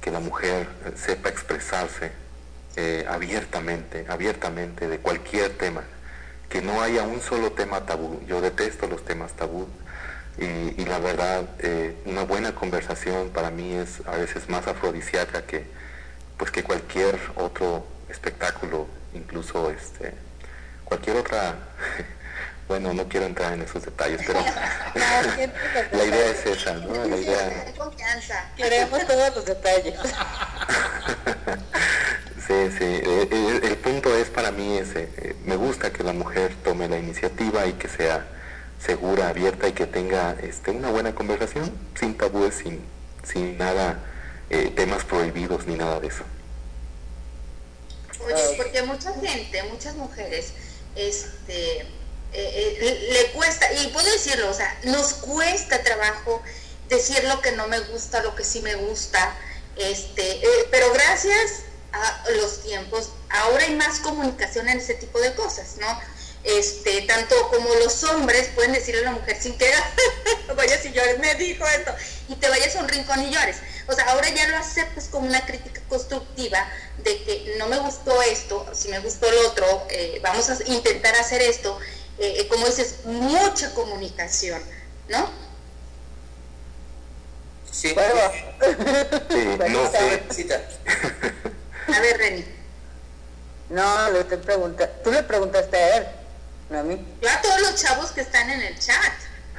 que 0.00 0.10
la 0.10 0.20
mujer 0.20 0.68
sepa 0.96 1.28
expresarse 1.28 2.12
eh, 2.76 3.04
abiertamente, 3.08 4.06
abiertamente 4.08 4.88
de 4.88 4.98
cualquier 4.98 5.50
tema, 5.56 5.82
que 6.48 6.62
no 6.62 6.80
haya 6.80 7.02
un 7.02 7.20
solo 7.20 7.52
tema 7.52 7.84
tabú. 7.84 8.20
Yo 8.26 8.40
detesto 8.40 8.86
los 8.86 9.04
temas 9.04 9.32
tabú 9.32 9.68
y, 10.38 10.80
y 10.80 10.84
la 10.84 10.98
verdad, 10.98 11.44
eh, 11.58 11.96
una 12.04 12.22
buena 12.22 12.54
conversación 12.54 13.30
para 13.30 13.50
mí 13.50 13.74
es 13.74 14.02
a 14.06 14.16
veces 14.16 14.48
más 14.48 14.66
afrodisíaca 14.66 15.42
que, 15.42 15.64
pues, 16.36 16.50
que 16.50 16.62
cualquier 16.62 17.18
otro 17.36 17.86
espectáculo, 18.08 18.86
incluso 19.14 19.70
este, 19.70 20.14
cualquier 20.84 21.16
otra, 21.16 21.56
bueno, 22.68 22.94
no 22.94 23.08
quiero 23.08 23.26
entrar 23.26 23.52
en 23.52 23.62
esos 23.62 23.84
detalles, 23.84 24.20
pero 24.26 24.40
la 25.92 26.04
idea 26.04 26.30
es 26.30 26.46
esa, 26.46 26.74
¿no? 26.74 26.92
La 27.04 27.16
idea. 27.16 27.74
Queremos 28.56 29.06
todos 29.06 29.36
los 29.36 29.44
detalles. 29.44 29.98
Sí, 32.48 32.54
sí, 32.78 32.84
eh, 32.84 33.28
eh, 33.30 33.60
el, 33.62 33.76
punto 33.76 34.16
es 34.16 34.30
para 34.30 34.50
mí 34.50 34.78
ese, 34.78 35.10
eh, 35.18 35.36
me 35.44 35.54
gusta 35.56 35.92
que 35.92 36.02
la 36.02 36.14
mujer 36.14 36.54
tome 36.64 36.88
la 36.88 36.96
iniciativa 36.96 37.66
y 37.66 37.74
que 37.74 37.88
sea 37.88 38.26
segura, 38.84 39.28
abierta 39.28 39.68
y 39.68 39.72
que 39.72 39.86
tenga 39.86 40.36
este, 40.42 40.70
una 40.70 40.90
buena 40.90 41.14
conversación, 41.14 41.72
sin 41.98 42.16
tabúes, 42.16 42.54
sin, 42.54 42.80
sin 43.30 43.58
nada, 43.58 43.98
eh, 44.50 44.72
temas 44.74 45.04
prohibidos 45.04 45.66
ni 45.66 45.76
nada 45.76 46.00
de 46.00 46.08
eso. 46.08 46.24
Oye, 48.24 48.56
porque 48.56 48.82
mucha 48.82 49.12
gente, 49.14 49.62
muchas 49.64 49.94
mujeres, 49.94 50.52
este, 50.96 51.80
eh, 51.80 51.86
eh, 52.32 53.08
le 53.12 53.32
cuesta, 53.32 53.72
y 53.72 53.88
puedo 53.88 54.10
decirlo, 54.10 54.50
o 54.50 54.54
sea, 54.54 54.78
nos 54.84 55.14
cuesta 55.14 55.82
trabajo 55.82 56.42
decir 56.88 57.22
lo 57.24 57.40
que 57.40 57.52
no 57.52 57.68
me 57.68 57.80
gusta, 57.80 58.22
lo 58.22 58.34
que 58.34 58.44
sí 58.44 58.60
me 58.60 58.74
gusta, 58.74 59.34
este, 59.76 60.32
eh, 60.32 60.68
pero 60.70 60.92
gracias 60.92 61.60
a 61.92 62.30
los 62.32 62.62
tiempos, 62.62 63.12
ahora 63.30 63.64
hay 63.64 63.76
más 63.76 64.00
comunicación 64.00 64.68
en 64.68 64.78
ese 64.78 64.94
tipo 64.94 65.20
de 65.20 65.34
cosas, 65.34 65.76
¿no? 65.80 65.86
Este, 66.48 67.02
tanto 67.02 67.34
como 67.50 67.68
los 67.74 68.02
hombres 68.04 68.48
pueden 68.54 68.72
decirle 68.72 69.02
a 69.02 69.04
la 69.04 69.12
mujer 69.12 69.36
sin 69.38 69.58
que 69.58 69.70
vayas 70.56 70.82
y 70.86 70.92
llores, 70.92 71.18
me 71.18 71.34
dijo 71.34 71.62
esto, 71.66 71.92
y 72.26 72.36
te 72.36 72.48
vayas 72.48 72.74
a 72.74 72.80
un 72.80 72.88
rincón 72.88 73.20
y 73.22 73.30
llores. 73.30 73.58
O 73.86 73.92
sea, 73.92 74.06
ahora 74.06 74.30
ya 74.30 74.48
lo 74.48 74.56
aceptas 74.56 75.08
como 75.10 75.26
una 75.26 75.44
crítica 75.44 75.82
constructiva 75.90 76.66
de 77.04 77.22
que 77.24 77.54
no 77.58 77.68
me 77.68 77.78
gustó 77.78 78.22
esto, 78.22 78.66
si 78.72 78.88
me 78.88 78.98
gustó 79.00 79.28
el 79.28 79.36
otro, 79.44 79.86
eh, 79.90 80.20
vamos 80.22 80.48
a 80.48 80.56
intentar 80.64 81.14
hacer 81.16 81.42
esto. 81.42 81.78
Eh, 82.18 82.40
eh, 82.40 82.48
como 82.48 82.64
dices, 82.64 83.04
mucha 83.04 83.74
comunicación, 83.74 84.62
¿no? 85.08 85.30
Sí. 87.70 87.88
Sí, 87.90 87.94
no 89.68 89.90
sé. 89.90 90.22
A 91.94 92.00
ver, 92.00 92.18
Reni. 92.18 92.44
No, 93.68 94.10
le 94.10 94.20
estoy 94.20 94.38
preguntando. 94.38 94.94
Tú 95.04 95.12
le 95.12 95.22
preguntaste 95.22 95.76
a 95.76 95.96
él, 95.98 96.06
no 96.70 96.78
a 96.78 96.82
mí. 96.82 97.04
Yo 97.22 97.30
a 97.30 97.40
todos 97.40 97.60
los 97.60 97.74
chavos 97.76 98.10
que 98.12 98.20
están 98.22 98.50
en 98.50 98.60
el 98.62 98.78
chat. 98.78 99.12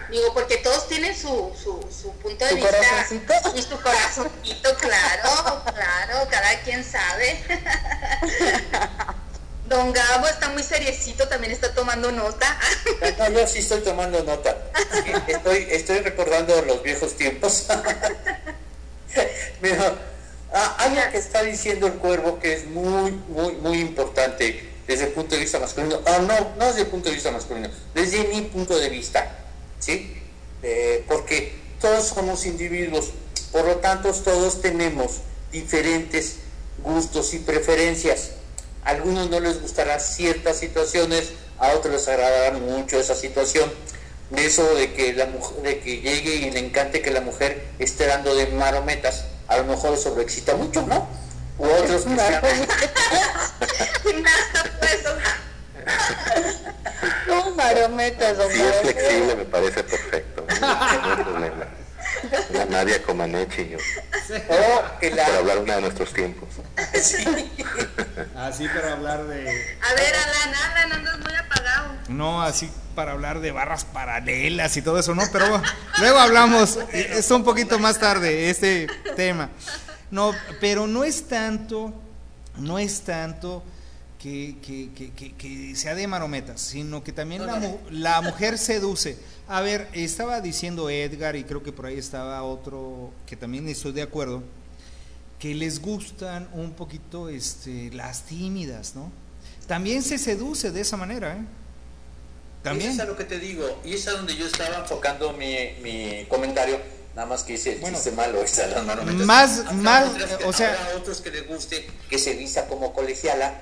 Digo, 0.09 0.33
porque 0.33 0.57
todos 0.57 0.87
tienen 0.87 1.15
su, 1.15 1.53
su, 1.61 1.87
su 1.91 2.11
punto 2.15 2.43
de 2.43 2.51
¿Su 2.51 2.55
vista. 2.55 2.71
corazoncito? 2.71 3.33
Y 3.55 3.61
su 3.61 3.79
corazoncito, 3.79 4.75
claro, 4.77 5.63
claro, 5.65 6.27
cada 6.31 6.59
quien 6.61 6.83
sabe. 6.83 7.39
Don 9.67 9.93
Gabo 9.93 10.27
está 10.27 10.49
muy 10.49 10.63
seriecito, 10.63 11.27
también 11.27 11.53
está 11.53 11.75
tomando 11.75 12.11
nota. 12.11 12.57
No, 13.19 13.29
yo 13.29 13.45
sí 13.45 13.59
estoy 13.59 13.81
tomando 13.81 14.23
nota. 14.23 14.57
Estoy, 15.27 15.67
estoy 15.69 15.99
recordando 15.99 16.59
los 16.63 16.81
viejos 16.81 17.15
tiempos. 17.15 17.67
Mira, 19.61 19.93
ah, 20.51 20.75
hay 20.79 20.97
algo 20.97 21.11
que 21.11 21.19
está 21.19 21.43
diciendo 21.43 21.85
el 21.85 21.93
cuervo 21.93 22.39
que 22.39 22.53
es 22.53 22.65
muy, 22.65 23.11
muy, 23.11 23.53
muy 23.53 23.79
importante 23.79 24.68
desde 24.89 25.05
el 25.05 25.11
punto 25.11 25.35
de 25.35 25.41
vista 25.41 25.59
masculino. 25.59 26.01
Ah, 26.07 26.17
no, 26.17 26.55
no 26.57 26.65
desde 26.65 26.81
el 26.81 26.87
punto 26.87 27.09
de 27.09 27.15
vista 27.15 27.29
masculino, 27.31 27.69
desde 27.93 28.23
mi 28.23 28.41
punto 28.41 28.75
de 28.75 28.89
vista. 28.89 29.37
¿Sí? 29.77 30.17
Eh, 30.63 31.05
porque 31.07 31.53
todos 31.79 32.07
somos 32.07 32.45
individuos, 32.47 33.11
por 33.51 33.65
lo 33.65 33.75
tanto 33.77 34.11
todos 34.11 34.61
tenemos 34.61 35.19
diferentes 35.51 36.37
gustos 36.83 37.35
y 37.35 37.39
preferencias. 37.39 38.31
A 38.83 38.89
algunos 38.89 39.29
no 39.29 39.39
les 39.39 39.61
gustarán 39.61 39.99
ciertas 39.99 40.57
situaciones, 40.57 41.29
a 41.59 41.73
otros 41.73 41.93
les 41.93 42.07
agradará 42.07 42.57
mucho 42.57 42.99
esa 42.99 43.13
situación. 43.13 43.71
De 44.31 44.45
eso 44.45 44.73
de 44.73 44.93
que 44.93 45.13
la 45.13 45.27
mujer, 45.27 45.61
de 45.61 45.79
que 45.81 46.01
llegue 46.01 46.35
y 46.35 46.51
le 46.51 46.59
encante 46.59 47.01
que 47.01 47.11
la 47.11 47.21
mujer 47.21 47.63
esté 47.77 48.07
dando 48.07 48.33
de 48.33 48.47
marometas, 48.47 49.25
a 49.47 49.57
lo 49.57 49.65
mejor 49.65 49.93
eso 49.93 50.15
lo 50.15 50.21
excita 50.21 50.55
mucho, 50.55 50.81
¿no? 50.87 51.07
U 51.59 51.65
otros 51.65 52.03
que 52.05 52.15
sean- 52.15 52.41
pues, 52.41 52.67
No, 57.27 57.51
marometas, 57.55 58.37
don 58.37 58.51
Si 58.51 58.61
es 58.61 58.75
flexible, 58.81 59.35
me 59.35 59.45
parece 59.45 59.83
perfecto. 59.83 60.45
No 60.61 61.23
problema. 61.23 61.65
La 62.51 62.65
Nadia 62.65 63.01
Comaneci 63.03 63.61
y 63.61 63.69
yo, 63.69 63.77
o 64.49 64.99
que 64.99 65.11
la- 65.11 65.25
por 65.25 65.35
hablar 65.35 65.59
una 65.59 65.75
de 65.75 65.81
nuestros 65.81 66.11
tiempos. 66.13 66.49
sí. 67.01 67.23
Así 68.35 68.67
para 68.67 68.93
hablar 68.93 69.23
de... 69.25 69.41
A 69.81 69.93
ver, 69.93 70.13
Alan, 70.15 70.55
Alan, 70.71 70.91
andas 70.93 71.19
muy 71.19 71.33
apagado. 71.35 71.89
No, 72.09 72.41
así 72.41 72.69
para 72.95 73.11
hablar 73.13 73.39
de 73.39 73.51
barras 73.51 73.85
paralelas 73.85 74.75
y 74.75 74.81
todo 74.81 74.97
eso, 74.99 75.13
¿no? 75.15 75.23
Pero 75.31 75.61
luego 75.99 76.19
hablamos, 76.19 76.77
eh, 76.93 77.11
es 77.17 77.29
un 77.31 77.43
poquito 77.43 77.79
más 77.79 77.99
tarde 77.99 78.49
este 78.49 78.87
tema. 79.15 79.49
No, 80.11 80.33
pero 80.59 80.87
no 80.87 81.03
es 81.03 81.23
tanto, 81.27 81.93
no 82.57 82.79
es 82.79 83.01
tanto 83.01 83.63
que, 84.21 84.55
que- 84.61 84.89
que- 84.95 85.11
que- 85.13 85.33
que 85.35 85.75
sea 85.75 85.95
de 85.95 86.07
marometas, 86.07 86.59
sino 86.61 87.03
que 87.03 87.11
también 87.13 87.45
la, 87.45 87.59
la 87.91 88.21
mujer 88.21 88.57
seduce. 88.57 89.17
A 89.47 89.61
ver, 89.61 89.87
estaba 89.93 90.41
diciendo 90.41 90.89
Edgar 90.89 91.35
y 91.35 91.43
creo 91.43 91.63
que 91.63 91.71
por 91.71 91.85
ahí 91.85 91.97
estaba 91.97 92.43
otro 92.43 93.11
que 93.25 93.35
también 93.35 93.67
estoy 93.69 93.91
de 93.93 94.01
acuerdo, 94.01 94.43
que 95.39 95.55
les 95.55 95.81
gustan 95.81 96.49
un 96.53 96.71
poquito 96.73 97.29
este, 97.29 97.89
las 97.91 98.23
tímidas, 98.25 98.95
¿no? 98.95 99.11
También 99.67 100.03
se 100.03 100.17
seduce 100.17 100.71
de 100.71 100.81
esa 100.81 100.97
manera, 100.97 101.37
¿eh? 101.37 101.41
También. 102.63 102.91
Eso 102.91 103.01
es 103.03 103.07
a 103.07 103.09
lo 103.11 103.15
que 103.17 103.23
te 103.23 103.39
digo, 103.39 103.63
y 103.85 103.93
es 103.93 104.05
a 104.07 104.11
donde 104.11 104.35
yo 104.35 104.45
estaba 104.45 104.75
enfocando 104.79 105.31
mi, 105.33 105.55
mi 105.81 106.25
comentario, 106.27 106.77
nada 107.15 107.27
más 107.27 107.43
que 107.43 107.53
hice 107.53 107.73
el 107.73 107.79
Bueno, 107.79 107.97
chiste 107.97 108.11
malo, 108.11 108.41
esa 108.41 108.67
las 108.67 108.83
marometas. 108.85 109.25
más- 109.25 109.59
Habrá 109.59 109.73
más, 109.73 110.09
que- 110.37 110.43
o 110.45 110.53
sea- 110.53 110.73
habrá 110.73 110.97
otros 110.97 111.21
que 111.21 111.31
les 111.31 111.47
guste 111.47 111.87
que 112.09 112.17
se 112.19 112.33
vista 112.33 112.67
como 112.67 112.93
colegiala, 112.93 113.53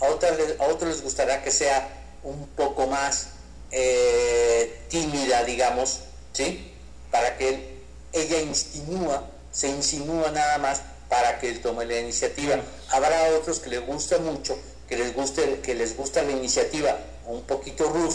a, 0.00 0.04
otras 0.06 0.36
les- 0.38 0.58
a 0.60 0.64
otros 0.64 0.90
les 0.90 1.02
gustará 1.02 1.42
que 1.42 1.50
sea 1.50 1.88
un 2.22 2.46
poco 2.48 2.86
más 2.86 3.28
eh, 3.72 4.80
tímida, 4.88 5.42
digamos, 5.44 6.00
¿sí? 6.32 6.72
Para 7.10 7.36
que 7.36 7.48
él- 7.48 7.68
ella 8.12 8.40
insinúa, 8.40 9.28
se 9.52 9.68
insinúa 9.68 10.30
nada 10.30 10.58
más 10.58 10.82
para 11.08 11.38
que 11.40 11.48
él 11.50 11.60
tome 11.60 11.84
la 11.84 11.98
iniciativa. 11.98 12.60
Habrá 12.90 13.28
otros 13.38 13.58
que 13.58 13.70
les 13.70 13.84
gusta 13.84 14.18
mucho, 14.18 14.56
que 14.88 14.96
les 14.96 15.14
guste, 15.14 15.60
que 15.60 15.74
les 15.74 15.96
gusta 15.96 16.22
la 16.22 16.30
iniciativa 16.32 16.96
un 17.26 17.42
poquito 17.42 17.88
rough, 17.90 18.14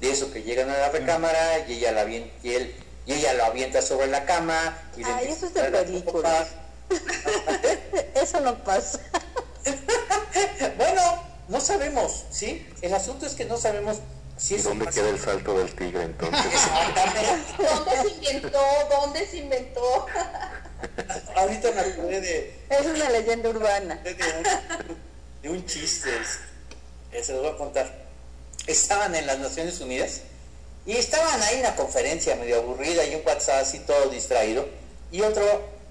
de 0.00 0.10
eso 0.10 0.30
que 0.32 0.42
llegan 0.42 0.68
a 0.70 0.76
la 0.78 0.88
recámara 0.90 1.66
y 1.66 1.74
ella 1.78 1.92
la 1.92 2.02
avien- 2.02 2.30
y 2.42 2.52
él 2.52 2.74
y 3.06 3.12
ella 3.14 3.34
lo 3.34 3.44
avienta 3.44 3.82
sobre 3.82 4.06
la 4.08 4.24
cama 4.24 4.76
y 4.96 5.04
le 5.04 5.10
Ay, 5.12 5.28
eso 5.28 5.46
es 5.46 5.54
de 5.54 5.62
películas. 5.64 6.48
Eso 8.14 8.40
no 8.40 8.62
pasa. 8.64 8.98
Bueno, 10.76 11.22
no 11.48 11.60
sabemos, 11.60 12.24
¿sí? 12.30 12.66
El 12.82 12.94
asunto 12.94 13.26
es 13.26 13.34
que 13.34 13.44
no 13.44 13.56
sabemos 13.56 13.98
si 14.36 14.54
¿Y 14.54 14.58
eso 14.58 14.70
dónde 14.70 14.86
pasa. 14.86 15.00
queda 15.00 15.10
el 15.10 15.18
salto 15.20 15.58
del 15.58 15.74
tigre 15.74 16.02
entonces? 16.02 16.44
Exactamente. 16.46 17.40
¿Dónde 17.58 18.02
se 18.02 18.08
inventó? 18.16 18.60
¿Dónde 18.90 19.26
se 19.26 19.36
inventó? 19.38 20.06
Ahorita 21.36 21.70
me 21.72 21.80
acordé 21.80 22.20
de, 22.20 22.60
Es 22.70 22.86
una 22.86 23.10
leyenda 23.10 23.48
urbana. 23.50 23.96
de, 23.96 24.12
un, 24.12 24.98
de 25.42 25.48
un 25.50 25.66
chiste, 25.66 26.10
eh, 27.12 27.22
se 27.22 27.32
los 27.32 27.42
voy 27.42 27.50
a 27.52 27.56
contar. 27.56 28.04
Estaban 28.66 29.14
en 29.14 29.26
las 29.26 29.38
Naciones 29.38 29.80
Unidas 29.80 30.22
y 30.90 30.96
estaban 30.96 31.40
ahí 31.42 31.54
en 31.54 31.60
una 31.60 31.76
conferencia 31.76 32.34
medio 32.34 32.56
aburrida 32.56 33.04
y 33.04 33.14
un 33.14 33.22
WhatsApp 33.24 33.62
así 33.62 33.78
todo 33.78 34.10
distraído 34.10 34.66
y 35.12 35.20
otro 35.20 35.44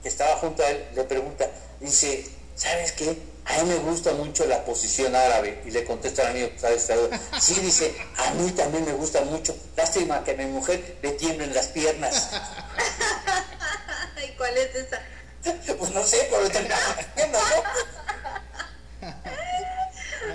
que 0.04 0.10
estaba 0.10 0.36
junto 0.36 0.62
a 0.62 0.70
él 0.70 0.90
le 0.94 1.06
pregunta, 1.06 1.50
dice, 1.80 2.26
¿sabes 2.54 2.92
qué? 2.92 3.18
A 3.46 3.64
mí 3.64 3.70
me 3.70 3.78
gusta 3.78 4.12
mucho 4.12 4.46
la 4.46 4.66
posición 4.66 5.16
árabe. 5.16 5.62
Y 5.66 5.72
le 5.72 5.86
contesta 5.86 6.24
al 6.24 6.32
amigo, 6.32 6.50
¿sabes? 6.58 6.92
Sí, 7.40 7.56
dice, 7.62 7.96
a 8.18 8.34
mí 8.34 8.52
también 8.52 8.86
me 8.86 8.92
gusta 8.92 9.22
mucho. 9.22 9.56
Lástima 9.78 10.22
que 10.24 10.32
a 10.32 10.36
mi 10.36 10.46
mujer 10.46 10.98
le 11.02 11.12
tiemblen 11.14 11.54
las 11.54 11.68
piernas. 11.68 12.32
Ay, 14.18 14.36
¿cuál 14.38 14.58
es 14.58 14.76
esa? 14.76 15.02
Pues 15.80 15.92
no 15.92 16.04
sé, 16.04 16.30
pero 16.30 16.44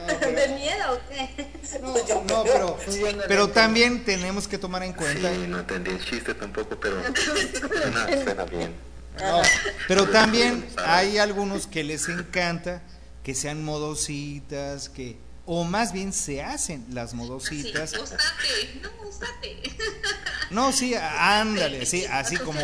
¿De 0.07 0.49
miedo 0.55 0.93
o 0.93 0.99
qué? 1.09 1.47
Pues 1.81 2.05
No, 2.27 2.43
creo. 2.45 2.77
pero, 2.87 3.19
pero 3.29 3.49
también 3.51 4.05
tenemos 4.05 4.47
que 4.49 4.59
tomar 4.59 4.83
en 4.83 4.93
cuenta, 4.93 5.31
Sí, 5.33 5.47
no 5.49 5.61
entendí 5.61 5.91
el 5.93 6.05
chiste 6.05 6.35
tampoco, 6.35 6.79
pero 6.81 6.97
suena, 7.15 8.07
suena 8.25 8.45
bien. 8.45 8.73
no, 9.21 9.43
pero 9.89 10.09
también 10.09 10.67
hay 10.85 11.19
algunos 11.19 11.67
que 11.67 11.85
les 11.85 12.09
encanta 12.09 12.83
que 13.23 13.35
sean 13.35 13.65
modositas, 13.65 14.89
que 14.89 15.17
o 15.47 15.65
más 15.65 15.93
bien 15.93 16.13
se 16.13 16.43
hacen 16.43 16.87
las 16.91 17.11
Sí, 17.11 17.17
modositas. 17.17 17.93
no, 20.51 20.73
sí, 20.73 20.95
ándale, 20.95 21.87
sí, 21.87 22.05
así 22.11 22.37
como 22.37 22.61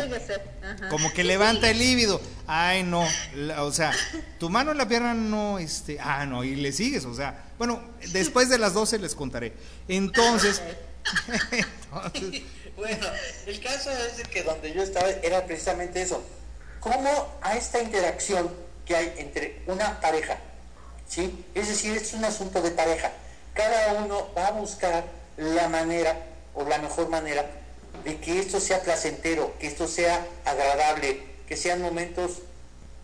como 0.89 1.11
que 1.13 1.23
levanta 1.23 1.69
el 1.69 1.77
líbido. 1.79 2.21
Ay, 2.47 2.83
no, 2.83 3.07
la- 3.35 3.63
o 3.63 3.71
sea, 3.71 3.91
tu 4.39 4.49
mano 4.49 4.71
en 4.71 4.77
la 4.77 4.87
pierna 4.87 5.13
no, 5.13 5.59
este, 5.59 5.99
ah, 5.99 6.25
no, 6.25 6.43
y 6.43 6.55
le 6.55 6.71
sigues, 6.71 7.05
o 7.05 7.13
sea, 7.13 7.45
bueno, 7.57 7.81
después 8.11 8.49
de 8.49 8.57
las 8.57 8.73
12 8.73 8.97
les 8.99 9.15
contaré. 9.15 9.53
Entonces, 9.87 10.61
entonces, 11.51 12.43
Bueno, 12.75 13.05
el 13.45 13.59
caso 13.59 13.91
es 13.91 14.17
de 14.17 14.23
que 14.23 14.43
donde 14.43 14.73
yo 14.73 14.81
estaba 14.81 15.07
era 15.09 15.45
precisamente 15.45 16.01
eso. 16.01 16.23
¿Cómo 16.79 17.37
a 17.43 17.55
esta 17.57 17.79
interacción 17.81 18.49
que 18.85 18.95
hay 18.95 19.13
entre 19.17 19.61
una 19.67 19.99
pareja, 19.99 20.37
¿sí? 21.11 21.45
Es 21.53 21.67
decir, 21.67 21.95
es 21.95 22.13
un 22.13 22.23
asunto 22.23 22.61
de 22.61 22.71
pareja. 22.71 23.11
Cada 23.53 24.01
uno 24.01 24.29
va 24.35 24.47
a 24.47 24.51
buscar 24.51 25.03
la 25.37 25.67
manera 25.67 26.15
o 26.53 26.63
la 26.63 26.77
mejor 26.77 27.09
manera 27.09 27.45
de 28.05 28.17
que 28.17 28.39
esto 28.39 28.59
sea 28.59 28.81
placentero, 28.81 29.53
que 29.59 29.67
esto 29.67 29.87
sea 29.87 30.25
agradable, 30.45 31.21
que 31.47 31.57
sean 31.57 31.81
momentos, 31.81 32.39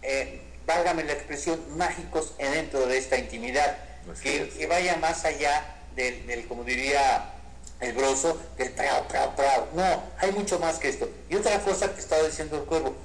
eh, 0.02 0.42
válgame 0.66 1.04
la 1.04 1.14
expresión, 1.14 1.60
mágicos 1.78 2.34
en 2.38 2.54
dentro 2.54 2.88
de 2.88 2.98
esta 2.98 3.18
intimidad, 3.18 3.78
que, 4.24 4.44
es. 4.44 4.54
que 4.54 4.68
vaya 4.68 4.96
más 4.98 5.26
allá 5.26 5.76
del, 5.96 6.26
del, 6.28 6.48
como 6.48 6.64
diría 6.64 7.34
el 7.82 7.94
broso 7.94 8.40
del 8.58 8.72
prao, 8.72 9.06
prao, 9.10 9.36
prao. 9.36 9.68
No, 9.74 10.04
hay 10.18 10.32
mucho 10.32 10.60
más 10.60 10.80
que 10.80 10.88
esto. 10.90 11.10
Y 11.30 11.36
otra 11.36 11.60
cosa 11.60 11.94
que 11.94 12.00
estaba 12.00 12.24
diciendo 12.24 12.58
el 12.58 12.64
cuervo, 12.64 12.96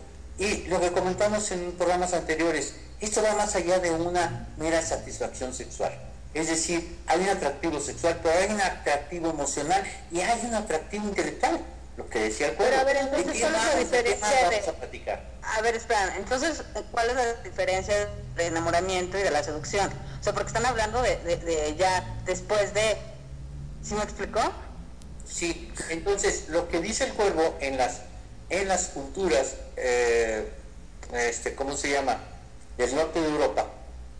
y 0.42 0.64
lo 0.68 0.80
que 0.80 0.90
comentamos 0.92 1.50
en 1.52 1.72
programas 1.72 2.12
anteriores, 2.14 2.74
esto 3.00 3.22
va 3.22 3.34
más 3.34 3.54
allá 3.54 3.78
de 3.78 3.90
una 3.90 4.48
mera 4.56 4.82
satisfacción 4.82 5.54
sexual. 5.54 5.92
Es 6.34 6.48
decir, 6.48 6.98
hay 7.06 7.20
un 7.20 7.28
atractivo 7.28 7.78
sexual, 7.78 8.18
pero 8.22 8.38
hay 8.38 8.50
un 8.50 8.60
atractivo 8.60 9.30
emocional 9.30 9.82
y 10.10 10.20
hay 10.20 10.40
un 10.46 10.54
atractivo 10.54 11.04
intelectual. 11.08 11.60
Lo 11.96 12.08
que 12.08 12.20
decía 12.20 12.48
el 12.48 12.54
cuervo. 12.54 12.72
Pero 12.72 12.80
a 12.80 12.84
ver, 12.84 12.96
¿De 13.10 13.18
entonces, 13.20 13.42
¿cuál 13.42 13.54
es 13.54 13.64
la 13.66 13.78
diferencia 13.78 14.28
de- 14.30 14.60
vamos 14.62 14.68
a? 15.42 15.58
A 15.58 15.60
ver, 15.60 15.76
espera, 15.76 16.16
entonces, 16.16 16.62
¿cuál 16.90 17.10
es 17.10 17.16
la 17.16 17.32
diferencia 17.42 18.08
de 18.36 18.46
enamoramiento 18.46 19.18
y 19.18 19.22
de 19.22 19.30
la 19.30 19.42
seducción? 19.44 19.90
O 20.18 20.24
sea, 20.24 20.32
porque 20.32 20.46
están 20.48 20.64
hablando 20.64 21.02
de, 21.02 21.18
de- 21.18 21.36
de 21.36 21.76
ya 21.76 22.02
después 22.24 22.72
de... 22.72 22.96
¿Sí 23.82 23.94
me 23.94 24.02
explicó? 24.02 24.40
Sí, 25.28 25.70
entonces 25.90 26.48
lo 26.48 26.68
que 26.68 26.80
dice 26.80 27.04
el 27.04 27.12
cuervo 27.12 27.56
en 27.60 27.76
las 27.76 28.00
en 28.52 28.68
las 28.68 28.88
culturas, 28.88 29.54
eh, 29.76 30.46
este, 31.14 31.54
¿cómo 31.54 31.74
se 31.74 31.90
llama? 31.90 32.18
Del 32.76 32.94
norte 32.94 33.20
de 33.20 33.28
Europa, 33.28 33.66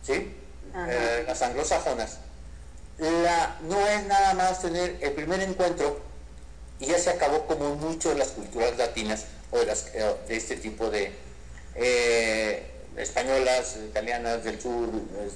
¿sí? 0.01 0.35
Eh, 0.75 1.23
las 1.27 1.41
anglosajonas. 1.43 2.17
La, 2.97 3.57
no 3.61 3.87
es 3.87 4.05
nada 4.07 4.33
más 4.33 4.61
tener 4.61 4.97
el 5.01 5.11
primer 5.13 5.39
encuentro 5.41 5.99
y 6.79 6.87
ya 6.87 6.97
se 6.97 7.11
acabó 7.11 7.45
como 7.45 7.73
en 7.73 7.79
muchas 7.79 8.13
de 8.13 8.19
las 8.19 8.29
culturas 8.29 8.75
latinas 8.77 9.25
o 9.51 9.59
de, 9.59 9.65
las, 9.67 9.87
eh, 9.93 10.15
de 10.27 10.35
este 10.35 10.55
tipo 10.55 10.89
de 10.89 11.11
eh, 11.75 12.71
españolas, 12.97 13.77
italianas 13.87 14.43
del 14.43 14.59
sur, 14.59 14.89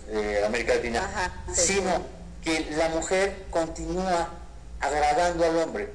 de 0.07 0.43
América 0.43 0.73
Latina, 0.73 1.05
Ajá, 1.05 1.43
sí. 1.53 1.73
sino 1.73 2.01
que 2.43 2.65
la 2.71 2.89
mujer 2.89 3.45
continúa 3.51 4.29
agradando 4.79 5.45
al 5.45 5.57
hombre, 5.57 5.89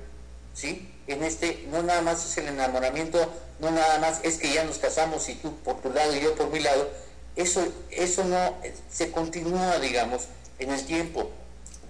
¿sí? 0.54 0.91
En 1.06 1.22
este, 1.24 1.66
no 1.70 1.82
nada 1.82 2.00
más 2.02 2.24
es 2.24 2.38
el 2.38 2.48
enamoramiento, 2.48 3.18
no 3.58 3.70
nada 3.70 3.98
más 3.98 4.20
es 4.22 4.38
que 4.38 4.52
ya 4.52 4.64
nos 4.64 4.78
casamos 4.78 5.28
y 5.28 5.34
tú 5.34 5.56
por 5.58 5.80
tu 5.80 5.90
lado 5.92 6.14
y 6.14 6.20
yo 6.20 6.34
por 6.34 6.48
mi 6.50 6.60
lado, 6.60 6.88
eso, 7.36 7.64
eso 7.90 8.24
no, 8.24 8.56
se 8.90 9.10
continúa, 9.10 9.78
digamos, 9.78 10.22
en 10.58 10.70
el 10.70 10.84
tiempo, 10.84 11.30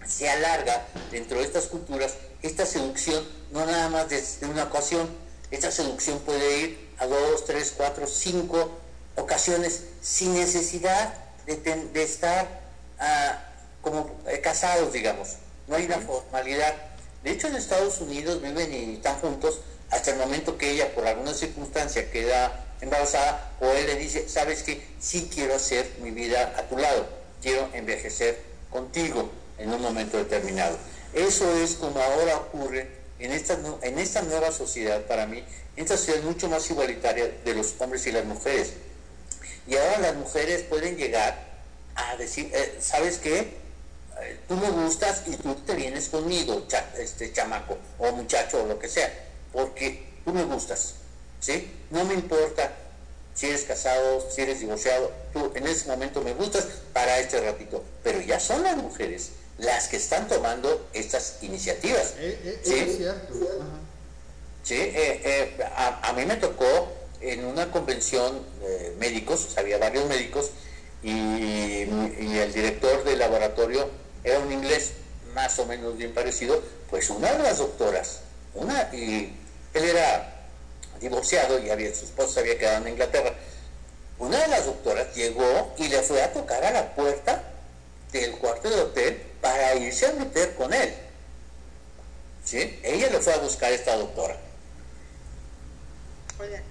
se 0.07 0.29
alarga 0.31 0.87
dentro 1.11 1.39
de 1.39 1.45
estas 1.45 1.67
culturas, 1.67 2.15
esta 2.43 2.65
seducción 2.67 3.23
no 3.51 3.67
nada 3.67 3.89
más 3.91 4.09
de, 4.09 4.21
de 4.41 4.47
una 4.47 4.65
ocasión, 4.65 5.09
esta 5.51 5.71
seducción 5.71 6.19
puede 6.21 6.59
ir 6.61 6.91
a 6.99 7.07
dos, 7.07 7.45
tres, 7.45 7.75
cuatro, 7.77 8.07
cinco 8.07 8.71
ocasiones 9.17 9.83
sin 10.01 10.35
necesidad 10.35 11.13
de, 11.47 11.57
ten- 11.57 11.93
de 11.93 12.03
estar 12.03 12.49
ah, 12.99 13.39
como 13.83 14.11
eh, 14.27 14.41
casados, 14.41 14.93
digamos. 14.93 15.37
No 15.67 15.77
hay 15.77 15.85
una 15.87 15.99
formalidad. 15.99 16.75
De 17.23 17.31
hecho, 17.31 17.47
en 17.47 17.57
Estados 17.57 18.01
Unidos 18.01 18.43
viven 18.43 18.73
y 18.73 18.95
están 18.95 19.17
juntos 19.19 19.61
hasta 19.91 20.11
el 20.11 20.19
momento 20.19 20.59
que 20.59 20.71
ella, 20.71 20.93
por 20.95 21.07
alguna 21.07 21.35
circunstancia, 21.35 22.11
queda 22.11 22.67
embarazada 22.81 23.53
o 23.61 23.67
él 23.71 23.87
le 23.87 23.97
dice, 23.97 24.29
sabes 24.29 24.63
que 24.63 24.83
sí 24.99 25.31
quiero 25.33 25.55
hacer 25.55 25.89
mi 26.01 26.11
vida 26.11 26.55
a 26.59 26.63
tu 26.63 26.77
lado, 26.77 27.07
quiero 27.41 27.69
envejecer 27.73 28.41
contigo 28.71 29.31
en 29.59 29.73
un 29.73 29.81
momento 29.81 30.17
determinado. 30.17 30.77
Eso 31.15 31.57
es 31.59 31.75
como 31.75 32.01
ahora 32.01 32.37
ocurre 32.39 32.89
en 33.19 33.31
esta, 33.33 33.59
en 33.83 33.99
esta 33.99 34.23
nueva 34.23 34.51
sociedad 34.51 35.03
para 35.03 35.27
mí, 35.27 35.45
esta 35.77 35.97
sociedad 35.97 36.23
mucho 36.23 36.49
más 36.49 36.69
igualitaria 36.71 37.31
de 37.45 37.55
los 37.55 37.75
hombres 37.79 38.07
y 38.07 38.13
las 38.13 38.25
mujeres. 38.25 38.73
Y 39.69 39.77
ahora 39.77 39.99
las 39.99 40.17
mujeres 40.17 40.63
pueden 40.63 40.97
llegar 40.97 41.53
a 41.95 42.17
decir, 42.17 42.51
eh, 42.53 42.79
¿sabes 42.81 43.19
qué? 43.19 43.62
Eh, 44.21 44.39
tú 44.49 44.57
me 44.57 44.71
gustas 44.71 45.23
y 45.27 45.37
tú 45.37 45.55
te 45.67 45.75
vienes 45.75 46.09
conmigo, 46.09 46.65
cha- 46.69 46.91
este 46.99 47.33
chamaco 47.33 47.79
o 47.99 48.13
muchacho 48.13 48.63
o 48.63 48.67
lo 48.67 48.79
que 48.79 48.89
sea, 48.89 49.13
porque 49.53 50.05
tú 50.25 50.33
me 50.33 50.45
gustas, 50.45 50.95
¿sí? 51.41 51.71
No 51.91 52.05
me 52.05 52.15
importa 52.15 52.73
si 53.35 53.47
eres 53.47 53.63
casado, 53.63 54.29
si 54.31 54.43
eres 54.43 54.61
divorciado, 54.61 55.11
tú 55.33 55.51
en 55.55 55.67
ese 55.67 55.89
momento 55.89 56.21
me 56.21 56.35
gustas 56.35 56.67
para 56.93 57.19
este 57.19 57.41
ratito, 57.41 57.83
pero 58.05 58.21
ya 58.21 58.39
son 58.39 58.63
las 58.63 58.77
mujeres 58.77 59.31
las 59.59 59.89
que 59.89 59.97
están 59.97 60.29
tomando 60.29 60.89
estas 60.93 61.39
iniciativas. 61.43 62.15
Eh, 62.19 62.39
eh, 62.45 62.61
¿sí? 62.63 62.75
eso 62.75 62.91
es 62.91 62.97
cierto. 62.99 63.35
Ajá. 63.61 63.69
Sí, 64.65 64.75
eh, 64.79 65.57
a, 65.77 66.09
a 66.09 66.13
mí 66.13 66.25
me 66.27 66.37
tocó 66.37 66.93
en 67.21 67.45
una 67.45 67.71
convención 67.71 68.45
médicos, 68.99 69.49
había 69.57 69.79
varios 69.79 70.07
médicos, 70.07 70.51
y, 71.03 71.83
el 71.83 72.53
director 72.53 73.05
del 73.05 73.19
laboratorio 73.19 73.89
era 74.25 74.39
un 74.39 74.53
inglés 74.53 74.93
más 75.35 75.59
o 75.59 75.67
menos 75.67 75.97
bien 75.97 76.13
parecido, 76.13 76.63
pues 76.91 77.09
una 77.11 77.33
de 77.33 77.43
las 77.43 77.59
doctoras, 77.59 78.21
una, 78.55 78.89
y 78.93 79.35
él 79.75 79.85
era 79.85 80.47
divorciado 81.01 81.59
y 81.59 81.71
había, 81.71 81.95
su 81.95 82.05
esposa 82.05 82.41
había 82.41 82.59
quedado 82.59 82.87
en 82.87 82.93
Inglaterra, 82.93 83.35
una 84.19 84.39
de 84.39 84.49
las 84.49 84.67
doctoras 84.67 85.15
llegó 85.15 85.75
y 85.79 85.89
le 85.89 86.03
fue 86.03 86.23
a 86.23 86.33
tocar 86.33 86.63
a 86.65 86.71
la 86.71 86.95
puerta 86.95 87.43
del 88.13 88.33
cuarto 88.39 88.69
de 88.71 88.81
hotel 88.81 89.23
para 89.41 89.75
irse 89.75 90.07
a 90.07 90.13
meter 90.13 90.55
con 90.55 90.73
él. 90.73 90.95
¿Sí? 92.45 92.79
Ella 92.83 93.09
le 93.11 93.21
fue 93.21 93.33
a 93.33 93.39
buscar 93.39 93.73
a 93.73 93.75
esta 93.75 93.97
doctora. 93.97 94.37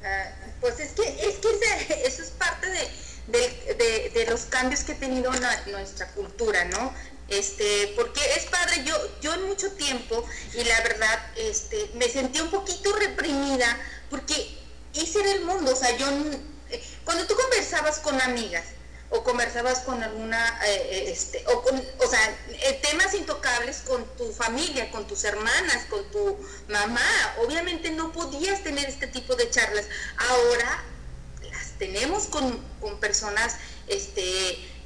Ah, 0.04 0.32
pues 0.60 0.80
es 0.80 0.92
que, 0.92 1.04
es 1.04 1.38
que 1.38 2.06
eso 2.06 2.24
es 2.24 2.30
parte 2.32 2.70
de, 2.70 2.88
de- 3.32 4.26
los 4.30 4.42
cambios 4.42 4.82
que 4.82 4.94
ha 4.94 4.98
tenido 5.00 5.32
nuestra 5.68 6.08
cultura, 6.14 6.66
¿no? 6.66 6.94
Este, 7.28 7.94
porque 7.96 8.20
es 8.36 8.46
padre, 8.46 8.84
yo, 8.86 8.96
yo 9.22 9.34
en 9.34 9.44
mucho 9.48 9.72
tiempo, 9.74 10.26
y 10.54 10.64
la 10.64 10.82
verdad, 10.82 11.32
este, 11.38 11.90
me 11.96 12.10
sentí 12.10 12.42
un 12.42 12.52
poquito 12.52 12.94
reprimida, 12.94 13.78
porque 14.10 14.58
ese 14.94 15.22
era 15.22 15.32
el 15.32 15.42
mundo, 15.46 15.72
o 15.72 15.76
sea, 15.76 15.96
yo, 15.96 16.08
eh, 16.70 16.84
cuando 17.06 17.26
tú 17.28 17.36
conversabas 17.36 18.00
con 18.00 18.20
amigas, 18.22 18.66
o 19.14 19.24
conversabas 19.24 19.80
con 19.80 20.02
alguna, 20.02 20.60
eh, 20.66 20.88
eh, 20.90 21.12
este, 21.12 21.44
o, 21.48 21.62
con, 21.62 21.76
o 21.78 22.08
sea, 22.10 22.38
eh, 22.50 22.80
temas 22.82 23.14
intocables 23.14 23.78
con 23.86 24.06
tu 24.16 24.32
familia, 24.32 24.90
con 24.90 25.06
tus 25.06 25.26
hermanas, 25.26 25.86
con 25.90 26.10
tu 26.12 26.38
mamá. 26.70 27.36
Obviamente 27.46 27.92
no 27.92 28.14
podías 28.14 28.64
tener 28.64 28.88
este 28.88 29.08
tipo 29.08 29.36
de 29.36 29.50
charlas. 29.50 29.86
Ahora 30.30 30.86
tenemos 31.82 32.28
con, 32.28 32.64
con 32.80 33.00
personas, 33.00 33.56
este, 33.88 34.24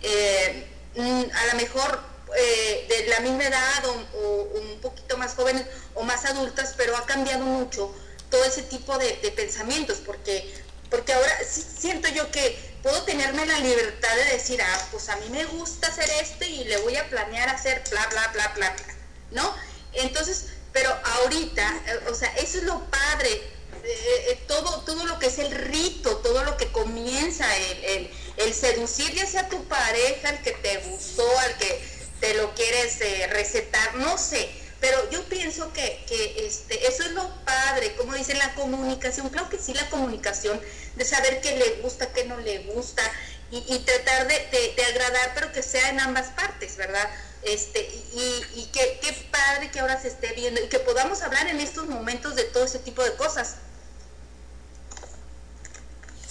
eh, 0.01 0.65
mm, 0.95 1.23
a 1.29 1.45
lo 1.47 1.55
mejor 1.57 2.01
eh, 2.37 2.85
de 2.87 3.07
la 3.09 3.19
misma 3.19 3.43
edad 3.43 3.83
o, 3.85 4.43
un 4.61 4.79
poquito 4.79 5.17
más 5.17 5.33
jóvenes 5.33 5.65
o 5.93 6.03
más 6.03 6.23
adultas, 6.23 6.73
pero 6.77 6.95
ha 6.95 7.05
cambiado 7.05 7.43
mucho 7.43 7.93
todo 8.31 8.45
ese 8.45 8.61
tipo 8.61 8.97
de, 8.97 9.17
de 9.17 9.31
pensamientos, 9.31 9.97
porque 10.05 10.63
porque 10.89 11.11
ahora 11.11 11.35
sí 11.45 11.65
siento 11.77 12.07
yo 12.09 12.31
que 12.31 12.57
puedo 12.81 13.03
tenerme 13.03 13.45
la 13.45 13.59
libertad 13.59 14.15
de 14.15 14.35
decir, 14.37 14.61
ah, 14.61 14.87
pues 14.91 15.09
a 15.09 15.17
mí 15.17 15.27
me 15.31 15.43
gusta 15.45 15.87
hacer 15.87 16.09
esto 16.21 16.45
y 16.45 16.63
le 16.63 16.77
voy 16.77 16.95
a 16.95 17.09
planear 17.09 17.49
hacer 17.49 17.83
bla, 17.89 18.07
bla, 18.07 18.27
bla, 18.31 18.47
bla, 18.55 18.69
bla, 18.69 18.95
¿no? 19.31 19.55
Entonces, 19.91 20.45
pero 20.71 20.95
ahorita, 21.03 21.81
eh, 21.87 22.09
o 22.09 22.15
sea, 22.15 22.29
eso 22.37 22.59
es 22.59 22.63
lo 22.63 22.79
padre, 22.89 23.41
eh, 23.85 24.25
eh, 24.31 24.39
todo, 24.47 24.81
todo 24.81 25.05
lo 25.05 25.19
que 25.19 25.27
es 25.27 25.39
el 25.39 25.51
rito, 25.51 26.17
todo 26.17 26.43
lo 26.43 26.57
que 26.57 26.71
comienza, 26.71 27.45
el, 27.57 28.09
el, 28.37 28.53
seducir 28.53 29.13
ya 29.13 29.25
sea 29.25 29.49
tu 29.49 29.63
pareja, 29.65 30.29
el 30.29 30.41
que 30.41 30.51
te 30.51 30.77
gustó, 30.89 31.27
al 31.39 31.57
que 31.57 31.81
te 32.19 32.33
lo 32.35 32.53
quieres 32.55 32.99
eh, 33.01 33.27
recetar, 33.27 33.95
no 33.95 34.17
sé, 34.17 34.49
pero 34.79 35.09
yo 35.11 35.23
pienso 35.25 35.71
que, 35.73 36.03
que 36.07 36.45
este, 36.47 36.87
eso 36.87 37.03
es 37.03 37.11
lo 37.11 37.27
padre, 37.45 37.95
como 37.95 38.13
dicen, 38.13 38.37
la 38.39 38.53
comunicación, 38.55 39.29
claro 39.29 39.49
que 39.49 39.57
sí, 39.59 39.73
la 39.73 39.89
comunicación, 39.89 40.59
de 40.95 41.05
saber 41.05 41.41
qué 41.41 41.55
le 41.57 41.81
gusta, 41.81 42.11
qué 42.13 42.25
no 42.25 42.37
le 42.37 42.59
gusta, 42.59 43.03
y, 43.51 43.57
y 43.73 43.79
tratar 43.79 44.27
de, 44.27 44.33
de- 44.51 44.73
de 44.75 44.85
agradar, 44.85 45.31
pero 45.35 45.51
que 45.51 45.61
sea 45.63 45.89
en 45.89 45.99
ambas 45.99 46.27
partes, 46.29 46.77
¿verdad? 46.77 47.07
Este, 47.43 47.81
y 48.13 48.43
y 48.55 48.69
qué 48.73 48.99
padre 49.31 49.69
que 49.69 49.79
ahora 49.79 50.01
se 50.01 50.07
esté 50.07 50.33
viendo 50.33 50.59
y 50.63 50.67
que 50.67 50.79
podamos 50.79 51.21
hablar 51.21 51.47
en 51.47 51.59
estos 51.59 51.85
momentos 51.87 52.35
de 52.35 52.43
todo 52.45 52.65
ese 52.65 52.79
tipo 52.79 53.03
de 53.03 53.13
cosas. 53.15 53.57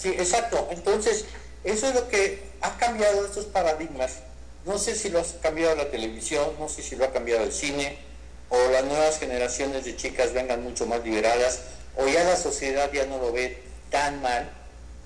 Sí, 0.05 0.11
exacto. 0.19 0.67
Entonces, 0.69 1.25
eso 1.63 1.87
es 1.87 1.95
lo 1.95 2.07
que 2.09 2.43
ha 2.61 2.77
cambiado 2.77 3.25
estos 3.25 3.45
paradigmas. 3.45 4.17
No 4.63 4.77
sé 4.77 4.93
si 4.93 5.09
lo 5.09 5.19
ha 5.19 5.23
cambiado 5.41 5.75
la 5.75 5.89
televisión, 5.89 6.51
no 6.59 6.69
sé 6.69 6.83
si 6.83 6.95
lo 6.95 7.05
ha 7.05 7.11
cambiado 7.11 7.43
el 7.43 7.51
cine, 7.51 7.97
o 8.49 8.69
las 8.69 8.83
nuevas 8.83 9.17
generaciones 9.17 9.83
de 9.83 9.95
chicas 9.95 10.31
vengan 10.31 10.61
mucho 10.61 10.85
más 10.85 11.03
liberadas, 11.03 11.61
o 11.97 12.07
ya 12.07 12.23
la 12.23 12.37
sociedad 12.37 12.91
ya 12.93 13.07
no 13.07 13.17
lo 13.17 13.31
ve 13.31 13.63
tan 13.89 14.21
mal, 14.21 14.47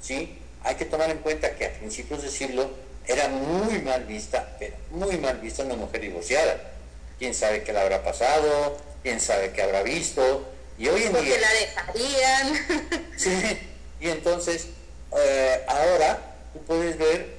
¿sí? 0.02 0.38
Hay 0.66 0.76
que 0.76 0.84
tomar 0.84 1.10
en 1.10 1.20
cuenta 1.20 1.56
que 1.56 1.68
a 1.68 1.72
principios 1.72 2.22
de 2.22 2.30
siglo 2.30 2.70
era 3.08 3.30
muy 3.30 3.80
mal 3.80 4.04
vista, 4.04 4.58
pero 4.60 4.76
muy 4.92 5.18
mal 5.18 5.38
vista 5.38 5.64
una 5.64 5.76
mujer 5.76 6.02
divorciada. 6.02 6.60
¿Quién 7.20 7.34
sabe 7.34 7.64
qué 7.64 7.72
le 7.72 7.80
habrá 7.80 8.04
pasado? 8.04 8.78
¿Quién 9.02 9.22
sabe 9.22 9.54
qué 9.54 9.62
habrá 9.62 9.82
visto? 9.82 10.46
Y 10.78 10.90
hoy 10.90 11.04
en 11.04 11.14
día... 11.14 11.22
Porque 11.22 11.40
la 11.40 11.54
dejarían. 11.54 13.08
Sí, 13.16 13.60
y 14.02 14.10
entonces 14.10 14.68
eh, 15.18 15.64
ahora 15.68 16.20
tú 16.54 16.60
puedes 16.64 16.98
ver 16.98 17.38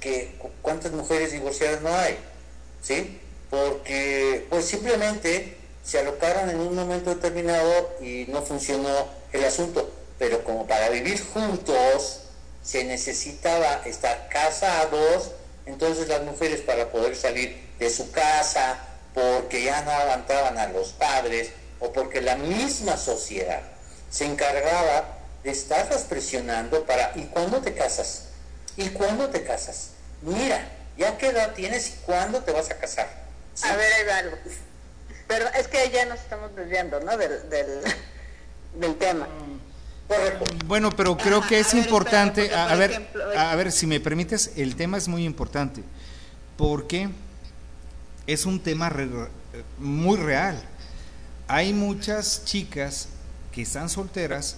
que 0.00 0.34
cu- 0.38 0.50
cuántas 0.62 0.92
mujeres 0.92 1.32
divorciadas 1.32 1.80
no 1.82 1.94
hay, 1.94 2.16
¿sí? 2.82 3.20
Porque 3.50 4.46
pues 4.50 4.66
simplemente 4.66 5.56
se 5.84 5.98
alocaron 6.00 6.50
en 6.50 6.58
un 6.60 6.74
momento 6.74 7.14
determinado 7.14 7.90
y 8.00 8.26
no 8.28 8.42
funcionó 8.42 9.08
el 9.32 9.44
asunto. 9.44 9.90
Pero 10.18 10.42
como 10.44 10.66
para 10.66 10.88
vivir 10.88 11.22
juntos 11.32 12.22
se 12.62 12.84
necesitaba 12.84 13.82
estar 13.84 14.28
casados, 14.28 15.32
entonces 15.66 16.08
las 16.08 16.22
mujeres 16.22 16.60
para 16.60 16.90
poder 16.90 17.14
salir 17.14 17.56
de 17.78 17.90
su 17.90 18.10
casa, 18.10 18.78
porque 19.14 19.62
ya 19.62 19.82
no 19.82 19.90
aguantaban 19.92 20.58
a 20.58 20.68
los 20.68 20.88
padres, 20.88 21.50
o 21.78 21.92
porque 21.92 22.20
la 22.20 22.36
misma 22.36 22.96
sociedad 22.96 23.60
se 24.10 24.24
encargaba 24.24 25.15
de 25.46 25.52
estarlas 25.52 26.02
presionando 26.02 26.84
para, 26.84 27.12
¿y 27.14 27.22
cuándo 27.26 27.60
te 27.60 27.72
casas? 27.72 28.24
¿Y 28.76 28.88
cuándo 28.88 29.28
te 29.28 29.44
casas? 29.44 29.90
Mira, 30.20 30.68
ya 30.98 31.16
qué 31.16 31.28
edad 31.28 31.54
tienes 31.54 31.88
y 31.88 31.92
cuándo 32.04 32.40
te 32.42 32.50
vas 32.50 32.68
a 32.70 32.76
casar. 32.76 33.08
¿Sí? 33.54 33.68
A 33.68 33.76
ver, 33.76 33.92
ahí 33.92 34.06
va 34.08 34.16
algo. 34.18 34.36
Pero 35.28 35.46
es 35.56 35.68
que 35.68 35.88
ya 35.92 36.04
nos 36.06 36.18
estamos 36.18 36.54
desviando, 36.56 36.98
¿no? 36.98 37.16
Del, 37.16 37.48
del, 37.48 37.80
del 38.74 38.96
tema. 38.96 39.28
Correcto. 40.08 40.44
Bueno, 40.64 40.90
pero 40.90 41.16
creo 41.16 41.40
que 41.46 41.60
es 41.60 41.72
a 41.72 41.76
ver, 41.76 41.84
importante, 41.84 42.42
espera, 42.42 42.72
a, 42.72 42.74
ver, 42.74 42.90
ejemplo, 42.90 43.24
a 43.38 43.54
ver, 43.54 43.70
si 43.70 43.86
me 43.86 44.00
permites, 44.00 44.50
el 44.56 44.74
tema 44.74 44.98
es 44.98 45.06
muy 45.06 45.24
importante, 45.24 45.84
porque 46.56 47.08
es 48.26 48.46
un 48.46 48.60
tema 48.60 48.88
re- 48.88 49.08
muy 49.78 50.16
real. 50.16 50.60
Hay 51.46 51.72
muchas 51.72 52.44
chicas 52.44 53.08
que 53.52 53.62
están 53.62 53.88
solteras 53.88 54.56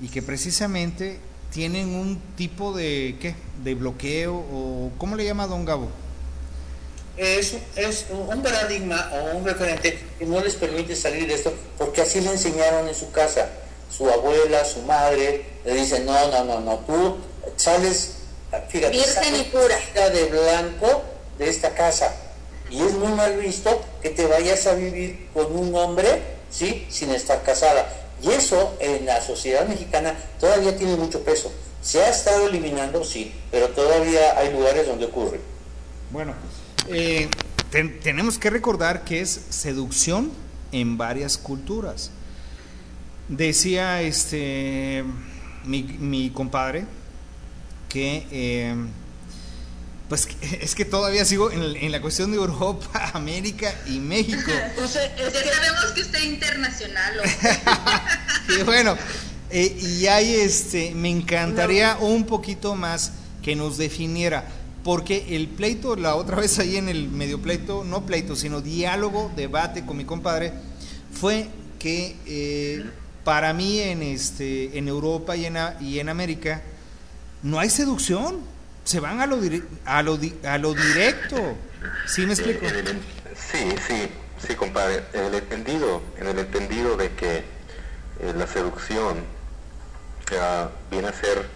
y 0.00 0.08
que 0.08 0.22
precisamente 0.22 1.18
tienen 1.52 1.94
un 1.94 2.20
tipo 2.36 2.76
de, 2.76 3.16
¿qué? 3.20 3.34
De 3.62 3.74
bloqueo 3.74 4.34
o, 4.34 4.90
¿cómo 4.98 5.16
le 5.16 5.24
llama 5.24 5.46
don 5.46 5.64
Gabo? 5.64 5.88
es, 7.20 7.54
es 7.76 8.06
un 8.10 8.42
paradigma 8.42 9.12
o 9.12 9.36
un 9.36 9.44
referente 9.44 9.98
que 10.18 10.24
no 10.24 10.40
les 10.40 10.54
permite 10.54 10.96
salir 10.96 11.26
de 11.26 11.34
esto 11.34 11.52
porque 11.76 12.00
así 12.00 12.20
le 12.20 12.30
enseñaron 12.30 12.88
en 12.88 12.94
su 12.94 13.10
casa. 13.12 13.48
Su 13.90 14.08
abuela, 14.08 14.64
su 14.64 14.82
madre, 14.82 15.44
le 15.64 15.74
dicen, 15.74 16.06
no, 16.06 16.28
no, 16.28 16.44
no, 16.44 16.60
no, 16.60 16.78
tú 16.78 17.16
sales, 17.56 18.12
fíjate, 18.68 18.92
Virgen 18.96 19.36
y 19.36 19.42
pura. 19.44 19.76
de 20.10 20.26
blanco 20.26 21.02
de 21.38 21.48
esta 21.48 21.74
casa. 21.74 22.14
Y 22.70 22.80
es 22.80 22.92
muy 22.92 23.12
mal 23.12 23.36
visto 23.36 23.82
que 24.00 24.10
te 24.10 24.26
vayas 24.26 24.66
a 24.68 24.74
vivir 24.74 25.28
con 25.34 25.50
un 25.56 25.74
hombre, 25.74 26.22
¿sí? 26.52 26.86
Sin 26.88 27.10
estar 27.10 27.42
casada. 27.42 27.99
Y 28.22 28.30
eso 28.30 28.76
en 28.80 29.06
la 29.06 29.20
sociedad 29.20 29.66
mexicana 29.66 30.14
todavía 30.38 30.76
tiene 30.76 30.96
mucho 30.96 31.22
peso. 31.24 31.52
Se 31.82 32.02
ha 32.02 32.10
estado 32.10 32.46
eliminando, 32.48 33.02
sí, 33.04 33.32
pero 33.50 33.68
todavía 33.70 34.38
hay 34.38 34.52
lugares 34.52 34.86
donde 34.86 35.06
ocurre. 35.06 35.40
Bueno, 36.10 36.34
eh, 36.88 37.28
ten- 37.70 38.00
tenemos 38.00 38.38
que 38.38 38.50
recordar 38.50 39.04
que 39.04 39.20
es 39.20 39.30
seducción 39.48 40.30
en 40.72 40.98
varias 40.98 41.38
culturas. 41.38 42.10
Decía 43.28 44.02
este 44.02 45.04
mi, 45.64 45.82
mi 45.84 46.30
compadre 46.30 46.84
que 47.88 48.26
eh, 48.30 48.74
pues 50.10 50.28
es 50.60 50.74
que 50.74 50.84
todavía 50.84 51.24
sigo 51.24 51.50
en, 51.50 51.62
en 51.76 51.90
la 51.92 52.02
cuestión 52.02 52.30
de 52.32 52.36
Europa, 52.36 53.10
América 53.14 53.74
y 53.86 53.98
México. 53.98 54.50
Es 54.84 54.92
Ya 54.94 55.16
que- 55.16 55.48
sabemos 55.54 55.84
que 55.94 56.02
usted 56.02 56.18
es 56.18 56.24
internacional. 56.26 57.20
Y 58.48 58.62
bueno, 58.64 58.96
eh, 59.50 59.78
y 59.80 60.06
hay 60.06 60.34
este, 60.34 60.94
me 60.94 61.08
encantaría 61.08 61.96
un 62.00 62.24
poquito 62.26 62.74
más 62.74 63.12
que 63.42 63.56
nos 63.56 63.78
definiera, 63.78 64.44
porque 64.84 65.36
el 65.36 65.48
pleito, 65.48 65.96
la 65.96 66.14
otra 66.16 66.36
vez 66.36 66.58
ahí 66.58 66.76
en 66.76 66.88
el 66.88 67.08
medio 67.08 67.40
pleito, 67.40 67.84
no 67.84 68.04
pleito, 68.06 68.36
sino 68.36 68.60
diálogo, 68.60 69.30
debate 69.36 69.84
con 69.86 69.96
mi 69.96 70.04
compadre, 70.04 70.52
fue 71.12 71.48
que 71.78 72.16
eh, 72.26 72.84
para 73.24 73.52
mí 73.52 73.78
en 73.80 74.02
este, 74.02 74.76
en 74.78 74.88
Europa 74.88 75.36
y 75.36 75.46
en, 75.46 75.56
a- 75.56 75.76
y 75.80 75.98
en 76.00 76.08
América 76.08 76.62
no 77.42 77.58
hay 77.58 77.70
seducción, 77.70 78.40
se 78.90 78.98
van 78.98 79.20
a 79.20 79.26
lo, 79.26 79.40
dire- 79.40 79.62
a 79.84 80.02
lo, 80.02 80.18
a 80.44 80.58
lo 80.58 80.74
directo. 80.74 81.56
¿Sí 82.06 82.26
me 82.26 82.32
explico? 82.32 82.66
El- 82.66 83.00
sí, 83.36 83.72
sí, 83.86 84.08
sí, 84.44 84.54
compadre. 84.56 85.04
En 85.12 85.26
el 85.26 85.34
entendido, 85.36 86.02
en 86.18 86.26
el 86.26 86.38
entendido 86.40 86.96
de 86.96 87.12
que 87.12 87.36
eh, 87.38 87.44
la 88.36 88.48
seducción 88.48 89.18
viene 90.90 91.08
a 91.08 91.12
ser 91.12 91.46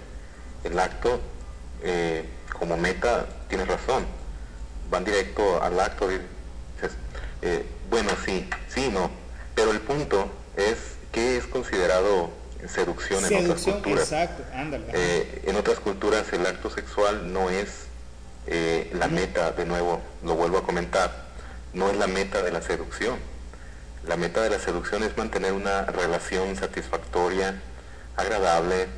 el 0.64 0.78
acto 0.78 1.20
eh, 1.82 2.24
como 2.56 2.76
meta, 2.76 3.26
tienes 3.48 3.66
razón. 3.66 4.06
Van 4.90 5.04
directo 5.04 5.60
al 5.60 5.78
acto. 5.80 6.08
eh, 7.42 7.66
bueno, 7.90 8.10
sí, 8.24 8.48
sí, 8.68 8.90
no. 8.92 9.10
Pero 9.56 9.72
el 9.72 9.80
punto 9.80 10.30
es 10.56 10.76
qué 11.10 11.36
es 11.36 11.46
considerado 11.46 12.30
seducción, 12.68 13.24
en 13.24 13.44
otras 13.44 13.62
culturas. 13.62 14.12
exacto, 14.12 14.44
ándale. 14.54 14.84
Eh, 14.92 15.42
en 15.46 15.56
otras 15.56 15.78
culturas 15.80 16.32
el 16.32 16.46
acto 16.46 16.70
sexual 16.70 17.32
no 17.32 17.50
es 17.50 17.86
eh, 18.46 18.90
la 18.94 19.08
meta, 19.08 19.52
de 19.52 19.64
nuevo, 19.64 20.00
lo 20.22 20.34
vuelvo 20.34 20.58
a 20.58 20.64
comentar, 20.64 21.24
no 21.72 21.90
es 21.90 21.96
la 21.96 22.06
meta 22.06 22.42
de 22.42 22.52
la 22.52 22.62
seducción. 22.62 23.18
La 24.06 24.16
meta 24.16 24.42
de 24.42 24.50
la 24.50 24.58
seducción 24.58 25.02
es 25.02 25.16
mantener 25.16 25.52
una 25.52 25.82
relación 25.86 26.56
satisfactoria, 26.56 27.60
agradable, 28.16 28.88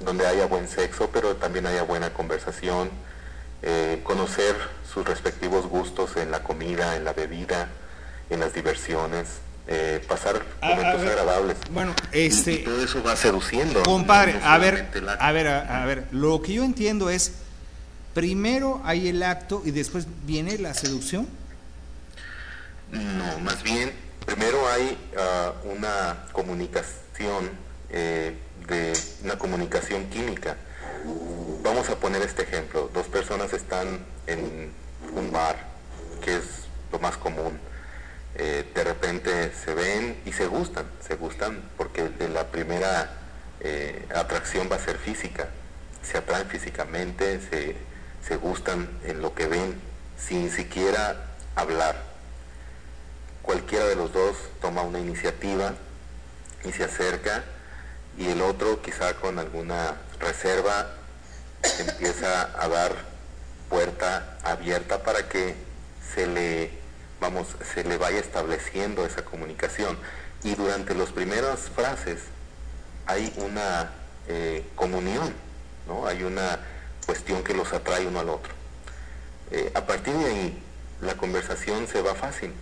donde 0.00 0.26
haya 0.26 0.46
buen 0.46 0.68
sexo, 0.68 1.10
pero 1.12 1.36
también 1.36 1.66
haya 1.66 1.82
buena 1.82 2.12
conversación, 2.12 2.90
eh, 3.62 4.00
conocer 4.04 4.54
sus 4.92 5.04
respectivos 5.04 5.66
gustos 5.66 6.16
en 6.16 6.30
la 6.30 6.44
comida, 6.44 6.94
en 6.94 7.04
la 7.04 7.12
bebida, 7.12 7.68
en 8.30 8.38
las 8.38 8.54
diversiones, 8.54 9.40
eh, 9.68 10.02
pasar 10.08 10.42
A- 10.60 10.66
a 10.66 10.74
momentos 10.74 11.02
agradables. 11.02 11.56
Bueno, 11.70 11.94
este... 12.12 12.52
y 12.52 12.58
todo 12.64 12.82
eso 12.82 13.02
va 13.02 13.14
seduciendo. 13.16 13.82
Compadre, 13.82 14.34
no 14.34 14.44
a 14.44 14.58
ver, 14.58 14.88
a 15.20 15.32
ver, 15.32 15.46
a, 15.48 15.82
a 15.82 15.86
ver, 15.86 16.06
lo 16.10 16.40
que 16.42 16.54
yo 16.54 16.64
entiendo 16.64 17.10
es, 17.10 17.32
primero 18.14 18.80
hay 18.84 19.08
el 19.08 19.22
acto 19.22 19.62
y 19.64 19.70
después 19.70 20.06
viene 20.24 20.58
la 20.58 20.74
seducción. 20.74 21.28
No, 22.90 23.38
más 23.40 23.62
bien, 23.62 23.92
primero 24.24 24.66
hay 24.68 24.96
ah, 25.18 25.52
una 25.64 26.24
comunicación, 26.32 27.50
eh, 27.90 28.34
de 28.66 28.92
una 29.24 29.38
comunicación 29.38 30.06
química. 30.06 30.56
Vamos 31.62 31.88
a 31.90 31.96
poner 31.96 32.22
este 32.22 32.42
ejemplo. 32.42 32.90
Dos 32.94 33.06
personas 33.08 33.52
están 33.52 34.00
en 34.26 34.70
un 35.14 35.30
bar, 35.30 35.56
que 36.24 36.36
es 36.36 36.44
lo 36.90 36.98
más 36.98 37.16
común. 37.18 37.58
Eh, 38.38 38.70
de 38.74 38.84
repente 38.84 39.52
se 39.52 39.74
ven 39.74 40.20
y 40.24 40.32
se 40.32 40.46
gustan, 40.46 40.86
se 41.06 41.16
gustan 41.16 41.62
porque 41.76 42.08
la 42.32 42.46
primera 42.46 43.10
eh, 43.60 44.06
atracción 44.14 44.68
va 44.70 44.76
a 44.76 44.80
ser 44.80 44.98
física. 44.98 45.48
Se 46.02 46.18
atraen 46.18 46.46
físicamente, 46.46 47.40
se, 47.50 47.76
se 48.26 48.36
gustan 48.36 48.88
en 49.04 49.20
lo 49.20 49.34
que 49.34 49.46
ven, 49.46 49.74
sin 50.16 50.50
siquiera 50.50 51.26
hablar 51.56 52.08
cualquiera 53.48 53.86
de 53.86 53.96
los 53.96 54.12
dos 54.12 54.36
toma 54.60 54.82
una 54.82 54.98
iniciativa 54.98 55.72
y 56.66 56.72
se 56.72 56.84
acerca 56.84 57.44
y 58.18 58.28
el 58.28 58.42
otro 58.42 58.82
quizá 58.82 59.14
con 59.14 59.38
alguna 59.38 59.96
reserva 60.20 60.90
empieza 61.78 62.42
a 62.62 62.68
dar 62.68 62.94
puerta 63.70 64.36
abierta 64.42 65.02
para 65.02 65.30
que 65.30 65.54
se 66.14 66.26
le 66.26 66.77
vamos 67.20 67.48
se 67.74 67.84
le 67.84 67.96
vaya 67.96 68.18
estableciendo 68.18 69.04
esa 69.04 69.24
comunicación 69.24 69.98
y 70.42 70.54
durante 70.54 70.94
las 70.94 71.10
primeras 71.10 71.60
frases 71.74 72.20
hay 73.06 73.32
una 73.36 73.90
eh, 74.28 74.64
comunión 74.76 75.32
no 75.86 76.06
hay 76.06 76.22
una 76.22 76.58
cuestión 77.06 77.42
que 77.42 77.54
los 77.54 77.72
atrae 77.72 78.06
uno 78.06 78.20
al 78.20 78.28
otro 78.28 78.58
eh, 79.50 79.70
a 79.74 79.86
partir 79.86 80.14
de 80.14 80.26
ahí, 80.26 80.62
la 81.00 81.14
conversación 81.14 81.86
se 81.86 82.02
va 82.02 82.14
fácil. 82.14 82.52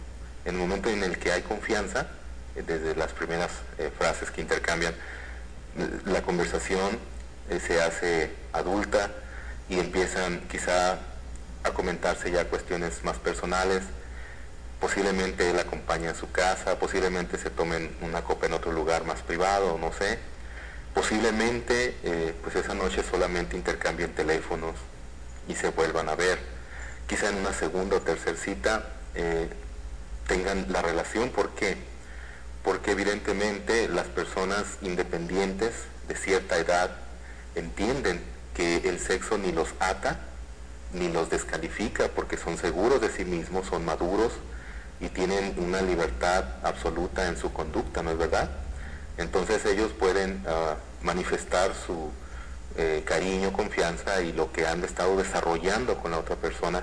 En 0.44 0.54
el 0.54 0.60
momento 0.60 0.88
en 0.88 1.02
el 1.02 1.18
que 1.18 1.32
hay 1.32 1.42
confianza, 1.42 2.06
eh, 2.54 2.62
desde 2.64 2.94
las 2.94 3.12
primeras 3.12 3.50
frases 3.98 4.30
que 4.30 4.40
intercambian, 4.40 4.94
la 6.04 6.22
conversación 6.22 6.98
se 7.60 7.82
hace 7.82 8.30
adulta 8.52 9.10
y 9.68 9.78
empiezan 9.78 10.40
quizá 10.48 10.98
a 11.64 11.70
comentarse 11.74 12.30
ya 12.30 12.44
cuestiones 12.44 13.02
más 13.04 13.18
personales. 13.18 13.82
Posiblemente 14.80 15.50
él 15.50 15.58
acompaña 15.58 16.10
a 16.10 16.14
su 16.14 16.30
casa, 16.30 16.78
posiblemente 16.78 17.38
se 17.38 17.50
tomen 17.50 17.96
una 18.02 18.22
copa 18.22 18.46
en 18.46 18.52
otro 18.52 18.72
lugar 18.72 19.04
más 19.04 19.22
privado, 19.22 19.78
no 19.78 19.92
sé. 19.92 20.18
Posiblemente 20.94 21.96
eh, 22.02 22.34
pues 22.42 22.56
esa 22.56 22.74
noche 22.74 23.02
solamente 23.02 23.56
intercambien 23.56 24.14
teléfonos 24.14 24.74
y 25.48 25.54
se 25.54 25.70
vuelvan 25.70 26.08
a 26.08 26.14
ver 26.14 26.38
quizá 27.06 27.28
en 27.28 27.36
una 27.36 27.52
segunda 27.52 27.96
o 27.96 28.00
tercera 28.00 28.36
cita 28.36 28.88
eh, 29.14 29.48
tengan 30.26 30.66
la 30.72 30.82
relación. 30.82 31.30
¿Por 31.30 31.50
qué? 31.50 31.76
Porque 32.62 32.92
evidentemente 32.92 33.88
las 33.88 34.06
personas 34.06 34.64
independientes 34.82 35.72
de 36.08 36.16
cierta 36.16 36.58
edad 36.58 36.90
entienden 37.54 38.22
que 38.54 38.88
el 38.88 38.98
sexo 38.98 39.38
ni 39.38 39.52
los 39.52 39.68
ata 39.80 40.20
ni 40.92 41.10
los 41.10 41.30
descalifica 41.30 42.08
porque 42.08 42.36
son 42.36 42.58
seguros 42.58 43.00
de 43.00 43.10
sí 43.10 43.24
mismos, 43.24 43.66
son 43.66 43.84
maduros, 43.84 44.32
y 45.00 45.08
tienen 45.08 45.54
una 45.58 45.82
libertad 45.82 46.44
absoluta 46.62 47.28
en 47.28 47.36
su 47.36 47.52
conducta, 47.52 48.02
¿no 48.02 48.10
es 48.10 48.18
verdad? 48.18 48.50
Entonces 49.18 49.64
ellos 49.66 49.92
pueden 49.92 50.44
ah, 50.46 50.76
manifestar 51.02 51.72
su 51.74 52.10
eh, 52.76 53.02
cariño, 53.04 53.52
confianza 53.52 54.20
y 54.22 54.32
lo 54.32 54.52
que 54.52 54.66
han 54.66 54.84
estado 54.84 55.16
desarrollando 55.16 55.98
con 55.98 56.10
la 56.10 56.18
otra 56.18 56.36
persona, 56.36 56.82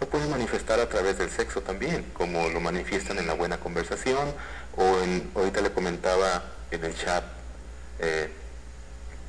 lo 0.00 0.08
pueden 0.08 0.30
manifestar 0.30 0.78
a 0.78 0.88
través 0.88 1.18
del 1.18 1.30
sexo 1.30 1.60
también, 1.60 2.04
como 2.14 2.48
lo 2.48 2.60
manifiestan 2.60 3.18
en 3.18 3.26
la 3.26 3.34
buena 3.34 3.58
conversación 3.58 4.32
o 4.76 5.00
en, 5.00 5.30
ahorita 5.34 5.60
le 5.60 5.72
comentaba 5.72 6.44
en 6.70 6.84
el 6.84 6.96
chat, 6.96 7.24
eh, 7.98 8.30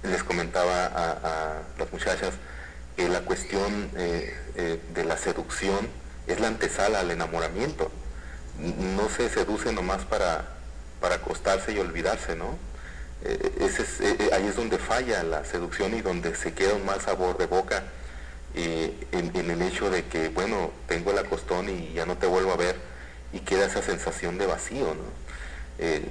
les 0.04 0.24
comentaba 0.24 0.86
a, 0.86 1.12
a 1.12 1.54
las 1.78 1.92
muchachas 1.92 2.34
que 3.00 3.08
la 3.08 3.22
cuestión 3.22 3.90
eh, 3.96 4.36
eh, 4.56 4.80
de 4.94 5.06
la 5.06 5.16
seducción 5.16 5.88
es 6.28 6.42
la 6.42 6.48
antesala 6.48 7.00
al 7.00 7.12
enamoramiento. 7.12 7.90
No 8.95 9.10
se 9.10 9.30
seduce 9.30 9.72
nomás 9.72 10.03
para, 10.05 10.45
para 10.99 11.16
acostarse 11.16 11.72
y 11.72 11.80
olvidarse, 11.80 12.36
¿no? 12.36 12.57
Eh, 13.24 13.51
ese 13.62 13.84
es- 13.84 13.99
eh, 14.01 14.16
eh, 14.20 14.30
ahí 14.34 14.47
es 14.47 14.55
donde 14.55 14.78
falla 14.78 15.24
la 15.24 15.43
seducción 15.45 15.93
y 15.93 16.01
donde 16.01 16.36
se 16.36 16.53
queda 16.53 16.74
un 16.74 16.86
mal 16.86 17.01
sabor 17.01 17.38
de 17.38 17.45
boca 17.45 17.84
eh, 18.55 18.93
en, 19.12 19.36
en 19.36 19.51
el 19.51 19.62
hecho 19.62 19.89
de 19.89 20.05
que, 20.05 20.30
bueno, 20.30 20.72
tengo 20.88 21.12
el 21.12 21.20
acostón 21.20 21.70
y 21.70 21.93
ya 21.93 22.05
no 22.05 22.18
te 22.18 22.28
vuelvo 22.28 22.51
a 22.51 22.57
ver 22.57 22.76
y 23.32 23.39
queda 23.41 23.66
esa 23.68 23.82
sensación 23.82 24.38
de 24.38 24.45
vacío, 24.47 24.86
¿no? 24.88 25.20
Eh, 25.82 26.03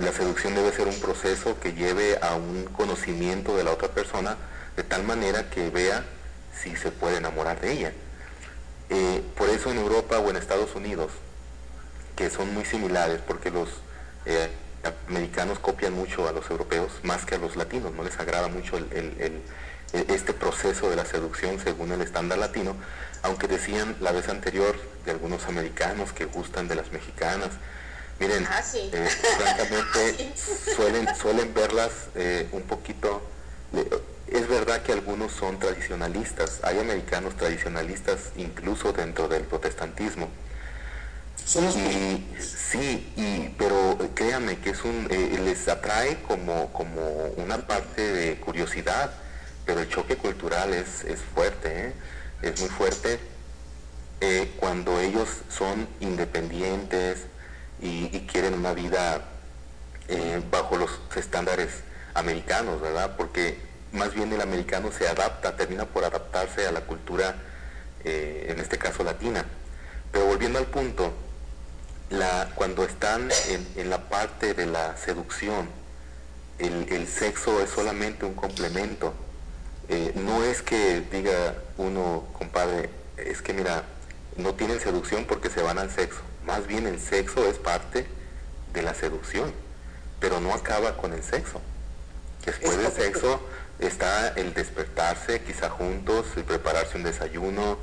la 0.00 0.10
seducción 0.12 0.54
debe 0.54 0.72
ser 0.72 0.88
un 0.88 0.98
proceso 1.00 1.60
que 1.60 1.74
lleve 1.74 2.18
a 2.22 2.34
un 2.34 2.64
conocimiento 2.64 3.56
de 3.56 3.62
la 3.64 3.70
otra 3.70 3.88
persona 3.88 4.36
de 4.76 4.82
tal 4.82 5.04
manera 5.04 5.48
que 5.50 5.70
vea 5.70 6.02
si 6.60 6.74
se 6.76 6.90
puede 6.90 7.18
enamorar 7.18 7.60
de 7.60 7.72
ella. 7.72 7.92
Eh, 8.90 9.22
por 9.36 9.48
eso 9.50 9.70
en 9.70 9.78
Europa 9.78 10.18
o 10.18 10.28
en 10.30 10.36
Estados 10.36 10.74
Unidos, 10.74 11.12
que 12.16 12.30
son 12.30 12.52
muy 12.54 12.64
similares, 12.64 13.20
porque 13.26 13.50
los 13.50 13.68
eh, 14.26 14.48
americanos 15.08 15.58
copian 15.58 15.92
mucho 15.92 16.28
a 16.28 16.32
los 16.32 16.48
europeos 16.50 16.92
más 17.02 17.24
que 17.24 17.36
a 17.36 17.38
los 17.38 17.56
latinos, 17.56 17.92
no 17.92 18.02
les 18.02 18.18
agrada 18.18 18.48
mucho 18.48 18.76
el- 18.76 18.92
el- 18.92 19.42
el- 19.92 20.10
este 20.10 20.32
proceso 20.32 20.88
de 20.90 20.96
la 20.96 21.04
seducción 21.04 21.58
según 21.60 21.92
el 21.92 22.00
estándar 22.02 22.38
latino, 22.38 22.74
aunque 23.22 23.46
decían 23.48 23.96
la 24.00 24.12
vez 24.12 24.28
anterior 24.28 24.74
de 25.04 25.10
algunos 25.12 25.44
americanos 25.46 26.12
que 26.12 26.24
gustan 26.24 26.66
de 26.68 26.74
las 26.76 26.90
mexicanas. 26.92 27.50
Miren, 28.18 28.46
Ah, 28.50 28.62
sí. 28.62 28.90
eh, 28.92 29.08
francamente 29.36 30.32
suelen, 30.76 31.14
suelen 31.16 31.52
verlas 31.54 31.90
eh, 32.14 32.48
un 32.52 32.62
poquito... 32.62 33.22
es 34.28 34.48
verdad 34.48 34.82
que 34.82 34.92
algunos 34.92 35.32
son 35.32 35.58
tradicionalistas, 35.58 36.60
hay 36.62 36.78
americanos 36.78 37.36
tradicionalistas 37.36 38.30
incluso 38.36 38.92
dentro 38.92 39.28
del 39.28 39.42
protestantismo. 39.42 40.28
Y, 41.54 42.40
sí, 42.40 43.12
y, 43.16 43.54
pero 43.58 43.98
créanme 44.14 44.58
que 44.58 44.70
es 44.70 44.84
un, 44.84 45.06
eh, 45.10 45.38
les 45.44 45.68
atrae 45.68 46.22
como, 46.22 46.72
como 46.72 47.02
una 47.36 47.58
parte 47.66 48.00
de 48.00 48.36
curiosidad, 48.40 49.12
pero 49.66 49.80
el 49.80 49.88
choque 49.88 50.16
cultural 50.16 50.72
es, 50.72 51.04
es 51.04 51.20
fuerte, 51.20 51.88
¿eh? 51.88 51.92
es 52.42 52.60
muy 52.60 52.70
fuerte 52.70 53.20
eh, 54.20 54.52
cuando 54.56 55.00
ellos 55.00 55.28
son 55.48 55.88
independientes 55.98 57.26
y, 57.80 58.08
y 58.16 58.26
quieren 58.30 58.54
una 58.54 58.72
vida 58.72 59.20
eh, 60.06 60.40
bajo 60.48 60.76
los 60.76 60.90
estándares 61.16 61.82
americanos, 62.14 62.80
¿verdad? 62.80 63.16
Porque 63.16 63.58
más 63.90 64.14
bien 64.14 64.32
el 64.32 64.40
americano 64.40 64.92
se 64.92 65.08
adapta, 65.08 65.56
termina 65.56 65.86
por 65.86 66.04
adaptarse 66.04 66.66
a 66.66 66.70
la 66.70 66.82
cultura, 66.82 67.34
eh, 68.04 68.46
en 68.48 68.60
este 68.60 68.78
caso 68.78 69.02
latina. 69.02 69.44
Pero 70.12 70.26
volviendo 70.26 70.60
al 70.60 70.66
punto, 70.66 71.12
la, 72.12 72.50
cuando 72.54 72.84
están 72.84 73.30
en, 73.48 73.66
en 73.76 73.90
la 73.90 74.08
parte 74.08 74.54
de 74.54 74.66
la 74.66 74.96
seducción, 74.96 75.68
el, 76.58 76.86
el 76.92 77.08
sexo 77.08 77.60
es 77.60 77.70
solamente 77.70 78.24
un 78.24 78.34
complemento. 78.34 79.14
Eh, 79.88 80.12
no 80.14 80.44
es 80.44 80.62
que 80.62 81.00
diga 81.10 81.54
uno, 81.76 82.24
compadre, 82.38 82.90
es 83.16 83.42
que 83.42 83.52
mira, 83.52 83.82
no 84.36 84.54
tienen 84.54 84.80
seducción 84.80 85.24
porque 85.24 85.50
se 85.50 85.62
van 85.62 85.78
al 85.78 85.90
sexo. 85.90 86.20
Más 86.46 86.66
bien 86.66 86.86
el 86.86 87.00
sexo 87.00 87.46
es 87.48 87.58
parte 87.58 88.06
de 88.72 88.82
la 88.82 88.94
seducción, 88.94 89.52
pero 90.20 90.40
no 90.40 90.54
acaba 90.54 90.96
con 90.96 91.12
el 91.12 91.22
sexo. 91.22 91.60
Después 92.44 92.76
del 92.76 92.92
sexo 92.92 93.40
está 93.78 94.28
el 94.28 94.54
despertarse, 94.54 95.42
quizá 95.42 95.70
juntos, 95.70 96.26
el 96.36 96.44
prepararse 96.44 96.96
un 96.96 97.04
desayuno, 97.04 97.78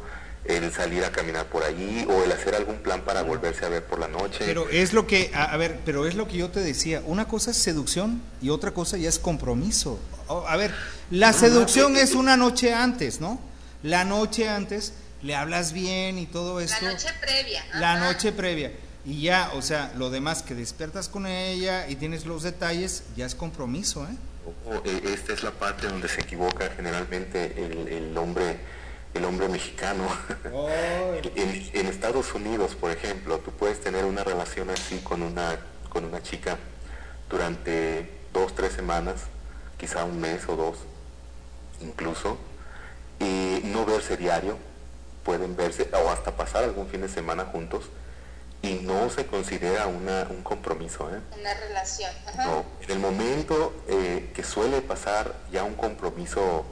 el 0.45 0.71
salir 0.73 1.03
a 1.03 1.11
caminar 1.11 1.45
por 1.47 1.63
allí 1.63 2.05
o 2.09 2.23
el 2.23 2.31
hacer 2.31 2.55
algún 2.55 2.77
plan 2.77 3.01
para 3.01 3.21
volverse 3.21 3.65
a 3.65 3.69
ver 3.69 3.83
por 3.83 3.99
la 3.99 4.07
noche. 4.07 4.39
Pero 4.45 4.67
es 4.69 4.93
lo 4.93 5.05
que, 5.05 5.31
a, 5.33 5.43
a 5.45 5.57
ver, 5.57 5.79
pero 5.85 6.05
es 6.07 6.15
lo 6.15 6.27
que 6.27 6.37
yo 6.37 6.49
te 6.49 6.59
decía, 6.61 7.01
una 7.05 7.27
cosa 7.27 7.51
es 7.51 7.57
seducción 7.57 8.21
y 8.41 8.49
otra 8.49 8.71
cosa 8.71 8.97
ya 8.97 9.09
es 9.09 9.19
compromiso. 9.19 9.99
O- 10.27 10.47
a 10.47 10.55
ver, 10.57 10.73
la 11.11 11.33
seducción 11.33 11.97
es 11.97 12.15
una 12.15 12.37
noche 12.37 12.73
antes, 12.73 13.19
¿no? 13.21 13.39
La 13.83 14.05
noche 14.05 14.49
antes 14.49 14.93
le 15.21 15.35
hablas 15.35 15.73
bien 15.73 16.17
y 16.17 16.25
todo 16.25 16.59
esto. 16.61 16.77
La 16.85 16.91
noche 16.93 17.07
previa. 17.21 17.65
La 17.75 17.99
noche 17.99 18.31
previa. 18.31 18.71
Y 19.05 19.21
ya, 19.21 19.51
o 19.55 19.61
sea, 19.61 19.91
lo 19.97 20.09
demás 20.09 20.41
que 20.43 20.55
despiertas 20.55 21.07
con 21.09 21.25
ella 21.25 21.87
y 21.87 21.95
tienes 21.95 22.25
los 22.25 22.43
detalles, 22.43 23.03
ya 23.15 23.25
es 23.25 23.35
compromiso, 23.35 24.05
¿eh? 24.05 24.15
Eh, 24.85 25.01
esta 25.13 25.33
es 25.33 25.43
la 25.43 25.51
parte 25.51 25.87
donde 25.87 26.07
se 26.09 26.21
equivoca 26.21 26.69
generalmente 26.75 27.53
el, 27.57 27.87
el 27.87 28.17
hombre 28.17 28.57
el 29.13 29.25
hombre 29.25 29.47
mexicano. 29.49 30.03
en, 31.35 31.69
en 31.73 31.87
Estados 31.87 32.33
Unidos, 32.33 32.75
por 32.75 32.91
ejemplo, 32.91 33.39
tú 33.39 33.51
puedes 33.51 33.81
tener 33.81 34.05
una 34.05 34.23
relación 34.23 34.69
así 34.69 34.99
con 34.99 35.21
una 35.23 35.57
con 35.89 36.05
una 36.05 36.21
chica 36.21 36.57
durante 37.29 38.09
dos, 38.31 38.55
tres 38.55 38.73
semanas, 38.73 39.21
quizá 39.77 40.05
un 40.05 40.19
mes 40.21 40.47
o 40.47 40.55
dos, 40.55 40.77
incluso, 41.81 42.37
y 43.19 43.61
no 43.65 43.85
verse 43.85 44.17
diario, 44.17 44.57
pueden 45.23 45.55
verse 45.55 45.89
o 45.93 46.09
hasta 46.09 46.35
pasar 46.35 46.63
algún 46.63 46.87
fin 46.87 47.01
de 47.01 47.09
semana 47.09 47.45
juntos 47.45 47.85
y 48.61 48.73
no 48.75 49.09
se 49.09 49.25
considera 49.25 49.87
una, 49.87 50.27
un 50.29 50.43
compromiso, 50.43 51.09
¿eh? 51.13 51.19
Una 51.39 51.53
relación. 51.53 52.11
ajá. 52.27 52.45
No, 52.45 52.65
en 52.81 52.91
el 52.91 52.99
momento 52.99 53.73
eh, 53.87 54.31
que 54.33 54.43
suele 54.43 54.81
pasar 54.81 55.33
ya 55.51 55.63
un 55.63 55.75
compromiso, 55.75 56.65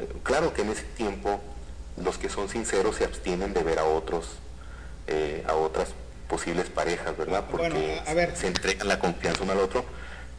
eh, 0.00 0.08
claro 0.22 0.52
que 0.52 0.62
en 0.62 0.70
ese 0.70 0.82
tiempo 0.82 1.40
los 2.02 2.18
que 2.18 2.28
son 2.28 2.48
sinceros 2.48 2.96
se 2.96 3.04
abstienen 3.04 3.54
de 3.54 3.62
ver 3.62 3.78
a 3.78 3.84
otros, 3.84 4.36
eh, 5.06 5.44
a 5.48 5.54
otras 5.54 5.88
posibles 6.28 6.68
parejas, 6.68 7.16
¿verdad? 7.16 7.44
Porque 7.50 7.68
Bueno, 7.70 8.02
a- 8.06 8.10
a 8.10 8.14
ver. 8.14 8.36
se 8.36 8.46
entregan 8.46 8.88
la 8.88 8.98
confianza 8.98 9.42
uno 9.42 9.52
al 9.52 9.58
otro, 9.60 9.84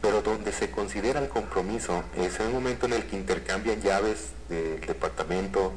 pero 0.00 0.22
donde 0.22 0.52
se 0.52 0.70
considera 0.70 1.20
el 1.20 1.28
compromiso 1.28 2.04
es 2.16 2.38
en 2.40 2.46
el 2.46 2.52
momento 2.52 2.86
en 2.86 2.94
el 2.94 3.04
que 3.04 3.16
intercambian 3.16 3.80
llaves 3.82 4.28
del 4.48 4.80
departamento, 4.80 5.72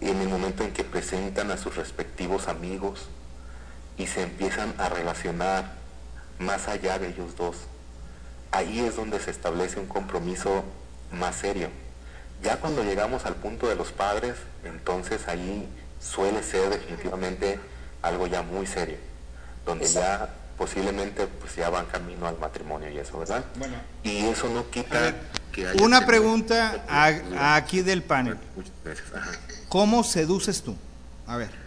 en 0.00 0.20
el 0.20 0.28
momento 0.28 0.62
en 0.62 0.72
que 0.72 0.84
presentan 0.84 1.50
a 1.50 1.56
sus 1.56 1.76
respectivos 1.76 2.48
amigos 2.48 3.06
y 3.96 4.06
se 4.06 4.22
empiezan 4.22 4.74
a 4.78 4.88
relacionar 4.90 5.72
más 6.38 6.68
allá 6.68 6.98
de 6.98 7.08
ellos 7.08 7.34
dos. 7.36 7.56
Ahí 8.52 8.80
es 8.80 8.96
donde 8.96 9.18
se 9.20 9.30
establece 9.30 9.80
un 9.80 9.86
compromiso 9.86 10.64
más 11.10 11.36
serio. 11.36 11.70
Ya 12.42 12.58
cuando 12.60 12.84
llegamos 12.84 13.24
al 13.24 13.34
punto 13.36 13.66
de 13.68 13.74
los 13.74 13.92
padres, 13.92 14.34
entonces 14.68 15.26
ahí 15.28 15.68
suele 16.00 16.42
ser 16.42 16.70
definitivamente 16.70 17.58
algo 18.02 18.26
ya 18.26 18.42
muy 18.42 18.66
serio, 18.66 18.98
donde 19.64 19.86
ya 19.86 20.28
posiblemente 20.58 21.26
pues 21.26 21.54
ya 21.56 21.68
van 21.70 21.86
camino 21.86 22.26
al 22.26 22.38
matrimonio 22.38 22.88
y 22.90 22.98
eso, 22.98 23.18
¿verdad? 23.18 23.44
Bueno. 23.56 23.76
Y 24.02 24.26
eso 24.26 24.48
no 24.48 24.70
quita 24.70 25.00
ver, 25.00 25.14
que 25.52 25.66
haya 25.68 25.82
Una 25.82 26.06
pregunta 26.06 26.84
a- 26.88 27.12
a 27.38 27.56
aquí 27.56 27.82
del 27.82 28.02
panel. 28.02 28.38
Muchas 28.54 28.72
gracias. 28.84 29.06
Ajá. 29.14 29.30
¿Cómo 29.68 30.02
seduces 30.04 30.62
tú? 30.62 30.76
A 31.26 31.36
ver. 31.36 31.50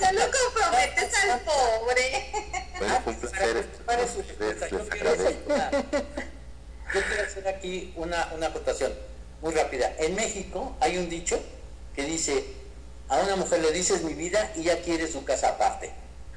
Ya 0.00 0.12
lo 0.12 0.20
comprometes 0.20 1.12
al 1.30 1.40
pobre. 1.40 2.32
Bueno, 2.78 3.00
fue 3.04 3.12
un 3.14 3.20
placer. 3.20 3.66
Para 3.86 4.06
su 4.06 4.18
Les- 4.38 4.62
agradezco. 4.62 5.54
yo 6.94 7.00
quiero 7.08 7.22
hacer 7.26 7.48
aquí 7.48 7.92
una, 7.96 8.28
una 8.36 8.46
acotación 8.48 8.92
muy 9.44 9.52
rápida. 9.52 9.92
En 9.98 10.16
México 10.16 10.74
hay 10.80 10.96
un 10.96 11.08
dicho 11.10 11.38
que 11.94 12.02
dice, 12.04 12.44
a 13.08 13.20
una 13.20 13.36
mujer 13.36 13.60
le 13.60 13.70
dices 13.72 14.02
mi 14.02 14.14
vida 14.14 14.50
y 14.56 14.62
ya 14.62 14.80
quiere 14.80 15.06
su 15.06 15.22
casa 15.22 15.50
aparte. 15.50 15.92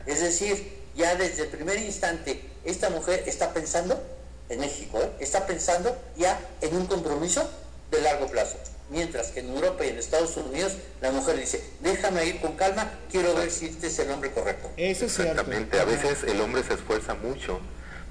Es 0.06 0.20
decir, 0.20 0.78
ya 0.94 1.16
desde 1.16 1.44
el 1.44 1.48
primer 1.48 1.80
instante, 1.80 2.42
esta 2.66 2.90
mujer 2.90 3.24
está 3.26 3.54
pensando, 3.54 4.04
en 4.50 4.60
México, 4.60 5.02
¿eh? 5.02 5.10
está 5.20 5.46
pensando 5.46 5.98
ya 6.18 6.38
en 6.62 6.76
un 6.76 6.86
compromiso 6.86 7.50
de 7.92 8.02
largo 8.02 8.28
plazo. 8.28 8.58
Mientras 8.90 9.28
que 9.32 9.40
en 9.40 9.50
Europa 9.50 9.86
y 9.86 9.90
en 9.90 9.98
Estados 9.98 10.36
Unidos 10.36 10.74
la 11.02 11.12
mujer 11.12 11.38
dice, 11.38 11.64
déjame 11.80 12.26
ir 12.26 12.42
con 12.42 12.58
calma, 12.58 12.92
quiero 13.10 13.34
ver 13.36 13.52
si 13.52 13.68
este 13.68 13.88
es 13.88 14.00
el 14.00 14.12
hombre 14.12 14.32
correcto. 14.32 14.70
Eso 14.76 15.06
es 15.06 15.16
cierto. 15.16 15.32
Exactamente, 15.32 15.80
a 15.80 15.86
veces 15.86 16.24
el 16.24 16.42
hombre 16.42 16.62
se 16.64 16.74
esfuerza 16.74 17.14
mucho, 17.14 17.60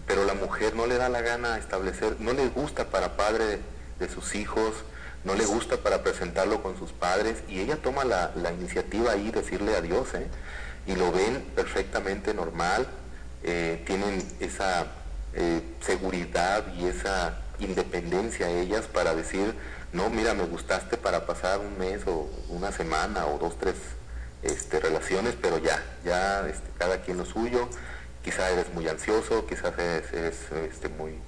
pero 0.07 0.25
la 0.25 0.35
mujer 0.35 0.75
no 0.75 0.87
le 0.87 0.97
da 0.97 1.11
la 1.11 1.21
gana 1.21 1.59
establecer, 1.59 2.17
no 2.19 2.33
le 2.33 2.49
gusta 2.49 2.87
para 2.87 3.17
padre 3.17 3.59
de 3.99 4.09
sus 4.09 4.35
hijos, 4.35 4.75
no 5.25 5.35
le 5.35 5.45
gusta 5.45 5.79
para 5.79 6.03
presentarlo 6.03 6.63
con 6.63 6.79
sus 6.79 6.93
padres 6.93 7.43
y 7.49 7.61
ella 7.61 7.77
toma 7.77 8.05
la, 8.05 8.33
la 8.37 8.53
iniciativa 8.53 9.13
ahí 9.13 9.31
decirle 9.31 9.77
adiós. 9.77 10.15
¿eh? 10.15 10.27
y 10.87 10.95
lo 10.95 11.13
ven 11.13 11.45
perfectamente 11.55 12.33
normal, 12.33 12.87
eh, 13.43 13.83
tienen 13.87 14.23
esa 14.41 14.87
eh, 15.35 15.61
seguridad 15.81 16.65
y 16.75 16.87
esa 16.87 17.39
independencia 17.59 18.49
ellas 18.49 18.87
para 18.87 19.15
decir, 19.15 19.55
no, 19.93 20.11
mira, 20.11 20.35
me 20.35 20.45
gustaste 20.45 20.97
para 20.97 21.27
pasar 21.27 21.59
un 21.61 21.77
mes 21.79 22.03
o 22.07 22.31
una 22.49 22.71
semana 22.71 23.27
o 23.27 23.39
dos, 23.39 23.59
tres 23.59 23.75
este, 24.43 24.79
relaciones, 24.79 25.35
pero 25.41 25.59
ya, 25.59 25.83
ya 26.05 26.47
este, 26.49 26.69
cada 26.79 27.01
quien 27.03 27.17
lo 27.19 27.25
suyo, 27.25 27.69
quizá 28.23 28.51
eres 28.51 28.73
muy 28.73 28.87
ansioso, 28.89 29.47
quizás 29.47 29.77
eres, 29.79 30.13
eres, 30.13 30.37
este, 30.71 30.89
muy 30.89 31.19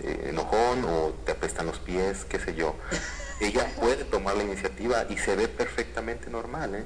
eh, 0.00 0.28
enojón 0.30 0.84
o 0.84 1.14
te 1.24 1.32
apestan 1.32 1.66
los 1.66 1.78
pies, 1.78 2.24
qué 2.24 2.38
sé 2.38 2.54
yo. 2.54 2.74
Ella 3.40 3.66
puede 3.80 4.04
tomar 4.04 4.36
la 4.36 4.44
iniciativa 4.44 5.04
y 5.08 5.18
se 5.18 5.36
ve 5.36 5.48
perfectamente 5.48 6.30
normal, 6.30 6.74
¿eh? 6.74 6.84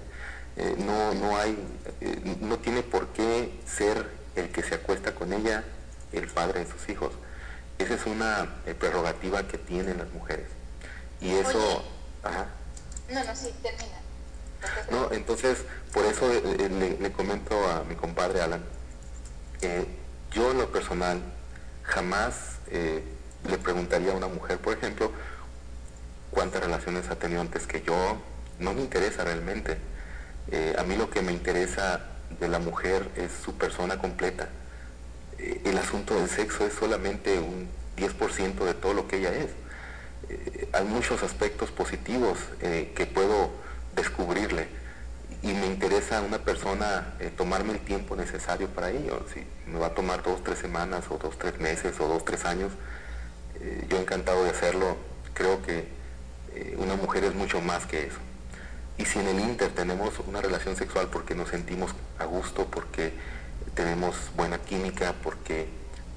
Eh, 0.57 0.77
no, 0.79 1.15
no 1.15 1.37
hay, 1.39 1.57
eh, 2.03 2.37
no 2.41 2.59
tiene 2.59 2.83
por 2.83 3.09
qué 3.09 3.59
ser 3.67 4.07
el 4.37 4.51
que 4.51 4.63
se 4.63 4.75
acuesta 4.75 5.15
con 5.15 5.33
ella 5.33 5.65
el 6.13 6.29
padre 6.29 6.65
de 6.65 6.71
sus 6.71 6.89
hijos. 6.91 7.13
Esa 7.79 7.95
es 7.95 8.05
una 8.07 8.63
prerrogativa 8.79 9.47
que 9.49 9.57
tienen 9.57 9.99
las 9.99 10.13
mujeres. 10.13 10.47
Y 11.21 11.31
eso, 11.35 11.59
Oye. 11.59 11.83
ajá. 12.23 12.47
No, 13.11 13.25
no, 13.25 13.35
sí, 13.35 13.49
termina. 13.63 13.99
No, 14.91 15.11
entonces, 15.13 15.59
por 15.93 16.05
eso 16.05 16.31
eh, 16.31 16.69
le, 16.69 16.99
le 16.99 17.13
comento 17.13 17.55
a 17.69 17.83
mi 17.85 17.95
compadre 17.95 18.43
Alan, 18.43 18.63
yo 20.33 20.51
en 20.51 20.59
lo 20.59 20.71
personal 20.71 21.21
jamás 21.83 22.59
eh, 22.70 23.03
le 23.49 23.59
preguntaría 23.59 24.12
a 24.12 24.16
una 24.16 24.28
mujer, 24.28 24.59
por 24.59 24.74
ejemplo, 24.76 25.11
cuántas 26.30 26.62
relaciones 26.62 27.09
ha 27.11 27.16
tenido 27.16 27.41
antes 27.41 27.66
que 27.66 27.83
yo, 27.83 28.20
no 28.59 28.72
me 28.74 28.80
interesa 28.80 29.24
realmente. 29.24 29.78
Eh, 30.51 30.74
a 30.78 30.83
mí 30.85 30.97
lo 30.97 31.11
que 31.11 31.22
me 31.22 31.33
interesa 31.33 32.01
de 32.41 32.49
la 32.49 32.59
mujer 32.59 33.09
es 33.16 33.33
su 33.45 33.55
persona 33.55 33.99
completa. 33.99 34.49
Eh, 35.39 35.61
el 35.64 35.78
asunto 35.78 36.14
del 36.14 36.28
sexo 36.28 36.66
es 36.66 36.72
solamente 36.74 37.39
un 37.39 37.68
10% 37.97 38.64
de 38.64 38.74
todo 38.74 38.95
lo 38.95 39.09
que 39.09 39.18
ella 39.18 39.35
es. 39.35 39.51
Hay 40.72 40.85
muchos 40.85 41.22
aspectos 41.22 41.70
positivos 41.72 42.39
que 42.61 43.11
puedo 43.12 43.51
descubrirle 43.95 44.68
y 45.43 45.53
me 45.55 45.66
interesa 45.66 46.22
una 46.22 46.38
persona 46.38 47.14
eh, 47.18 47.32
tomarme 47.36 47.72
el 47.72 47.80
tiempo 47.80 48.14
necesario 48.14 48.68
para 48.68 48.90
ello. 48.90 49.26
Si 49.34 49.45
me 49.68 49.78
va 49.78 49.88
a 49.88 49.95
tomar 49.95 50.22
dos, 50.22 50.43
tres 50.45 50.59
semanas 50.59 51.05
o 51.11 51.18
dos, 51.18 51.36
tres 51.36 51.59
meses 51.59 51.99
o 51.99 52.07
dos, 52.07 52.24
tres 52.24 52.45
años, 52.45 52.72
eh, 53.61 53.84
yo 53.88 53.99
encantado 53.99 54.45
de 54.45 54.51
hacerlo. 54.51 54.97
Creo 55.34 55.61
que 55.62 55.88
eh, 56.55 56.76
una 56.78 56.95
mujer 56.95 57.24
es 57.24 57.34
mucho 57.34 57.61
más 57.61 57.86
que 57.86 58.07
eso. 58.07 58.18
Y 58.99 59.05
si 59.05 59.18
en 59.18 59.26
el 59.26 59.40
Inter 59.40 59.70
tenemos 59.70 60.14
una 60.28 60.40
relación 60.40 60.76
sexual 60.76 61.09
porque 61.11 61.34
nos 61.34 61.49
sentimos 61.49 61.93
a 62.20 62.24
gusto, 62.24 62.66
porque 62.66 63.12
tenemos 63.74 64.14
buena 64.36 64.59
química, 64.59 65.14
porque 65.24 65.66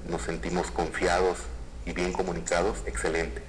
nos 0.08 0.22
sentimos 0.22 0.70
confiados 0.70 1.38
y 1.84 1.92
bien 1.92 2.12
comunicados, 2.12 2.78
excelente. 2.86 3.42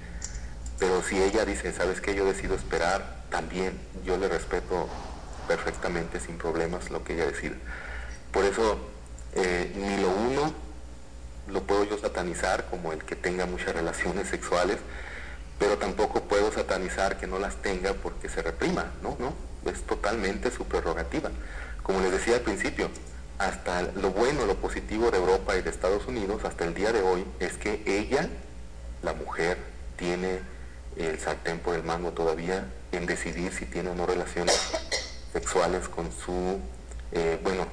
Pero 0.80 1.02
si 1.02 1.22
ella 1.22 1.44
dice, 1.44 1.72
¿sabes 1.72 2.00
qué? 2.00 2.16
Yo 2.16 2.24
decido 2.24 2.56
esperar, 2.56 3.24
también 3.30 3.78
yo 4.04 4.16
le 4.16 4.28
respeto 4.28 4.88
perfectamente, 5.48 6.20
sin 6.20 6.38
problemas, 6.38 6.90
lo 6.90 7.02
que 7.02 7.14
ella 7.14 7.26
decida. 7.26 7.56
Por 8.30 8.44
eso, 8.44 8.78
eh, 9.34 9.72
ni 9.74 10.00
lo 10.00 10.10
uno 10.10 10.54
lo 11.48 11.62
puedo 11.62 11.84
yo 11.84 11.98
satanizar 11.98 12.66
como 12.66 12.92
el 12.92 13.02
que 13.02 13.16
tenga 13.16 13.46
muchas 13.46 13.74
relaciones 13.74 14.28
sexuales, 14.28 14.76
pero 15.58 15.78
tampoco 15.78 16.22
puedo 16.24 16.52
satanizar 16.52 17.18
que 17.18 17.26
no 17.26 17.38
las 17.38 17.56
tenga 17.56 17.94
porque 17.94 18.28
se 18.28 18.42
reprima, 18.42 18.92
¿no? 19.02 19.16
No, 19.18 19.34
es 19.70 19.82
totalmente 19.82 20.50
su 20.50 20.66
prerrogativa. 20.66 21.30
Como 21.82 22.00
les 22.00 22.12
decía 22.12 22.36
al 22.36 22.42
principio, 22.42 22.90
hasta 23.38 23.82
lo 23.82 24.10
bueno, 24.10 24.46
lo 24.46 24.56
positivo 24.56 25.10
de 25.10 25.18
Europa 25.18 25.56
y 25.56 25.62
de 25.62 25.70
Estados 25.70 26.06
Unidos 26.06 26.44
hasta 26.44 26.64
el 26.64 26.74
día 26.74 26.92
de 26.92 27.02
hoy 27.02 27.24
es 27.40 27.54
que 27.54 27.82
ella, 27.86 28.28
la 29.02 29.14
mujer, 29.14 29.56
tiene 29.96 30.40
el 30.96 31.18
sartén 31.18 31.58
por 31.58 31.74
el 31.74 31.82
mango 31.82 32.12
todavía 32.12 32.68
en 32.92 33.06
decidir 33.06 33.52
si 33.52 33.64
tiene 33.66 33.90
o 33.90 33.94
no 33.94 34.06
relaciones 34.06 34.60
sexuales 35.38 35.88
con 35.88 36.10
su, 36.10 36.58
eh, 37.12 37.38
bueno, 37.44 37.66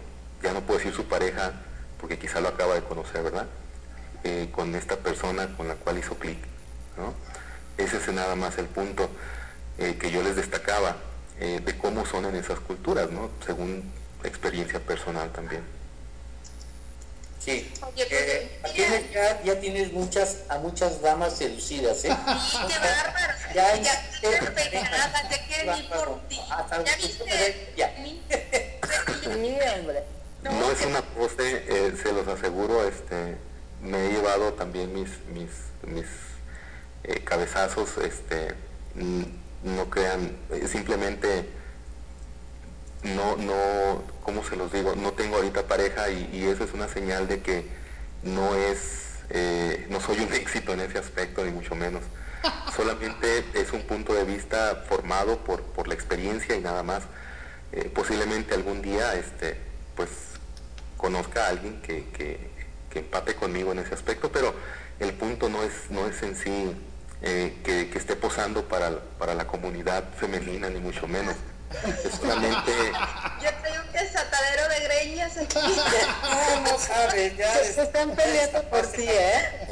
ya 0.43 0.53
no 0.53 0.61
puedo 0.61 0.77
decir 0.77 0.93
su 0.93 1.05
pareja 1.05 1.53
porque 1.99 2.19
quizá 2.19 2.39
lo 2.39 2.49
acaba 2.49 2.75
de 2.75 2.81
conocer, 2.81 3.23
¿verdad? 3.23 3.47
Eh, 4.23 4.49
con 4.51 4.75
esta 4.75 4.97
persona 4.97 5.47
con 5.57 5.67
la 5.67 5.75
cual 5.75 5.97
hizo 5.97 6.13
clic, 6.15 6.37
¿no? 6.95 7.13
Ese 7.83 7.97
es 7.97 8.07
nada 8.13 8.35
más 8.35 8.57
el 8.59 8.67
punto 8.67 9.09
eh, 9.79 9.97
que 9.99 10.11
yo 10.11 10.21
les 10.21 10.35
destacaba 10.35 10.97
de 11.37 11.77
cómo 11.77 12.05
son 12.05 12.23
en 12.23 12.35
esas 12.35 12.61
culturas, 12.61 13.11
¿no? 13.11 13.29
Según 13.45 13.83
experiencia 14.23 14.79
personal 14.79 15.29
también. 15.33 15.63
Sí. 17.45 17.71
Oye, 17.81 18.05
pues, 18.09 18.11
Eh, 18.75 18.97
el 18.97 19.13
chat 19.13 19.43
ya 19.45 19.59
tienes 19.59 19.91
muchas, 19.93 20.37
a 20.49 20.57
muchas 20.57 20.99
damas 21.01 21.37
seducidas, 21.37 22.03
¿eh? 22.05 22.09
Sí, 22.09 22.57
qué 22.67 22.79
bárbaro. 22.79 23.33
Ya 23.53 23.75
Ya, 23.75 23.83
ya 24.21 24.51
pegadas, 24.53 25.29
ya 25.29 25.45
quieren 25.47 25.77
ir 25.77 25.89
por 25.89 26.27
ti. 26.27 26.39
¿Ya 26.85 26.95
viste? 26.97 27.73
Ya. 27.77 27.93
Mi- 28.01 28.21
Sí, 29.23 29.57
hombre. 29.79 30.03
No, 30.43 30.71
es 30.71 30.85
una 30.85 31.01
pose, 31.01 31.63
eh, 31.67 31.93
se 32.01 32.11
los 32.13 32.27
aseguro, 32.27 32.87
este, 32.87 33.37
me 33.81 34.05
he 34.07 34.09
llevado 34.11 34.53
también 34.53 34.93
mis, 34.93 35.09
mis, 35.33 35.49
mis 35.83 36.05
eh, 37.03 37.23
cabezazos, 37.23 37.89
este, 38.03 38.53
no 38.95 39.89
crean, 39.89 40.37
eh, 40.51 40.67
simplemente 40.67 41.49
no, 43.03 43.35
no, 43.37 44.03
¿cómo 44.25 44.43
se 44.43 44.55
los 44.55 44.73
digo? 44.73 44.95
No 44.95 45.13
tengo 45.13 45.37
ahorita 45.37 45.67
pareja 45.67 46.09
y, 46.09 46.45
eso 46.45 46.63
es 46.63 46.73
una 46.73 46.89
señal 46.89 47.27
de 47.27 47.41
que 47.41 47.65
no 48.23 48.55
es, 48.55 49.19
eh, 49.29 49.85
no 49.89 50.01
soy 50.01 50.19
un 50.19 50.33
éxito 50.33 50.73
en 50.73 50.81
ese 50.81 50.97
aspecto, 50.97 51.45
ni 51.45 51.51
mucho 51.51 51.75
menos. 51.75 52.01
Solamente 52.75 53.45
es 53.53 53.71
un 53.71 53.83
punto 53.83 54.13
de 54.13 54.23
vista 54.23 54.83
formado 54.87 55.37
por, 55.43 55.61
por 55.61 55.87
la 55.87 55.93
experiencia 55.93 56.55
y 56.55 56.61
nada 56.61 56.83
más. 56.83 57.03
Eh, 57.71 57.89
posiblemente 57.93 58.53
algún 58.53 58.81
día, 58.81 59.15
este, 59.15 59.57
pues, 59.95 60.09
conozca 60.97 61.45
a 61.45 61.49
alguien 61.49 61.81
que, 61.81 62.09
que, 62.11 62.55
empate 62.95 63.35
conmigo 63.35 63.73
en 63.73 63.79
ese 63.79 63.93
aspecto, 63.93 64.31
pero 64.31 64.55
el 65.01 65.11
punto 65.11 65.49
no 65.49 65.63
es, 65.63 65.89
no 65.89 66.07
es 66.07 66.23
en 66.23 66.33
sí 66.33 66.73
eh, 67.21 67.57
que, 67.61 67.89
que 67.89 67.97
esté 67.97 68.15
posando 68.15 68.63
para, 68.69 68.99
para 69.19 69.33
la 69.33 69.45
comunidad 69.47 70.05
femenina, 70.17 70.69
ni 70.69 70.79
mucho 70.79 71.05
menos. 71.05 71.35
Es 72.05 72.13
solamente... 72.13 72.71
desatadero 73.95 74.67
de 74.69 74.79
greñas 74.81 75.37
aquí. 75.37 75.57
No, 76.23 76.61
no 76.61 76.79
sabes, 76.79 77.35
ya. 77.37 77.53
Se, 77.55 77.73
se 77.73 77.81
están 77.83 78.15
peleando 78.15 78.63
por 78.69 78.85
ti, 78.91 79.05
¿eh? 79.07 79.67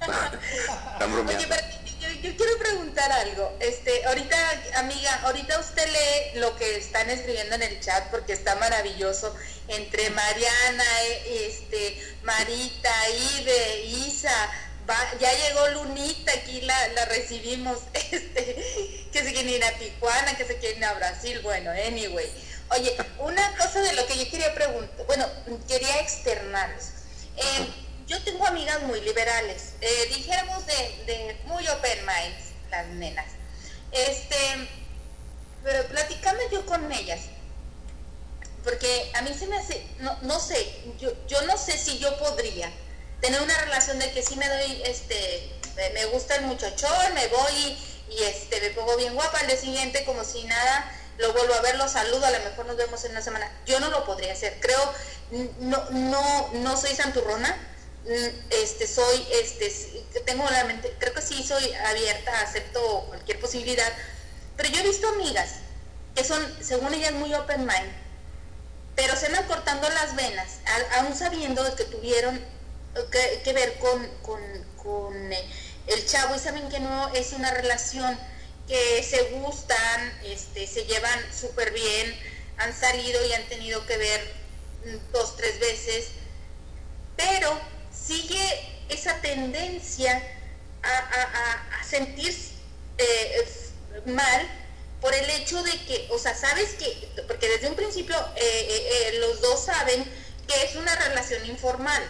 Están 0.00 1.12
bromeando. 1.12 1.32
Oye, 1.38 1.46
pero 1.48 1.62
yo, 2.00 2.08
yo 2.20 2.36
quiero 2.36 2.58
preguntar 2.58 3.10
algo. 3.12 3.56
Este, 3.60 4.04
ahorita, 4.06 4.36
amiga, 4.76 5.20
ahorita 5.24 5.58
usted 5.58 5.86
lee 5.88 6.40
lo 6.40 6.56
que 6.56 6.76
están 6.76 7.08
escribiendo 7.10 7.54
en 7.54 7.62
el 7.62 7.80
chat 7.80 8.04
porque 8.10 8.32
está 8.32 8.54
maravilloso 8.56 9.34
entre 9.68 10.10
Mariana, 10.10 10.84
eh, 11.04 11.48
este, 11.48 12.16
Marita, 12.22 12.92
Ibe, 13.38 13.84
Isa. 13.86 14.50
va- 14.88 15.12
ya 15.20 15.32
llegó 15.32 15.68
Lunita, 15.68 16.32
aquí 16.32 16.60
la, 16.62 16.88
la 16.88 17.04
recibimos, 17.06 17.78
este, 17.94 19.06
que 19.12 19.22
se 19.22 19.32
quieren 19.32 19.48
ir 19.48 19.64
a 19.64 19.72
Tijuana, 19.72 20.36
que 20.36 20.44
se 20.44 20.56
quieren 20.58 20.78
ir 20.78 20.84
a 20.84 20.94
Brasil, 20.94 21.40
bueno, 21.42 21.70
anyway. 21.70 22.30
Oye, 22.72 22.96
una 23.18 23.56
cosa 23.56 23.80
de 23.80 23.92
lo 23.94 24.06
que 24.06 24.16
yo 24.16 24.30
quería 24.30 24.54
preguntar, 24.54 25.06
bueno, 25.06 25.26
quería 25.68 26.00
externarles. 26.00 26.90
Eh, 27.36 27.66
yo 28.06 28.22
tengo 28.24 28.46
amigas 28.46 28.80
muy 28.82 29.00
liberales, 29.02 29.74
eh, 29.80 30.06
dijéramos 30.14 30.66
de, 30.66 30.74
de 31.06 31.40
muy 31.44 31.66
open 31.68 31.98
minds, 32.06 32.50
las 32.70 32.86
nenas. 32.88 33.26
Este, 33.90 34.36
pero 35.62 35.84
platicando 35.88 36.42
yo 36.50 36.64
con 36.66 36.90
ellas, 36.92 37.20
porque 38.64 39.10
a 39.14 39.22
mí 39.22 39.34
se 39.38 39.46
me 39.46 39.58
hace, 39.58 39.86
no, 39.98 40.16
no 40.22 40.38
sé, 40.40 40.82
yo, 40.98 41.10
yo 41.26 41.42
no 41.42 41.56
sé 41.58 41.76
si 41.76 41.98
yo 41.98 42.16
podría 42.18 42.70
tener 43.20 43.40
una 43.42 43.56
relación 43.58 43.98
de 43.98 44.10
que 44.12 44.22
sí 44.22 44.36
me 44.36 44.48
doy, 44.48 44.82
este, 44.86 45.50
me- 45.76 45.90
me 45.90 46.06
gusta 46.06 46.36
el 46.36 46.42
muchachón, 46.46 47.14
me 47.14 47.26
voy 47.28 47.52
y, 48.08 48.14
y, 48.14 48.22
este, 48.24 48.60
me 48.60 48.70
pongo 48.70 48.96
bien 48.96 49.14
guapa 49.14 49.38
al 49.40 49.46
día 49.46 49.56
siguiente 49.56 50.04
como 50.04 50.24
si 50.24 50.44
nada, 50.44 50.90
lo 51.22 51.32
vuelvo 51.32 51.54
a 51.54 51.60
ver, 51.60 51.76
lo 51.76 51.88
saludo, 51.88 52.26
a 52.26 52.30
lo 52.30 52.40
mejor 52.40 52.66
nos 52.66 52.76
vemos 52.76 53.04
en 53.04 53.12
una 53.12 53.22
semana. 53.22 53.50
Yo 53.64 53.78
no 53.78 53.88
lo 53.88 54.04
podría 54.04 54.32
hacer, 54.32 54.58
creo, 54.60 54.92
no, 55.60 55.90
no, 55.90 56.50
no 56.54 56.76
soy 56.76 56.94
santurrona, 56.94 57.56
mm, 58.04 58.50
este, 58.50 58.86
soy, 58.88 59.26
este, 59.40 59.70
tengo 60.26 60.44
la 60.50 60.64
mente, 60.64 60.94
creo 60.98 61.14
que 61.14 61.22
sí 61.22 61.42
soy 61.44 61.72
abierta, 61.74 62.40
acepto 62.40 63.04
cualquier 63.08 63.38
posibilidad, 63.40 63.90
pero 64.56 64.68
yo 64.68 64.80
he 64.80 64.82
visto 64.82 65.08
amigas 65.08 65.50
que 66.16 66.24
son, 66.24 66.44
según 66.60 66.92
ellas, 66.92 67.12
muy 67.12 67.32
open 67.34 67.60
mind, 67.60 67.92
pero 68.96 69.16
se 69.16 69.26
andan 69.26 69.46
cortando 69.46 69.88
las 69.88 70.16
venas, 70.16 70.58
aún 70.98 71.14
sabiendo 71.14 71.64
que 71.76 71.84
tuvieron 71.84 72.44
que, 73.10 73.40
que 73.44 73.52
ver 73.52 73.78
con, 73.78 74.06
con, 74.22 74.40
con, 74.82 75.32
eh, 75.32 75.50
el 75.86 76.04
chavo 76.06 76.34
y 76.34 76.38
saben 76.38 76.68
que 76.68 76.80
no 76.80 77.08
es 77.14 77.32
una 77.32 77.50
relación 77.50 78.18
que 78.68 79.02
se 79.02 79.22
gustan, 79.30 80.20
este, 80.24 80.66
se 80.66 80.84
llevan 80.84 81.18
súper 81.38 81.72
bien, 81.72 82.16
han 82.58 82.72
salido 82.78 83.24
y 83.26 83.32
han 83.32 83.44
tenido 83.48 83.84
que 83.86 83.96
ver 83.96 84.34
mm, 84.86 85.12
dos, 85.12 85.36
tres 85.36 85.58
veces, 85.60 86.06
pero 87.16 87.58
sigue 87.92 88.84
esa 88.88 89.20
tendencia 89.20 90.22
a, 90.82 90.88
a- 90.88 91.80
a- 91.80 91.84
sentir 91.84 92.34
eh, 92.98 93.48
mal 94.06 94.48
por 95.00 95.14
el 95.14 95.28
hecho 95.30 95.62
de 95.62 95.72
que, 95.86 96.08
o 96.10 96.18
sea, 96.18 96.34
sabes 96.34 96.70
que, 96.74 97.08
porque 97.26 97.48
desde 97.48 97.68
un 97.68 97.74
principio 97.76 98.16
eh, 98.36 98.40
eh, 98.40 99.08
eh, 99.14 99.18
los 99.18 99.40
dos 99.40 99.64
saben 99.64 100.04
que 100.46 100.64
es 100.64 100.76
una 100.76 100.94
relación 100.94 101.44
informal 101.46 102.02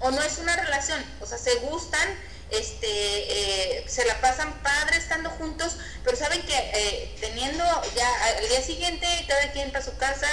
o 0.00 0.10
no 0.10 0.22
es 0.22 0.38
una 0.38 0.54
relación, 0.56 1.04
o 1.20 1.26
sea, 1.26 1.38
se 1.38 1.54
gustan, 1.56 2.08
este, 2.50 2.88
eh, 2.88 3.84
se 3.88 4.04
la 4.04 4.20
pasan 4.20 4.52
padre 4.62 4.96
estando 4.96 5.30
juntos, 5.30 5.76
pero 6.04 6.16
saben 6.16 6.40
que 6.42 6.54
eh, 6.56 7.16
teniendo 7.20 7.64
ya 7.94 8.08
al 8.36 8.48
día 8.48 8.62
siguiente 8.62 9.06
cada 9.28 9.52
quien 9.52 9.70
para 9.72 9.84
su 9.84 9.96
casa 9.96 10.28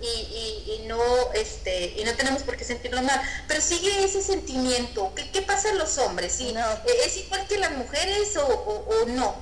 y, 0.00 0.06
y- 0.06 0.72
y 0.84 0.86
no, 0.88 1.00
este, 1.32 1.86
y 1.96 2.04
no 2.04 2.14
tenemos 2.14 2.42
por 2.42 2.56
qué 2.56 2.64
sentirlo 2.64 3.00
mal, 3.02 3.20
pero 3.48 3.60
sigue 3.62 4.04
ese 4.04 4.22
sentimiento. 4.22 5.12
¿Qué, 5.14 5.30
qué 5.30 5.42
pasa 5.42 5.70
en 5.70 5.78
los 5.78 5.96
hombres? 5.98 6.32
¿Sí? 6.34 6.52
No. 6.52 6.60
Eh, 6.72 7.00
¿Es 7.06 7.16
igual 7.16 7.46
que 7.48 7.58
las 7.58 7.72
mujeres 7.72 8.36
o, 8.36 8.46
o- 8.46 9.02
o 9.02 9.06
no? 9.06 9.34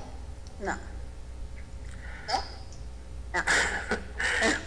No. 0.61 0.79
¿No? 2.27 2.43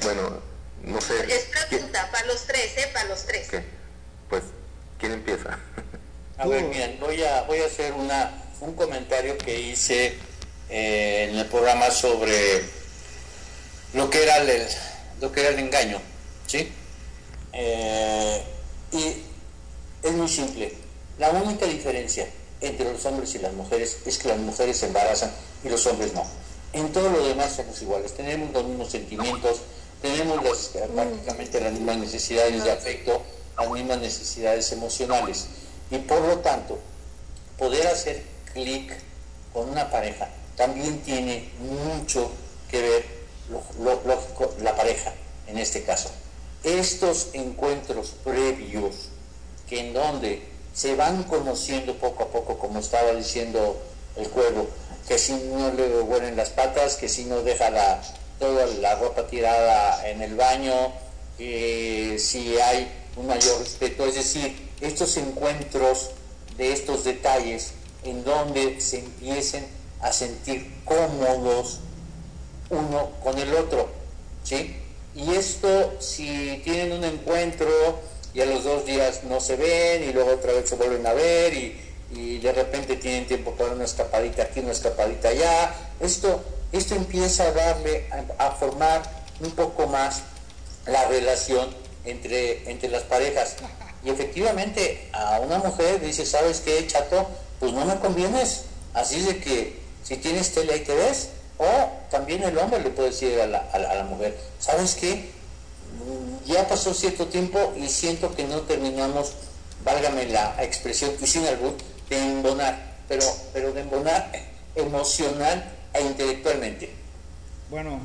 Bueno, 0.03 0.43
no 0.83 1.01
sé. 1.01 1.15
Es 1.35 1.45
¿quién- 1.47 1.69
pregunta 1.69 2.09
para 2.13 2.27
los 2.27 2.45
tres, 2.45 2.77
¿eh? 2.77 2.91
Para 2.93 3.07
los 3.07 3.25
tres. 3.25 3.49
qué? 3.49 3.65
Pues, 4.29 4.43
¿quién 4.99 5.13
empieza? 5.13 5.59
A 6.39 6.47
ver, 6.47 6.63
miren, 6.67 7.01
voy 7.01 7.21
a, 7.25 7.43
voy 7.43 7.59
a 7.59 7.67
hacer 7.67 7.93
una, 7.95 8.31
un 8.61 8.75
comentario 8.75 9.37
que 9.37 9.61
hice 9.61 10.15
eh, 10.71 11.27
en 11.29 11.37
el 11.37 11.47
programa 11.47 11.91
sobre 11.91 12.63
lo 13.93 14.09
que 14.09 14.23
era 14.23 14.37
el, 14.37 14.69
lo 15.21 15.33
que 15.33 15.41
era 15.41 15.49
el 15.49 15.59
engaño, 15.59 16.01
¿sí? 16.47 16.71
Eh, 17.53 18.43
y 18.93 19.17
es 20.07 20.13
muy 20.13 20.29
simple. 20.29 20.73
La 21.19 21.31
única 21.31 21.67
diferencia 21.67 22.29
entre 22.61 22.93
los 22.93 23.05
hombres 23.05 23.35
y 23.35 23.41
las 23.41 23.53
mujeres 23.55 23.99
es 24.07 24.17
que 24.19 24.29
las 24.29 24.39
mujeres 24.39 24.77
se 24.77 24.87
embarazan 24.87 25.33
y 25.65 25.69
los 25.69 25.85
hombres 25.87 26.15
no. 26.15 26.25
En 26.73 26.93
todo 26.93 27.11
lo 27.11 27.27
demás 27.27 27.57
somos 27.57 27.83
iguales, 27.83 28.15
tenemos 28.15 28.53
los 28.53 28.63
mismos 28.63 28.93
sentimientos, 28.93 29.63
tenemos 30.01 30.45
las, 30.45 30.87
prácticamente 30.95 31.61
las 31.61 31.73
mismas 31.73 31.97
necesidades 31.97 32.63
de 32.63 32.71
afecto, 32.71 33.25
las 33.59 33.69
mismas 33.71 33.99
necesidades 33.99 34.71
emocionales. 34.71 35.49
Y 35.91 35.99
por 35.99 36.21
lo 36.21 36.39
tanto, 36.39 36.79
poder 37.59 37.87
hacer 37.87 38.23
clic 38.53 38.93
con 39.53 39.69
una 39.69 39.91
pareja 39.91 40.29
también 40.57 41.01
tiene 41.03 41.49
mucho 41.61 42.31
que 42.71 42.83
ver, 42.83 43.05
lo, 43.49 44.01
lógico, 44.05 44.55
la 44.61 44.75
pareja 44.75 45.15
en 45.47 45.57
este 45.57 45.85
caso. 45.85 46.11
Estos 46.65 47.29
encuentros 47.33 48.15
previos, 48.25 49.11
que 49.69 49.81
en 49.81 49.95
donde 49.95 50.43
se 50.75 50.97
van 50.97 51.23
conociendo 51.25 51.95
poco 51.97 52.25
a 52.25 52.29
poco, 52.29 52.59
como 52.59 52.81
estaba 52.81 53.13
diciendo 53.13 53.81
el 54.17 54.29
cuervo, 54.29 54.69
que 55.07 55.19
si 55.19 55.33
no 55.35 55.73
le 55.73 56.03
huelen 56.03 56.37
las 56.37 56.51
patas, 56.51 56.97
que 56.97 57.09
si 57.09 57.25
no 57.25 57.43
deja 57.43 57.71
la, 57.71 58.03
toda 58.39 58.67
la 58.67 58.97
ropa 58.97 59.27
tirada 59.27 60.09
en 60.09 60.23
el 60.23 60.35
baño, 60.35 60.93
que 61.39 62.17
si 62.19 62.59
hay 62.59 62.93
un 63.17 63.29
mayor 63.29 63.59
respeto, 63.61 64.05
es 64.07 64.17
decir, 64.17 64.68
estos 64.81 65.17
encuentros 65.17 66.11
de 66.57 66.73
estos 66.73 67.05
detalles 67.05 67.73
en 68.05 68.25
donde 68.25 68.81
se 68.81 69.01
empiecen 69.01 69.67
a 70.01 70.13
sentir 70.13 70.73
cómodos 70.85 71.81
uno 72.71 73.11
con 73.23 73.39
el 73.39 73.55
otro, 73.55 73.89
¿sí? 74.45 74.77
Y 75.15 75.35
esto, 75.35 75.97
si 76.01 76.61
tienen 76.65 76.93
un 76.93 77.05
encuentro 77.05 77.69
y 78.35 78.41
a 78.41 78.47
los 78.47 78.65
dos 78.65 78.85
días 78.85 79.25
no 79.25 79.41
se 79.41 79.57
ven 79.57 80.09
y 80.09 80.13
luego 80.13 80.33
otra 80.33 80.53
vez 80.53 80.69
se 80.69 80.77
vuelven 80.77 81.07
a 81.07 81.13
ver 81.13 81.55
y, 81.55 81.81
y 82.13 82.39
de 82.39 82.53
repente 82.53 82.97
tienen 82.97 83.27
tiempo 83.27 83.53
para 83.53 83.73
una 83.73 83.85
escapadita 83.85 84.45
aquí, 84.45 84.61
una 84.61 84.73
escapadita 84.73 85.29
allá, 85.29 85.75
esto, 86.01 86.45
esto 86.73 86.95
empieza 86.95 87.45
a 87.45 87.53
darle, 87.53 88.07
a, 88.39 88.47
a 88.47 88.51
formar 88.53 89.03
un 89.41 89.51
poco 89.53 89.87
más 89.87 90.23
la 90.87 91.07
relación 91.09 91.69
entre, 92.05 92.71
entre 92.71 92.89
las 92.89 93.03
parejas. 93.03 93.57
Y 94.05 94.11
efectivamente 94.11 95.09
a 95.13 95.41
una 95.41 95.59
mujer 95.59 96.01
dice, 96.01 96.25
¿sabes 96.25 96.61
qué, 96.61 96.87
chato? 96.87 97.27
Pues 97.61 97.73
no 97.73 97.85
me 97.85 97.99
convienes. 97.99 98.65
Así 98.95 99.17
es 99.17 99.27
de 99.27 99.39
que 99.39 99.81
si 100.03 100.17
tienes 100.17 100.53
tele 100.53 100.73
ahí 100.73 100.81
te 100.81 100.95
ves. 100.95 101.31
O 101.59 101.67
también 102.11 102.43
el 102.45 102.57
hombre 102.57 102.81
le 102.81 102.91
puede 102.91 103.11
decir 103.11 103.41
a 103.41 103.47
la, 103.47 103.69
a 103.73 104.05
mujer, 104.05 104.39
¿sabes 104.61 104.95
qué? 104.95 105.31
Ya 106.47 106.67
pasó 106.69 106.95
cierto 106.95 107.27
tiempo 107.27 107.75
y 107.77 107.89
siento 107.89 108.35
que 108.35 108.45
no 108.45 108.61
terminamos, 108.61 109.33
válgame 109.85 110.27
la 110.27 110.63
expresión, 110.63 111.11
y 111.21 111.27
sin 111.27 111.45
albur, 111.47 111.75
de 112.09 112.17
embonar, 112.17 112.97
pero, 113.09 113.25
pero 113.53 113.73
de 113.73 113.81
embonar 113.81 114.31
emocional 114.77 115.65
e 115.93 116.01
intelectualmente. 116.01 116.91
Bueno, 117.71 118.01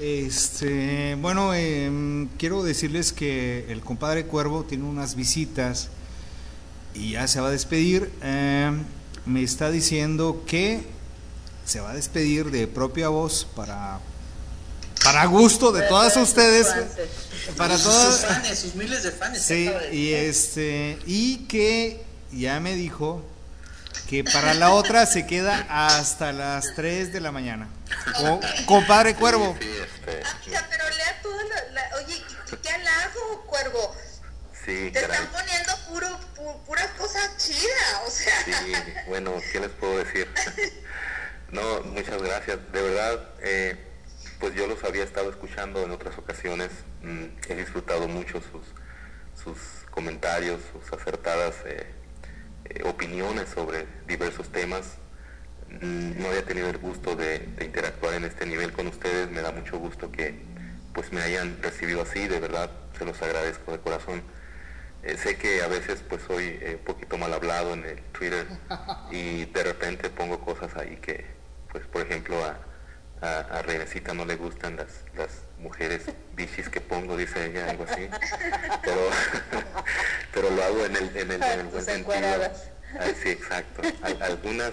este, 0.00 1.16
bueno, 1.20 1.54
em, 1.54 2.28
quiero 2.38 2.62
decirles 2.62 3.12
que 3.12 3.66
el 3.70 3.80
compadre 3.80 4.26
Cuervo 4.26 4.64
tiene 4.64 4.84
unas 4.84 5.14
visitas 5.14 5.88
y 6.94 7.12
ya 7.12 7.28
se 7.28 7.40
va 7.40 7.48
a 7.48 7.50
despedir. 7.50 8.10
Em, 8.22 8.84
me 9.26 9.42
está 9.42 9.70
diciendo 9.70 10.44
que 10.46 10.82
se 11.64 11.80
va 11.80 11.90
a 11.90 11.94
despedir 11.94 12.50
de 12.50 12.66
propia 12.66 13.08
voz 13.08 13.46
para 13.56 14.00
para 15.02 15.26
gusto 15.26 15.70
de 15.70 15.82
todas 15.82 16.16
ustedes, 16.16 16.66
para 17.58 17.76
todas. 17.76 18.20
sus 18.20 18.26
fans, 18.26 18.58
sus 18.58 18.74
miles 18.74 19.02
de 19.02 19.10
fans. 19.10 19.42
Sí, 19.42 19.70
y 19.92 20.12
este 20.12 20.98
y 21.06 21.44
que 21.46 22.02
ya 22.32 22.58
me 22.58 22.74
dijo 22.74 23.22
que 24.08 24.24
para 24.24 24.54
la 24.54 24.70
otra 24.70 25.06
se 25.06 25.26
queda 25.26 25.66
hasta 25.68 26.32
las 26.32 26.74
3 26.74 27.12
de 27.12 27.20
la 27.20 27.32
mañana. 27.32 27.68
Co- 28.16 28.40
compadre 28.66 29.14
Cuervo. 29.14 29.56
Sí, 29.60 29.68
este, 29.82 30.22
Amiga, 30.26 30.66
pero 30.70 30.84
lea 30.90 31.20
todo 31.22 31.42
lo, 31.42 31.72
la- 31.72 31.90
oye, 31.96 32.22
¿qué, 32.50 32.56
qué 32.58 32.68
halago, 32.70 33.44
cuervo? 33.46 33.96
sí, 34.64 34.90
Te 34.92 35.00
caray. 35.02 35.22
están 35.24 35.26
poniendo 35.40 35.72
puro, 35.88 36.20
pu- 36.36 36.64
pura 36.64 36.88
cosa 36.96 37.20
chida, 37.36 38.02
o 38.06 38.10
sea. 38.10 38.44
Sí, 38.44 38.72
bueno, 39.06 39.34
¿qué 39.52 39.60
les 39.60 39.70
puedo 39.72 39.98
decir? 39.98 40.28
No, 41.50 41.80
muchas 41.82 42.20
gracias. 42.22 42.58
De 42.72 42.82
verdad, 42.82 43.28
eh, 43.40 43.76
pues 44.40 44.54
yo 44.54 44.66
los 44.66 44.82
había 44.84 45.04
estado 45.04 45.30
escuchando 45.30 45.82
en 45.84 45.90
otras 45.92 46.16
ocasiones. 46.18 46.70
Mm, 47.02 47.26
he 47.48 47.54
disfrutado 47.54 48.08
mucho 48.08 48.40
sus, 48.40 48.66
sus 49.42 49.58
comentarios, 49.90 50.60
sus 50.72 50.92
acertadas 50.98 51.54
eh, 51.66 51.86
eh, 52.64 52.82
opiniones 52.84 53.48
sobre 53.50 53.86
diversos 54.06 54.50
temas. 54.50 54.84
No 55.84 56.28
había 56.28 56.44
tenido 56.44 56.68
el 56.70 56.78
gusto 56.78 57.14
de, 57.16 57.38
de 57.40 57.64
interactuar 57.64 58.14
en 58.14 58.24
este 58.24 58.46
nivel 58.46 58.72
con 58.72 58.86
ustedes. 58.86 59.30
Me 59.30 59.40
da 59.42 59.52
mucho 59.52 59.78
gusto 59.78 60.10
que 60.10 60.34
pues 60.92 61.12
me 61.12 61.20
hayan 61.22 61.60
recibido 61.62 62.02
así. 62.02 62.26
De 62.28 62.40
verdad, 62.40 62.70
se 62.98 63.04
los 63.04 63.20
agradezco 63.22 63.72
de 63.72 63.78
corazón. 63.78 64.22
Eh, 65.02 65.16
sé 65.18 65.36
que 65.36 65.62
a 65.62 65.68
veces 65.68 66.02
pues 66.08 66.22
soy 66.26 66.58
eh, 66.62 66.76
un 66.78 66.84
poquito 66.84 67.18
mal 67.18 67.32
hablado 67.34 67.74
en 67.74 67.84
el 67.84 68.00
Twitter 68.12 68.46
y 69.10 69.44
de 69.44 69.62
repente 69.62 70.08
pongo 70.08 70.40
cosas 70.40 70.74
ahí 70.76 70.96
que, 70.96 71.26
pues 71.70 71.84
por 71.86 72.00
ejemplo 72.06 72.42
a, 72.42 72.58
a, 73.20 73.40
a 73.58 73.62
Renecita 73.62 74.14
no 74.14 74.24
le 74.24 74.36
gustan 74.36 74.76
las, 74.76 74.88
las 75.14 75.42
mujeres 75.58 76.04
bichis 76.34 76.70
que 76.70 76.80
pongo, 76.80 77.18
dice 77.18 77.44
ella, 77.44 77.68
algo 77.68 77.84
así. 77.84 78.08
Pero, 78.82 79.10
pero 80.32 80.48
lo 80.50 80.62
hago 80.64 80.86
en 80.86 80.96
el, 80.96 81.16
en 81.18 81.30
el, 81.32 81.42
en 81.42 81.60
el 81.60 81.66
buen 81.66 81.84
sentido. 81.84 82.16
Ah, 82.98 83.06
sí, 83.22 83.28
exacto. 83.28 83.82
Al- 84.02 84.22
algunas 84.22 84.72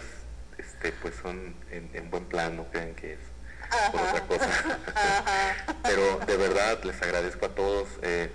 este, 0.61 0.91
pues 0.93 1.15
son 1.21 1.55
en, 1.71 1.89
en 1.93 2.09
buen 2.09 2.25
plan, 2.25 2.55
no 2.55 2.65
crean 2.71 2.93
que 2.95 3.13
es 3.13 3.19
por 3.91 4.01
otra 4.01 4.21
cosa. 4.27 4.79
Pero 5.83 6.19
de 6.19 6.37
verdad 6.37 6.83
les 6.83 7.01
agradezco 7.01 7.45
a 7.47 7.49
todos. 7.49 7.87
eh, 8.01 8.31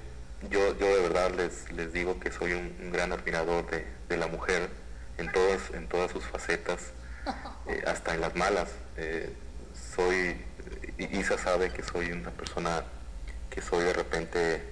yo, 0.51 0.77
yo 0.78 0.86
de 0.86 1.01
verdad 1.03 1.31
les, 1.35 1.70
les 1.73 1.93
digo 1.93 2.20
que 2.20 2.31
soy 2.31 2.53
un, 2.53 2.77
un 2.81 2.93
gran 2.93 3.12
admirador 3.12 3.69
de, 3.70 3.86
de 4.09 4.16
la 4.16 4.27
mujer 4.27 4.69
en 5.19 5.32
todas, 5.32 5.70
en 5.73 5.89
todas 5.89 6.11
sus 6.11 6.24
facetas, 6.24 6.93
eh, 7.69 7.82
hasta 7.86 8.15
en 8.15 8.20
las 8.20 8.35
malas. 8.36 8.69
Eh, 8.97 9.32
soy, 9.94 10.36
Isa 10.98 11.39
sabe 11.39 11.70
que 11.70 11.82
soy 11.82 12.12
una 12.12 12.31
persona 12.31 12.85
que 13.51 13.62
soy 13.62 13.85
de 13.85 13.93
repente 13.93 14.62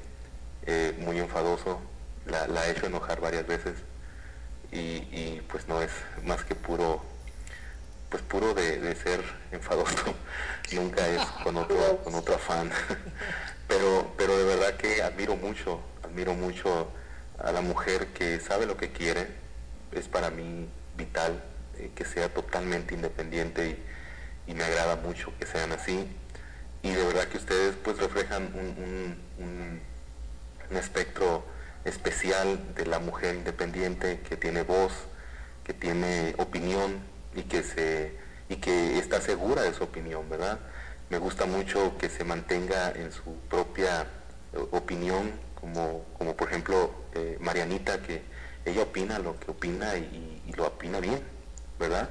eh, 0.66 0.94
muy 0.98 1.18
enfadoso, 1.18 1.80
la, 2.26 2.46
la 2.46 2.66
he 2.66 2.72
hecho 2.72 2.86
enojar 2.86 3.20
varias 3.20 3.46
veces 3.46 3.74
y, 4.70 4.78
y, 5.12 5.44
pues 5.50 5.68
no 5.68 5.80
es 5.82 5.90
más 6.24 6.44
que 6.44 6.54
puro 6.54 7.02
pues 8.14 8.22
puro 8.22 8.54
de, 8.54 8.78
de 8.78 8.94
ser 8.94 9.20
enfadoso. 9.50 10.14
Nunca 10.72 11.04
es 11.08 11.20
con 11.42 11.56
otro 11.56 12.00
con 12.04 12.14
otro 12.14 12.36
afán. 12.36 12.70
Pero 13.66 14.14
pero 14.16 14.38
de 14.38 14.44
verdad 14.44 14.74
que 14.76 15.02
admiro 15.02 15.34
mucho 15.34 15.80
admiro 16.04 16.32
mucho 16.34 16.92
a 17.42 17.50
la 17.50 17.60
mujer 17.60 18.06
que 18.08 18.38
sabe 18.38 18.66
lo 18.66 18.76
que 18.76 18.92
quiere. 18.92 19.26
Es 19.90 20.06
para 20.06 20.30
mí 20.30 20.68
vital 20.96 21.42
eh, 21.76 21.90
que 21.92 22.04
sea 22.04 22.28
totalmente 22.32 22.94
independiente 22.94 23.80
y, 24.46 24.50
y 24.52 24.54
me 24.54 24.62
agrada 24.62 24.94
mucho 24.94 25.32
que 25.40 25.46
sean 25.46 25.72
así. 25.72 26.06
Y 26.82 26.90
de 26.92 27.02
verdad 27.04 27.24
que 27.24 27.38
ustedes 27.38 27.74
pues 27.82 27.98
reflejan 27.98 28.44
un, 28.54 28.84
un- 28.84 29.44
un- 29.44 29.80
un 30.70 30.76
espectro 30.76 31.44
especial 31.84 32.74
de 32.76 32.86
la 32.86 33.00
mujer 33.00 33.34
independiente 33.34 34.20
que 34.20 34.36
tiene 34.36 34.62
voz, 34.62 34.92
que 35.64 35.72
tiene 35.74 36.34
opinión 36.38 37.12
y 37.34 37.42
que 37.44 37.62
se 37.62 38.16
y 38.48 38.56
que 38.56 38.98
está 38.98 39.20
segura 39.20 39.62
de 39.62 39.72
su 39.74 39.84
opinión, 39.84 40.28
¿verdad? 40.28 40.60
Me 41.08 41.18
gusta 41.18 41.46
mucho 41.46 41.96
que 41.98 42.08
se 42.10 42.24
mantenga 42.24 42.90
en 42.92 43.10
su 43.12 43.38
propia 43.48 44.02
eh, 44.52 44.58
opinión, 44.72 45.32
como, 45.54 46.04
como 46.18 46.36
por 46.36 46.48
ejemplo 46.48 46.90
eh, 47.14 47.36
Marianita, 47.40 48.00
que 48.02 48.22
ella 48.64 48.82
opina 48.82 49.18
lo 49.18 49.38
que 49.40 49.50
opina 49.50 49.96
y, 49.96 50.42
y 50.46 50.52
lo 50.52 50.66
opina 50.66 51.00
bien, 51.00 51.20
¿verdad? 51.78 52.08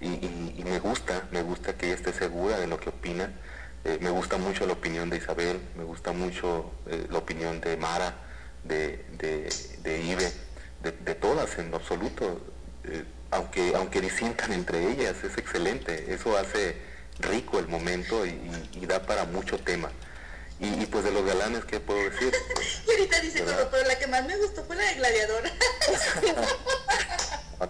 Y, 0.00 0.08
y- 0.08 0.54
y 0.58 0.64
me 0.64 0.78
gusta, 0.80 1.28
me 1.30 1.42
gusta 1.42 1.76
que 1.76 1.86
ella 1.86 1.94
esté 1.96 2.12
segura 2.12 2.58
de 2.58 2.66
lo 2.66 2.78
que 2.78 2.88
opina. 2.90 3.30
Eh, 3.84 3.98
me 4.00 4.10
gusta 4.10 4.38
mucho 4.38 4.66
la 4.66 4.72
opinión 4.74 5.10
de 5.10 5.18
Isabel, 5.18 5.60
me 5.76 5.84
gusta 5.84 6.12
mucho 6.12 6.72
eh, 6.86 7.06
la 7.10 7.18
opinión 7.18 7.60
de 7.60 7.76
Mara, 7.76 8.14
de, 8.62 9.04
de, 9.18 9.54
de 9.82 10.02
Ibe, 10.02 10.32
de, 10.80 10.92
de 10.92 11.14
todas 11.14 11.58
en 11.58 11.70
lo 11.70 11.76
absoluto. 11.76 12.40
Eh, 12.84 13.04
aunque, 13.34 13.72
aunque 13.74 14.00
disientan 14.00 14.52
entre 14.52 14.90
ellas, 14.90 15.16
es 15.24 15.36
excelente. 15.38 16.12
Eso 16.14 16.36
hace 16.38 16.76
rico 17.18 17.58
el 17.58 17.68
momento 17.68 18.24
y, 18.24 18.30
y- 18.30 18.78
y 18.82 18.86
da 18.86 19.00
para 19.00 19.24
mucho 19.24 19.58
tema. 19.58 19.90
Y, 20.60 20.82
y 20.82 20.86
pues 20.86 21.04
de 21.04 21.10
los 21.10 21.24
galanes, 21.24 21.64
¿qué 21.64 21.80
puedo 21.80 21.98
decir? 22.10 22.32
Pues, 22.54 22.66
Y 22.86 22.90
ahorita 22.92 23.20
dice, 23.20 23.40
¿Verdad? 23.42 23.56
pero, 23.56 23.70
pero 23.70 23.88
la 23.88 23.98
que 23.98 24.06
más 24.06 24.24
me 24.24 24.36
gustó 24.36 24.64
fue 24.64 24.76
la 24.76 24.84
de 24.84 24.94
Gladiador. 24.94 25.42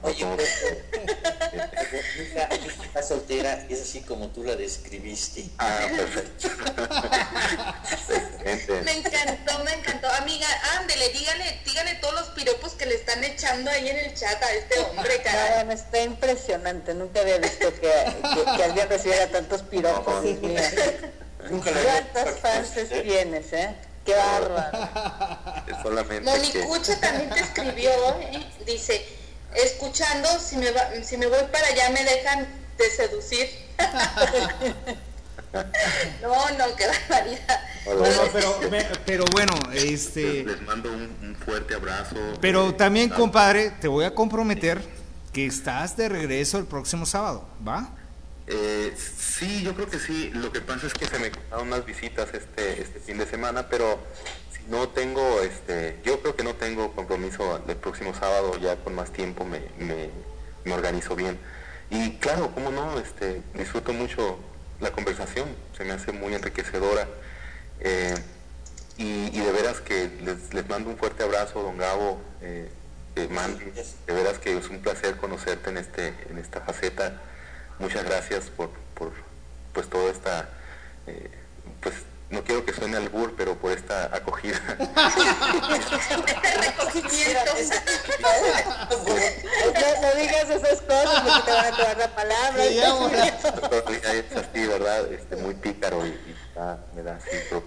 Oye, 0.03 0.17
hija, 0.19 2.49
hija 2.55 2.85
está 2.85 3.03
soltera 3.03 3.67
y 3.69 3.75
es 3.75 3.83
así 3.83 4.01
como 4.01 4.29
tú 4.29 4.43
la 4.43 4.57
describiste. 4.57 5.45
Ah, 5.59 5.87
perfecto. 5.97 6.49
Me 8.85 8.93
encantó, 8.93 9.65
me 9.65 9.73
encantó. 9.73 10.09
Amiga, 10.11 10.47
ándele, 10.79 11.09
dígale, 11.11 11.61
dígale 11.65 11.95
todos 11.97 12.15
los 12.15 12.29
piropos 12.31 12.73
que 12.73 12.87
le 12.87 12.95
están 12.97 13.23
echando 13.25 13.71
ahí 13.71 13.89
en 13.89 13.99
el 13.99 14.15
chat 14.15 14.43
a 14.43 14.53
este 14.53 14.79
hombre, 14.81 15.23
caray. 15.23 15.65
No, 15.65 15.73
está 15.73 16.03
impresionante. 16.03 16.93
Nunca 16.95 17.21
había 17.21 17.39
visto 17.39 17.73
que, 17.75 17.81
que, 17.81 18.57
que 18.57 18.65
alguien 18.65 18.89
recibiera 18.89 19.29
tantos 19.29 19.63
piropos. 19.63 20.25
Nunca 21.51 21.71
la 21.71 21.79
había 21.81 22.09
¿Cuántas 22.13 22.41
fans 22.41 22.71
tienes, 23.03 23.53
eh? 23.53 23.75
Qué 24.05 24.15
bárbaro. 24.15 24.89
Es 25.67 25.77
solamente 25.83 26.25
que... 26.25 26.31
Monicucha 26.31 27.01
también 27.01 27.31
te 27.31 27.41
escribió, 27.41 27.91
¿eh? 28.21 28.47
dice, 28.67 29.05
escuchando, 29.55 30.29
si 30.39 30.57
me, 30.57 30.71
va- 30.73 30.91
si 31.03 31.17
me 31.17 31.27
voy 31.27 31.43
para 31.51 31.67
allá 31.69 31.91
me 31.91 32.05
dejan 32.05 32.47
de 32.77 32.91
seducir. 32.91 33.49
no, 36.23 36.51
no, 36.59 36.77
qué 36.77 36.87
barbaridad. 36.87 37.61
Bueno, 37.87 38.05
pero, 38.33 38.61
me- 38.71 38.85
pero 39.07 39.25
bueno, 39.33 39.53
este... 39.75 40.45
Les 40.45 40.61
mando 40.63 40.91
un, 40.93 41.03
un 41.23 41.37
fuerte 41.45 41.75
abrazo. 41.75 42.17
Pero 42.41 42.71
Eh, 42.71 42.73
también, 42.73 43.09
compadre, 43.11 43.71
te 43.71 43.89
voy 43.89 44.05
a 44.05 44.15
comprometer 44.15 44.83
que 45.33 45.47
estás 45.47 45.97
de 45.97 46.09
regreso 46.09 46.59
el 46.59 46.67
próximo 46.67 47.07
sábado, 47.07 47.47
¿va? 47.67 47.89
Eh, 48.47 48.95
sí, 48.97 49.63
yo 49.63 49.75
creo 49.75 49.89
que 49.89 49.99
sí. 49.99 50.31
Lo 50.35 50.53
que 50.53 50.61
pasa 50.61 50.87
es 50.87 50.95
que 50.95 51.07
se 51.07 51.19
me 51.19 51.31
quedaron 51.31 51.69
unas 51.69 51.85
visitas 51.87 52.33
este, 52.35 52.83
este 52.83 53.01
fin 53.01 53.19
de 53.19 53.27
semana, 53.27 53.69
pero 53.69 53.99
si 54.53 54.71
no 54.71 54.89
tengo, 54.89 55.41
este, 55.41 55.99
yo 56.05 56.21
creo 56.21 56.37
que 56.37 56.45
no 56.45 56.55
tengo 56.55 56.93
compromiso 56.93 57.63
el 57.67 57.77
próximo 57.77 58.15
sábado, 58.15 58.59
ya 58.59 58.77
con 58.77 58.95
más 58.95 59.13
tiempo 59.13 59.45
me, 59.45 59.61
me, 59.79 60.11
me 60.65 60.73
organizo 60.75 61.17
bien. 61.17 61.39
Y 61.91 62.17
claro, 62.19 62.51
cómo 62.55 62.71
no, 62.71 62.99
este, 62.99 63.43
disfruto 63.55 63.93
mucho 63.93 64.39
la 64.81 64.91
conversación, 64.93 65.49
se 65.77 65.85
me 65.85 65.93
hace 65.93 66.13
muy 66.13 66.35
enriquecedora. 66.35 67.09
Eh, 67.81 68.15
y, 68.97 69.37
y 69.37 69.41
de 69.41 69.53
veras 69.53 69.81
que 69.81 70.11
les, 70.23 70.55
les 70.55 70.69
mando 70.69 70.89
un 70.91 70.97
fuerte 70.97 71.25
abrazo, 71.25 71.63
don 71.63 71.77
Gabo, 71.77 72.21
eh, 72.41 72.69
eh, 73.17 73.29
Mandy, 73.29 73.65
de 73.65 74.13
veras 74.13 74.39
que 74.39 74.57
es 74.57 74.69
un 74.69 74.81
placer 74.81 75.17
conocerte 75.17 75.71
en, 75.71 75.79
este, 75.79 76.15
en 76.31 76.39
esta 76.39 76.61
faceta. 76.61 77.21
Muchas 77.79 78.05
gracias 78.05 78.51
por, 78.51 78.71
por 78.95 79.13
pues 79.73 79.89
toda 79.89 80.11
esta, 80.11 80.49
eh, 81.07 81.31
pues 81.81 81.95
no 82.31 82.43
quiero 82.43 82.65
que 82.65 82.73
suene 82.73 82.97
albur, 82.97 83.35
pero 83.37 83.57
por 83.57 83.73
esta 83.73 84.15
acogida. 84.15 84.61
Este 86.15 86.57
recogimiento. 86.61 87.41
No, 88.21 90.03
no 90.03 90.15
digas 90.21 90.51
esas 90.51 90.81
cosas 90.83 91.21
porque 91.21 91.43
te 91.45 91.53
van 91.53 91.67
a 91.67 91.77
tomar 91.77 91.97
la 91.99 92.15
palabra. 92.15 92.65
Sí, 92.65 92.75
ya, 92.75 94.13
es 94.13 94.37
así, 94.37 94.67
¿verdad? 94.67 95.13
Este, 95.13 95.37
muy 95.37 95.55
pícaro 95.55 96.07
y, 96.07 96.19
me 96.95 97.03
da 97.03 97.17
así. 97.17 97.31
Pero, 97.49 97.63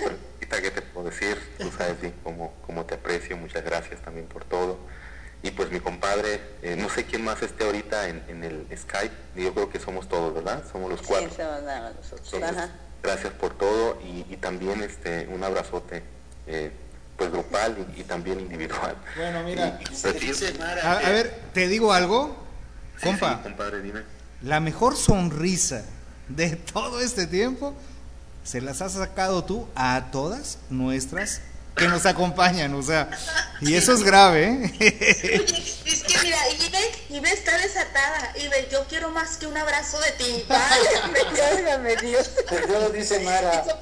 pero, 0.00 0.16
ahorita, 0.34 0.62
¿qué 0.62 0.70
te 0.70 0.82
puedo 0.82 1.08
decir? 1.08 1.38
Tú 1.58 1.70
sabes 1.76 2.00
bien 2.00 2.14
cómo, 2.22 2.54
cómo 2.66 2.84
te 2.84 2.94
aprecio. 2.94 3.36
Muchas 3.36 3.64
gracias 3.64 4.00
también 4.00 4.26
por 4.26 4.44
todo. 4.44 4.78
Y 5.42 5.50
pues 5.52 5.70
mi 5.70 5.80
compadre, 5.80 6.40
eh, 6.62 6.76
no 6.76 6.90
sé 6.90 7.04
quién 7.04 7.24
más 7.24 7.40
esté 7.42 7.64
ahorita 7.64 8.08
en, 8.08 8.22
en 8.28 8.44
el 8.44 8.66
Skype. 8.76 9.14
Yo 9.36 9.54
creo 9.54 9.70
que 9.70 9.80
somos 9.80 10.06
todos, 10.08 10.34
¿verdad? 10.34 10.62
Somos 10.70 10.90
los 10.90 11.00
Sí, 11.00 11.06
cuatro. 11.08 11.30
somos 11.34 11.62
nada 11.62 11.92
nosotros. 11.94 12.30
Entonces, 12.34 12.58
Ajá. 12.58 12.70
gracias 13.02 13.32
por 13.34 13.56
todo 13.56 13.98
y, 14.04 14.26
y 14.32 14.36
también 14.36 14.82
este 14.82 15.26
un 15.28 15.42
abrazote, 15.42 16.02
eh, 16.46 16.70
pues 17.16 17.30
grupal 17.32 17.86
y, 17.96 18.00
y 18.00 18.04
también 18.04 18.38
individual. 18.40 18.96
Bueno, 19.16 19.42
mira. 19.42 19.78
Y- 19.80 19.84
prefiero- 20.02 20.62
A, 20.84 20.92
a 20.98 21.10
ver, 21.10 21.40
te 21.54 21.68
digo 21.68 21.92
algo, 21.94 22.36
Sí, 22.98 23.04
compa. 23.06 23.36
sí, 23.36 23.42
compadre, 23.44 23.80
dime. 23.80 24.02
La 24.42 24.60
mejor 24.60 24.94
sonrisa 24.96 25.84
de 26.28 26.56
todo 26.72 27.00
este 27.00 27.26
tiempo 27.26 27.74
se 28.44 28.60
las 28.60 28.82
has 28.82 28.92
sacado 28.92 29.44
tú 29.44 29.66
a 29.74 30.08
todas 30.12 30.58
nuestras 30.68 31.40
que 31.76 31.88
nos 31.88 32.06
acompañan, 32.06 32.74
o 32.74 32.82
sea, 32.82 33.08
y 33.60 33.74
eso 33.74 33.92
es 33.92 34.02
grave, 34.02 34.44
¿eh? 34.44 35.40
Oye, 35.40 35.74
es 35.86 36.02
que 36.02 36.18
mira, 36.22 36.38
Ibe, 36.50 36.78
Ibe 37.10 37.32
está 37.32 37.56
desatada. 37.58 38.32
Ibe, 38.36 38.68
yo 38.70 38.84
quiero 38.88 39.10
más 39.10 39.36
que 39.36 39.46
un 39.46 39.56
abrazo 39.56 39.98
de 40.00 40.10
ti. 40.12 40.44
Válgame. 40.48 41.18
Válgame 41.38 41.96
Dios. 41.96 42.30
Yo 42.68 42.90
dice 42.90 43.20
Mara. 43.20 43.64
¿ah? 43.64 43.80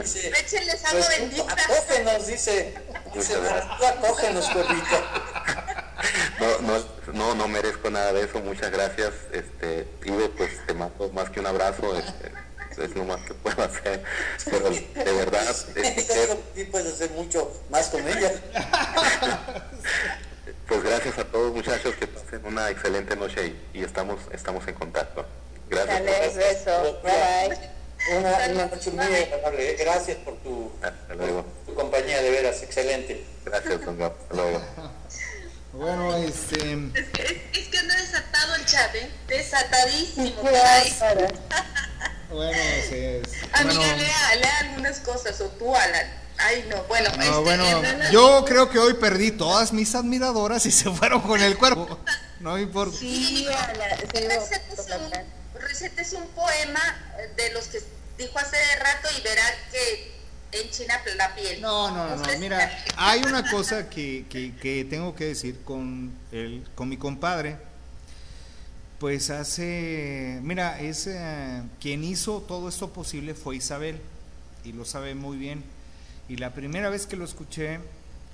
Dice, 0.00 0.28
Échenles 0.28 0.84
agua 0.84 1.06
pues, 1.06 1.18
bendita. 1.18 1.52
acógenos, 1.52 2.26
dice. 2.26 2.74
Dice 3.14 3.38
Mara, 3.38 3.76
tú 3.78 3.86
acógenos, 3.86 4.46
perrito. 4.48 5.04
No, 6.38 6.58
no, 6.60 6.84
no, 7.12 7.34
no 7.34 7.48
merezco 7.48 7.90
nada 7.90 8.12
de 8.12 8.24
eso, 8.24 8.40
muchas 8.40 8.70
gracias. 8.70 9.12
Este, 9.32 9.88
Ibe, 10.04 10.28
pues 10.30 10.50
te 10.66 10.74
mando 10.74 11.10
más 11.12 11.30
que 11.30 11.40
un 11.40 11.46
abrazo, 11.46 11.98
este, 11.98 12.32
es 12.80 12.94
lo 12.94 13.04
más 13.04 13.20
que 13.22 13.34
puedo 13.34 13.62
hacer. 13.62 14.02
Pero 14.44 14.70
de 14.70 15.12
verdad, 15.12 15.48
este, 15.76 16.38
Sí 16.54 16.64
puedes 16.64 16.94
hacer 16.94 17.10
mucho 17.10 17.52
más 17.70 17.88
con 17.88 18.06
ella. 18.06 18.32
pues 20.68 20.82
gracias 20.82 21.18
a 21.18 21.24
todos 21.24 21.52
muchachos, 21.54 21.94
que 21.96 22.06
pasen 22.06 22.44
una 22.44 22.70
excelente 22.70 23.16
noche 23.16 23.54
y, 23.72 23.78
y 23.78 23.84
estamos, 23.84 24.20
estamos 24.32 24.66
en 24.68 24.74
contacto. 24.74 25.26
Gracias. 25.68 26.04
Dale, 26.04 26.28
beso. 26.36 27.00
Bye 27.02 27.48
bye. 27.48 27.70
Una, 28.16 28.30
una 28.48 28.66
noche 28.66 28.90
muy 28.90 29.04
agradable. 29.04 29.76
Gracias 29.76 30.16
por 30.18 30.36
tu, 30.38 30.72
Hasta 30.82 31.14
luego. 31.14 31.44
tu 31.66 31.74
compañía, 31.74 32.22
de 32.22 32.30
veras, 32.30 32.62
excelente. 32.62 33.24
Gracias, 33.44 33.84
don. 33.84 34.02
Hasta 34.02 34.34
luego. 34.34 34.60
Bueno, 35.72 36.16
este, 36.16 36.72
Es 36.94 37.08
que, 37.10 37.22
es, 37.22 37.58
es 37.58 37.68
que 37.68 37.78
anda 37.78 37.94
desatado 37.94 38.56
el 38.56 38.66
chat, 38.66 38.92
¿eh? 38.96 39.08
Desatadísimo. 39.28 40.34
Bueno, 42.30 42.58
sí, 42.88 42.94
es- 42.94 43.28
Amiga, 43.52 43.78
bueno, 43.80 43.96
lea, 43.96 44.34
lea 44.36 44.58
algunas 44.60 45.00
cosas, 45.00 45.40
o 45.40 45.46
tú, 45.46 45.74
Alan. 45.74 46.06
Ay, 46.38 46.64
no, 46.70 46.82
bueno. 46.84 47.10
no, 47.16 47.22
este, 47.22 47.40
bueno, 47.40 47.64
en- 47.64 48.10
yo 48.12 48.44
creo 48.46 48.70
que 48.70 48.78
hoy 48.78 48.94
perdí 48.94 49.30
todas 49.30 49.72
mis 49.72 49.94
admiradoras 49.94 50.64
y 50.66 50.70
se 50.70 50.90
fueron 50.90 51.20
con 51.20 51.40
el 51.40 51.58
cuerpo. 51.58 51.98
No 52.40 52.54
me 52.54 52.62
importa. 52.62 52.96
Sí, 52.98 53.46
Ala, 53.46 53.96
sí, 53.98 54.04
recétese 55.54 56.14
la 56.14 56.20
un, 56.22 56.28
poema 56.28 56.80
de 57.36 57.52
los 57.52 57.66
que 57.66 57.82
dijo 58.16 58.38
hace 58.38 58.56
rato 58.76 59.08
y 59.18 59.22
verá 59.22 59.42
que 59.70 60.12
enchina 60.52 61.00
la 61.16 61.34
piel. 61.34 61.60
No, 61.60 61.90
no, 61.90 62.08
no, 62.08 62.16
no, 62.16 62.38
mira, 62.38 62.84
hay 62.96 63.22
una 63.22 63.48
cosa 63.50 63.90
que, 63.90 64.24
que, 64.30 64.56
que 64.56 64.84
tengo 64.84 65.14
que 65.14 65.26
decir 65.26 65.62
con, 65.64 66.12
el, 66.32 66.66
con 66.74 66.88
mi 66.88 66.96
compadre. 66.96 67.56
Pues 69.00 69.30
hace, 69.30 70.38
mira, 70.42 70.78
es 70.78 71.06
eh, 71.06 71.62
quien 71.80 72.04
hizo 72.04 72.42
todo 72.42 72.68
esto 72.68 72.90
posible 72.92 73.34
fue 73.34 73.56
Isabel 73.56 73.98
y 74.62 74.72
lo 74.72 74.84
sabe 74.84 75.14
muy 75.14 75.38
bien. 75.38 75.64
Y 76.28 76.36
la 76.36 76.52
primera 76.52 76.90
vez 76.90 77.06
que 77.06 77.16
lo 77.16 77.24
escuché 77.24 77.80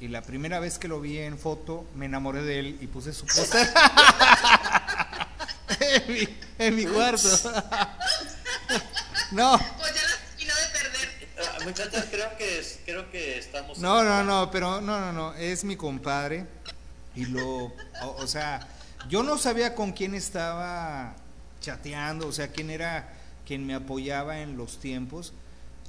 y 0.01 0.09
la 0.09 0.23
primera 0.23 0.59
vez 0.59 0.79
que 0.79 0.89
lo 0.89 1.01
vi 1.01 1.19
en 1.19 1.39
foto, 1.39 1.87
me 1.95 2.07
enamoré 2.07 2.43
de 2.43 2.59
él 2.59 2.79
y 2.81 2.89
puse 2.89 3.13
su 3.13 3.27
póster 3.27 3.65
en, 5.81 6.13
mi, 6.13 6.29
en 6.59 6.77
mi 6.77 6.85
cuarto. 6.85 7.29
no. 9.31 9.59
Pues 9.79 9.95
ya 9.95 10.03
la 10.03 10.17
terminó 10.37 10.55
de 10.55 10.69
perder. 10.73 11.29
Ah, 11.39 11.59
Muchachos, 11.65 12.05
creo 12.11 12.37
que, 12.37 12.59
es- 12.59 12.81
creo 12.85 13.09
que 13.13 13.39
estamos... 13.39 13.79
No, 13.79 14.03
no, 14.03 14.25
no, 14.25 14.51
pero 14.51 14.81
no, 14.81 14.99
no, 15.01 15.13
no, 15.13 15.35
es 15.35 15.63
mi 15.63 15.77
compadre 15.77 16.45
y 17.15 17.27
lo, 17.27 17.67
o, 17.67 17.73
o 18.19 18.27
sea, 18.27 18.67
yo 19.09 19.23
no 19.23 19.39
sabía 19.39 19.75
con 19.75 19.93
quién 19.93 20.15
estaba 20.15 21.15
chateando, 21.61 22.29
o 22.29 22.33
sea, 22.33 22.49
quién 22.49 22.71
era 22.71 23.13
quien 23.47 23.67
me 23.67 23.75
apoyaba 23.75 24.41
en 24.41 24.57
los 24.57 24.79
tiempos 24.79 25.33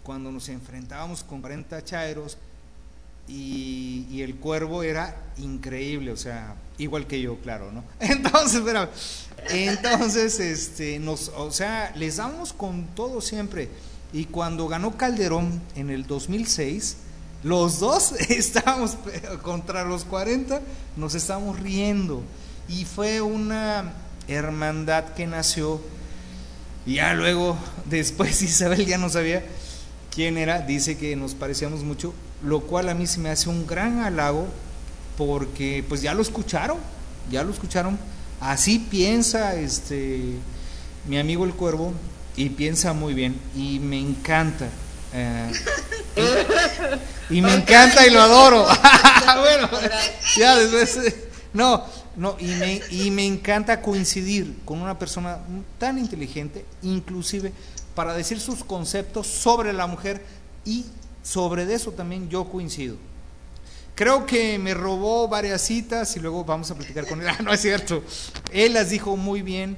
cuando 0.04 0.32
nos 0.32 0.48
enfrentábamos 0.50 1.24
con 1.24 1.42
40 1.42 1.84
chaeros 1.84 2.38
y, 3.28 4.06
y 4.10 4.22
el 4.22 4.36
cuervo 4.36 4.84
era 4.84 5.16
increíble, 5.38 6.12
o 6.12 6.18
sea, 6.18 6.56
igual 6.78 7.08
que 7.08 7.20
yo, 7.20 7.38
claro, 7.42 7.72
¿no? 7.72 7.84
Entonces, 8.00 8.60
espérame, 8.60 8.90
entonces, 9.50 10.40
este, 10.40 11.00
nos, 11.00 11.30
o 11.30 11.52
sea, 11.52 11.94
les 11.96 12.18
damos 12.18 12.54
con 12.54 12.88
todo 12.96 13.22
siempre. 13.22 13.70
Y 14.14 14.26
cuando 14.26 14.68
ganó 14.68 14.98
Calderón 14.98 15.62
en 15.76 15.90
el 15.90 16.08
2006, 16.08 16.98
los 17.44 17.80
dos 17.80 18.14
estábamos 18.30 18.98
contra 19.42 19.84
los 19.84 20.06
40, 20.06 20.62
nos 20.96 21.16
estábamos 21.16 21.60
riendo. 21.60 22.24
Y 22.68 22.86
fue 22.86 23.22
una 23.22 23.94
hermandad 24.28 25.14
que 25.14 25.26
nació. 25.28 25.82
Y 26.86 26.96
ya 26.96 27.14
luego, 27.14 27.58
después 27.86 28.42
Isabel 28.42 28.86
ya 28.86 28.98
no 28.98 29.10
sabía 29.10 29.44
quién 30.14 30.38
era, 30.38 30.60
dice 30.62 30.98
que 30.98 31.16
nos 31.16 31.34
parecíamos 31.36 31.84
mucho, 31.84 32.14
lo 32.44 32.62
cual 32.62 32.90
a 32.90 32.94
mí 32.94 33.08
se 33.08 33.20
me 33.20 33.30
hace 33.30 33.50
un 33.50 33.68
gran 33.68 34.00
halago 34.00 34.48
porque 35.18 35.84
pues 35.88 36.02
ya 36.02 36.14
lo 36.14 36.22
escucharon, 36.22 36.78
ya 37.32 37.44
lo 37.44 37.52
escucharon. 37.52 37.98
Así 38.40 38.80
piensa 38.80 39.56
este 39.56 40.36
mi 41.08 41.18
amigo 41.18 41.46
el 41.46 41.54
cuervo 41.54 41.94
y 42.36 42.50
piensa 42.50 42.94
muy 42.94 43.14
bien 43.14 43.40
y 43.56 43.80
me 43.80 44.00
encanta. 44.00 44.68
eh, 45.14 45.52
y, 47.30 47.38
y 47.38 47.42
me 47.42 47.54
encanta 47.54 48.06
y 48.06 48.12
lo 48.12 48.22
adoro. 48.22 48.68
bueno, 49.40 49.70
ya 50.38 50.56
después 50.56 50.98
eh, 50.98 51.30
no, 51.54 51.84
no 52.18 52.36
y 52.40 52.48
me 52.48 52.82
y 52.92 53.12
me 53.12 53.26
encanta 53.26 53.82
coincidir 53.82 54.58
con 54.66 54.82
una 54.82 54.98
persona 55.00 55.38
tan 55.78 55.98
inteligente, 55.98 56.66
inclusive 56.82 57.54
para 57.96 58.14
decir 58.14 58.40
sus 58.40 58.64
conceptos 58.64 59.28
sobre 59.28 59.72
la 59.72 59.88
mujer 59.88 60.22
y 60.66 60.86
sobre 61.24 61.72
eso 61.74 61.92
también 61.92 62.28
yo 62.30 62.46
coincido. 62.50 62.96
Creo 63.96 64.26
que 64.28 64.60
me 64.60 64.74
robó 64.74 65.28
varias 65.28 65.62
citas 65.62 66.16
y 66.16 66.20
luego 66.20 66.44
vamos 66.46 66.70
a 66.70 66.76
platicar 66.76 67.08
con 67.08 67.22
él. 67.22 67.28
Ah, 67.32 67.42
no 67.42 67.52
es 67.54 67.62
cierto. 67.62 68.04
Él 68.52 68.74
las 68.74 68.90
dijo 68.92 69.16
muy 69.18 69.42
bien 69.42 69.78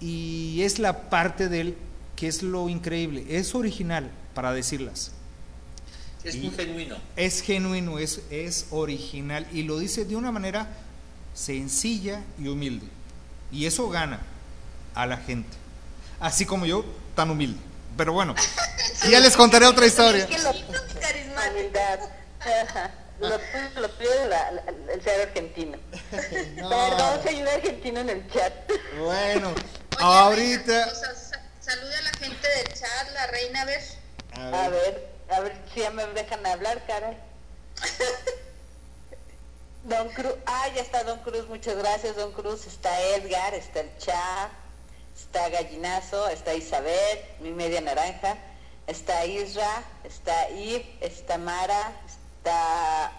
y 0.00 0.60
es 0.62 0.78
la 0.78 1.08
parte 1.10 1.48
de 1.48 1.60
él 1.60 1.76
que 2.14 2.28
es 2.28 2.42
lo 2.42 2.68
increíble. 2.68 3.24
Es 3.28 3.54
original 3.54 4.10
para 4.34 4.52
decirlas. 4.52 5.12
Es 6.24 6.34
Y- 6.36 6.38
muy 6.40 6.50
genuino. 6.50 6.96
Es 7.16 7.40
genuino, 7.42 7.98
es, 7.98 8.22
es 8.30 8.66
original 8.70 9.46
y 9.52 9.62
lo 9.64 9.78
dice 9.78 10.04
de 10.04 10.14
una 10.16 10.30
manera 10.32 10.68
sencilla 11.38 12.20
y 12.38 12.48
humilde. 12.48 12.86
Y 13.52 13.66
eso 13.66 13.88
gana 13.88 14.20
a 14.94 15.06
la 15.06 15.16
gente. 15.18 15.56
Así 16.20 16.44
como 16.44 16.66
yo, 16.66 16.84
tan 17.14 17.30
humilde. 17.30 17.60
Pero 17.96 18.12
bueno, 18.12 18.34
ya 19.10 19.20
les 19.20 19.36
contaré 19.36 19.66
otra 19.66 19.86
historia. 19.86 20.24
Es 20.24 20.30
que 20.30 20.38
lo 20.38 20.50
es 20.50 20.64
la- 24.28 24.50
la- 24.52 24.62
el 24.92 25.02
ser 25.02 25.28
argentino. 25.28 25.78
Perdón 26.10 27.20
si 27.22 27.28
hay 27.28 27.42
un 27.42 27.48
argentino 27.48 28.00
en 28.00 28.10
el 28.10 28.30
chat. 28.30 28.52
Bueno, 28.98 29.50
Oye, 29.50 29.62
ahorita... 29.98 30.88
o 30.92 30.94
sea, 30.94 31.14
sa- 31.14 31.40
salude 31.60 31.94
a 31.96 32.02
la 32.02 32.10
gente 32.10 32.48
del 32.48 32.68
chat, 32.74 33.12
la 33.14 33.26
reina, 33.28 33.62
a 33.62 33.64
ver. 33.64 33.82
A 34.34 34.68
ver, 34.68 35.08
a 35.30 35.40
ver 35.40 35.56
si 35.74 35.80
ya 35.80 35.90
me 35.90 36.06
dejan 36.06 36.44
hablar, 36.46 36.84
caray. 36.86 37.16
Don 39.88 40.10
Cruz, 40.10 40.34
ah, 40.44 40.68
ya 40.74 40.82
está 40.82 41.02
Don 41.02 41.18
Cruz, 41.20 41.48
muchas 41.48 41.74
gracias, 41.76 42.14
Don 42.14 42.30
Cruz. 42.32 42.66
Está 42.66 42.90
Edgar, 43.14 43.54
está 43.54 43.80
el 43.80 43.96
Cha, 43.96 44.50
está 45.16 45.48
Gallinazo, 45.48 46.28
está 46.28 46.54
Isabel, 46.54 47.18
mi 47.40 47.52
media 47.52 47.80
naranja, 47.80 48.36
está 48.86 49.24
Isra, 49.24 49.82
está 50.04 50.50
Yves, 50.50 50.84
está 51.00 51.38
Mara, 51.38 51.92
está 52.06 53.12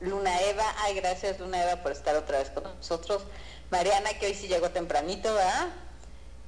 Luna 0.00 0.42
Eva. 0.42 0.74
Ay, 0.80 0.96
gracias 0.96 1.40
Luna 1.40 1.64
Eva 1.64 1.82
por 1.82 1.92
estar 1.92 2.14
otra 2.16 2.38
vez 2.38 2.50
con 2.50 2.64
nosotros. 2.64 3.22
Mariana, 3.70 4.10
que 4.18 4.26
hoy 4.26 4.34
sí 4.34 4.46
llegó 4.46 4.68
tempranito, 4.70 5.32
¿verdad? 5.32 5.68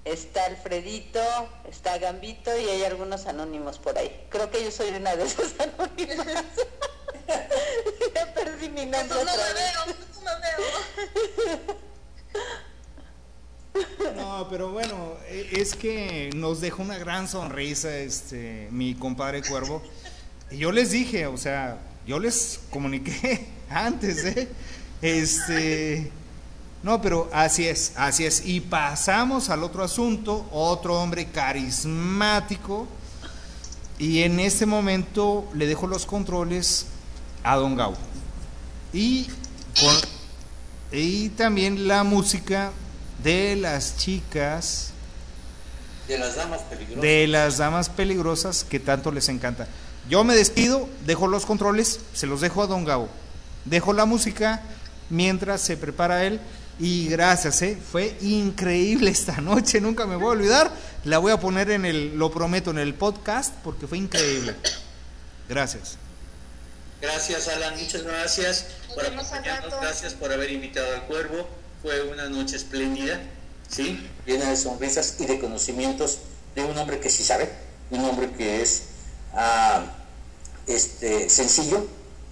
Está 0.05 0.45
Alfredito, 0.45 1.21
está 1.67 1.97
Gambito 1.97 2.55
y 2.59 2.69
hay 2.69 2.85
algunos 2.85 3.25
anónimos 3.25 3.79
por 3.79 3.97
ahí. 3.97 4.27
Creo 4.29 4.51
que 4.51 4.63
yo 4.63 4.71
soy 4.71 4.91
una 4.91 5.17
de 5.17 5.25
esas 5.25 5.55
anónimas. 5.61 6.45
Ya 8.15 8.35
perdí 8.35 8.69
mi 8.69 8.87
Pues 8.87 8.91
nombre 8.91 9.09
no 9.17 9.21
otra 9.23 9.35
me 9.37 9.55
vez. 9.55 9.63
veo, 9.73 9.97
no 10.25 10.31
me 10.41 10.47
veo. 11.75 11.77
No, 14.17 14.47
pero 14.49 14.71
bueno, 14.73 15.15
e- 15.29 15.61
es 15.61 15.75
que 15.75 16.31
nos 16.35 16.61
dejó 16.61 16.83
una 16.83 16.97
gran 16.99 17.29
sonrisa 17.29 17.95
este 17.97 18.69
mi 18.71 18.95
compadre 18.95 19.43
Cuervo. 19.43 19.83
Y 20.51 20.59
yo 20.59 20.73
les 20.73 20.91
dije, 20.93 21.27
o 21.27 21.37
sea, 21.37 21.79
yo 22.07 22.19
les 22.19 22.61
comuniqué 22.71 23.47
antes, 23.71 24.25
¿eh? 24.25 24.49
Este 25.03 26.11
no, 26.83 27.03
pero 27.03 27.29
así 27.33 27.67
es, 27.67 27.93
así 27.97 28.25
es. 28.25 28.47
Y 28.47 28.61
pasamos 28.61 29.51
al 29.51 29.63
otro 29.65 29.83
asunto, 29.83 30.47
otro 30.53 31.01
hombre 31.01 31.27
carismático. 31.27 32.87
Y 33.99 34.23
en 34.23 34.39
este 34.41 34.67
momento 34.67 35.49
le 35.55 35.67
dejo 35.67 35.87
los 35.87 36.07
controles 36.07 36.87
a 37.47 37.57
Don 37.57 37.77
Gau. 37.77 37.95
Y, 38.93 39.27
con- 39.81 39.97
y 40.93 41.29
también 41.31 41.87
la 41.89 42.03
música 42.05 42.73
de 43.23 43.57
las 43.57 43.97
chicas, 43.97 44.91
De 46.09 46.19
las 46.19 46.37
damas 46.37 46.61
peligrosas. 46.63 47.03
de 47.03 47.27
las 47.27 47.59
damas 47.59 47.89
peligrosas 47.89 48.65
que 48.65 48.81
tanto 48.81 49.11
les 49.13 49.29
encanta. 49.29 49.67
Yo 50.09 50.23
me 50.25 50.35
despido, 50.37 50.89
dejo 51.05 51.27
los 51.27 51.47
controles, 51.47 52.01
se 52.15 52.27
los 52.27 52.41
dejo 52.41 52.63
a 52.63 52.67
Don 52.67 52.85
Gabo. 52.85 53.09
Dejo 53.65 53.93
la 53.93 54.05
música 54.05 54.63
mientras 55.11 55.61
se 55.61 55.77
prepara 55.77 56.25
él. 56.25 56.41
Y 56.79 57.09
gracias, 57.09 57.63
¿eh? 57.63 57.77
fue 57.91 58.17
increíble 58.21 59.11
esta 59.11 59.41
noche, 59.41 59.81
nunca 59.81 60.07
me 60.07 60.15
voy 60.17 60.27
a 60.27 60.31
olvidar. 60.31 60.71
La 61.05 61.19
voy 61.19 61.33
a 61.33 61.41
poner 61.41 61.71
en 61.71 61.85
el, 61.85 62.17
lo 62.19 62.31
prometo, 62.31 62.71
en 62.71 62.79
el 62.79 62.95
podcast 62.95 63.55
porque 63.65 63.87
fue 63.87 63.99
increíble. 63.99 64.55
Gracias. 65.49 65.97
Gracias, 67.11 67.47
Alan, 67.49 67.75
muchas 67.81 68.03
gracias 68.03 68.67
Nos 68.89 68.97
por 68.97 69.07
acompañarnos, 69.07 69.81
gracias 69.81 70.15
por 70.15 70.33
haber 70.33 70.51
invitado 70.51 70.93
al 70.93 71.03
cuervo. 71.03 71.47
Fue 71.83 72.03
una 72.03 72.29
noche 72.29 72.57
espléndida, 72.57 73.21
¿sí? 73.69 74.05
llena 74.27 74.51
de 74.51 74.57
sonrisas 74.57 75.15
y 75.21 75.27
de 75.27 75.39
conocimientos 75.39 76.19
de 76.57 76.65
un 76.65 76.77
hombre 76.77 76.99
que 76.99 77.09
sí 77.09 77.23
sabe, 77.23 77.49
un 77.91 78.05
hombre 78.05 78.31
que 78.33 78.61
es 78.61 78.83
ah, 79.35 79.85
este, 80.67 81.31
sencillo, 81.31 81.87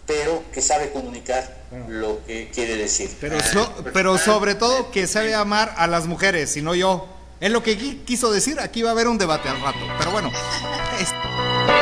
pero 0.06 0.42
que 0.52 0.60
sabe 0.60 0.90
comunicar 0.90 1.56
lo 1.88 2.24
que 2.26 2.51
quiere 2.52 2.76
decir. 2.76 3.10
Pero, 3.20 3.38
so- 3.40 3.72
pero 3.92 4.18
sobre 4.18 4.56
todo 4.56 4.90
que 4.90 5.06
sabe 5.06 5.34
amar 5.34 5.72
a 5.76 5.86
las 5.86 6.06
mujeres, 6.06 6.56
y 6.56 6.62
no 6.62 6.74
yo. 6.74 7.09
Es 7.40 7.51
lo 7.51 7.62
que 7.62 7.78
qui- 7.78 8.05
quiso 8.05 8.32
decir. 8.32 8.59
Aquí 8.59 8.82
va 8.82 8.90
a 8.90 8.92
haber 8.92 9.06
un 9.06 9.18
debate 9.18 9.48
al 9.48 9.60
rato. 9.60 9.78
Pero 9.98 10.10
bueno. 10.12 10.32
es- 11.01 11.73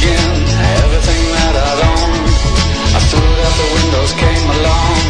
again 0.00 0.32
everything 0.80 1.22
that 1.36 1.54
I'd. 1.68 1.80
I 2.96 3.00
threw 3.08 3.20
it 3.20 3.40
out 3.46 3.56
the 3.60 3.68
windows, 3.76 4.12
came 4.24 4.46
along. 4.56 5.00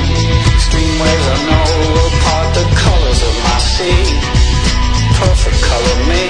extreme 0.55 0.95
waves 1.03 1.27
I 1.35 1.39
know 1.49 1.69
will 1.95 2.15
part 2.25 2.49
the 2.59 2.67
colors 2.85 3.21
of 3.29 3.35
my 3.47 3.59
sea. 3.75 4.03
Perfect 5.21 5.59
color 5.71 5.99
me. 6.11 6.30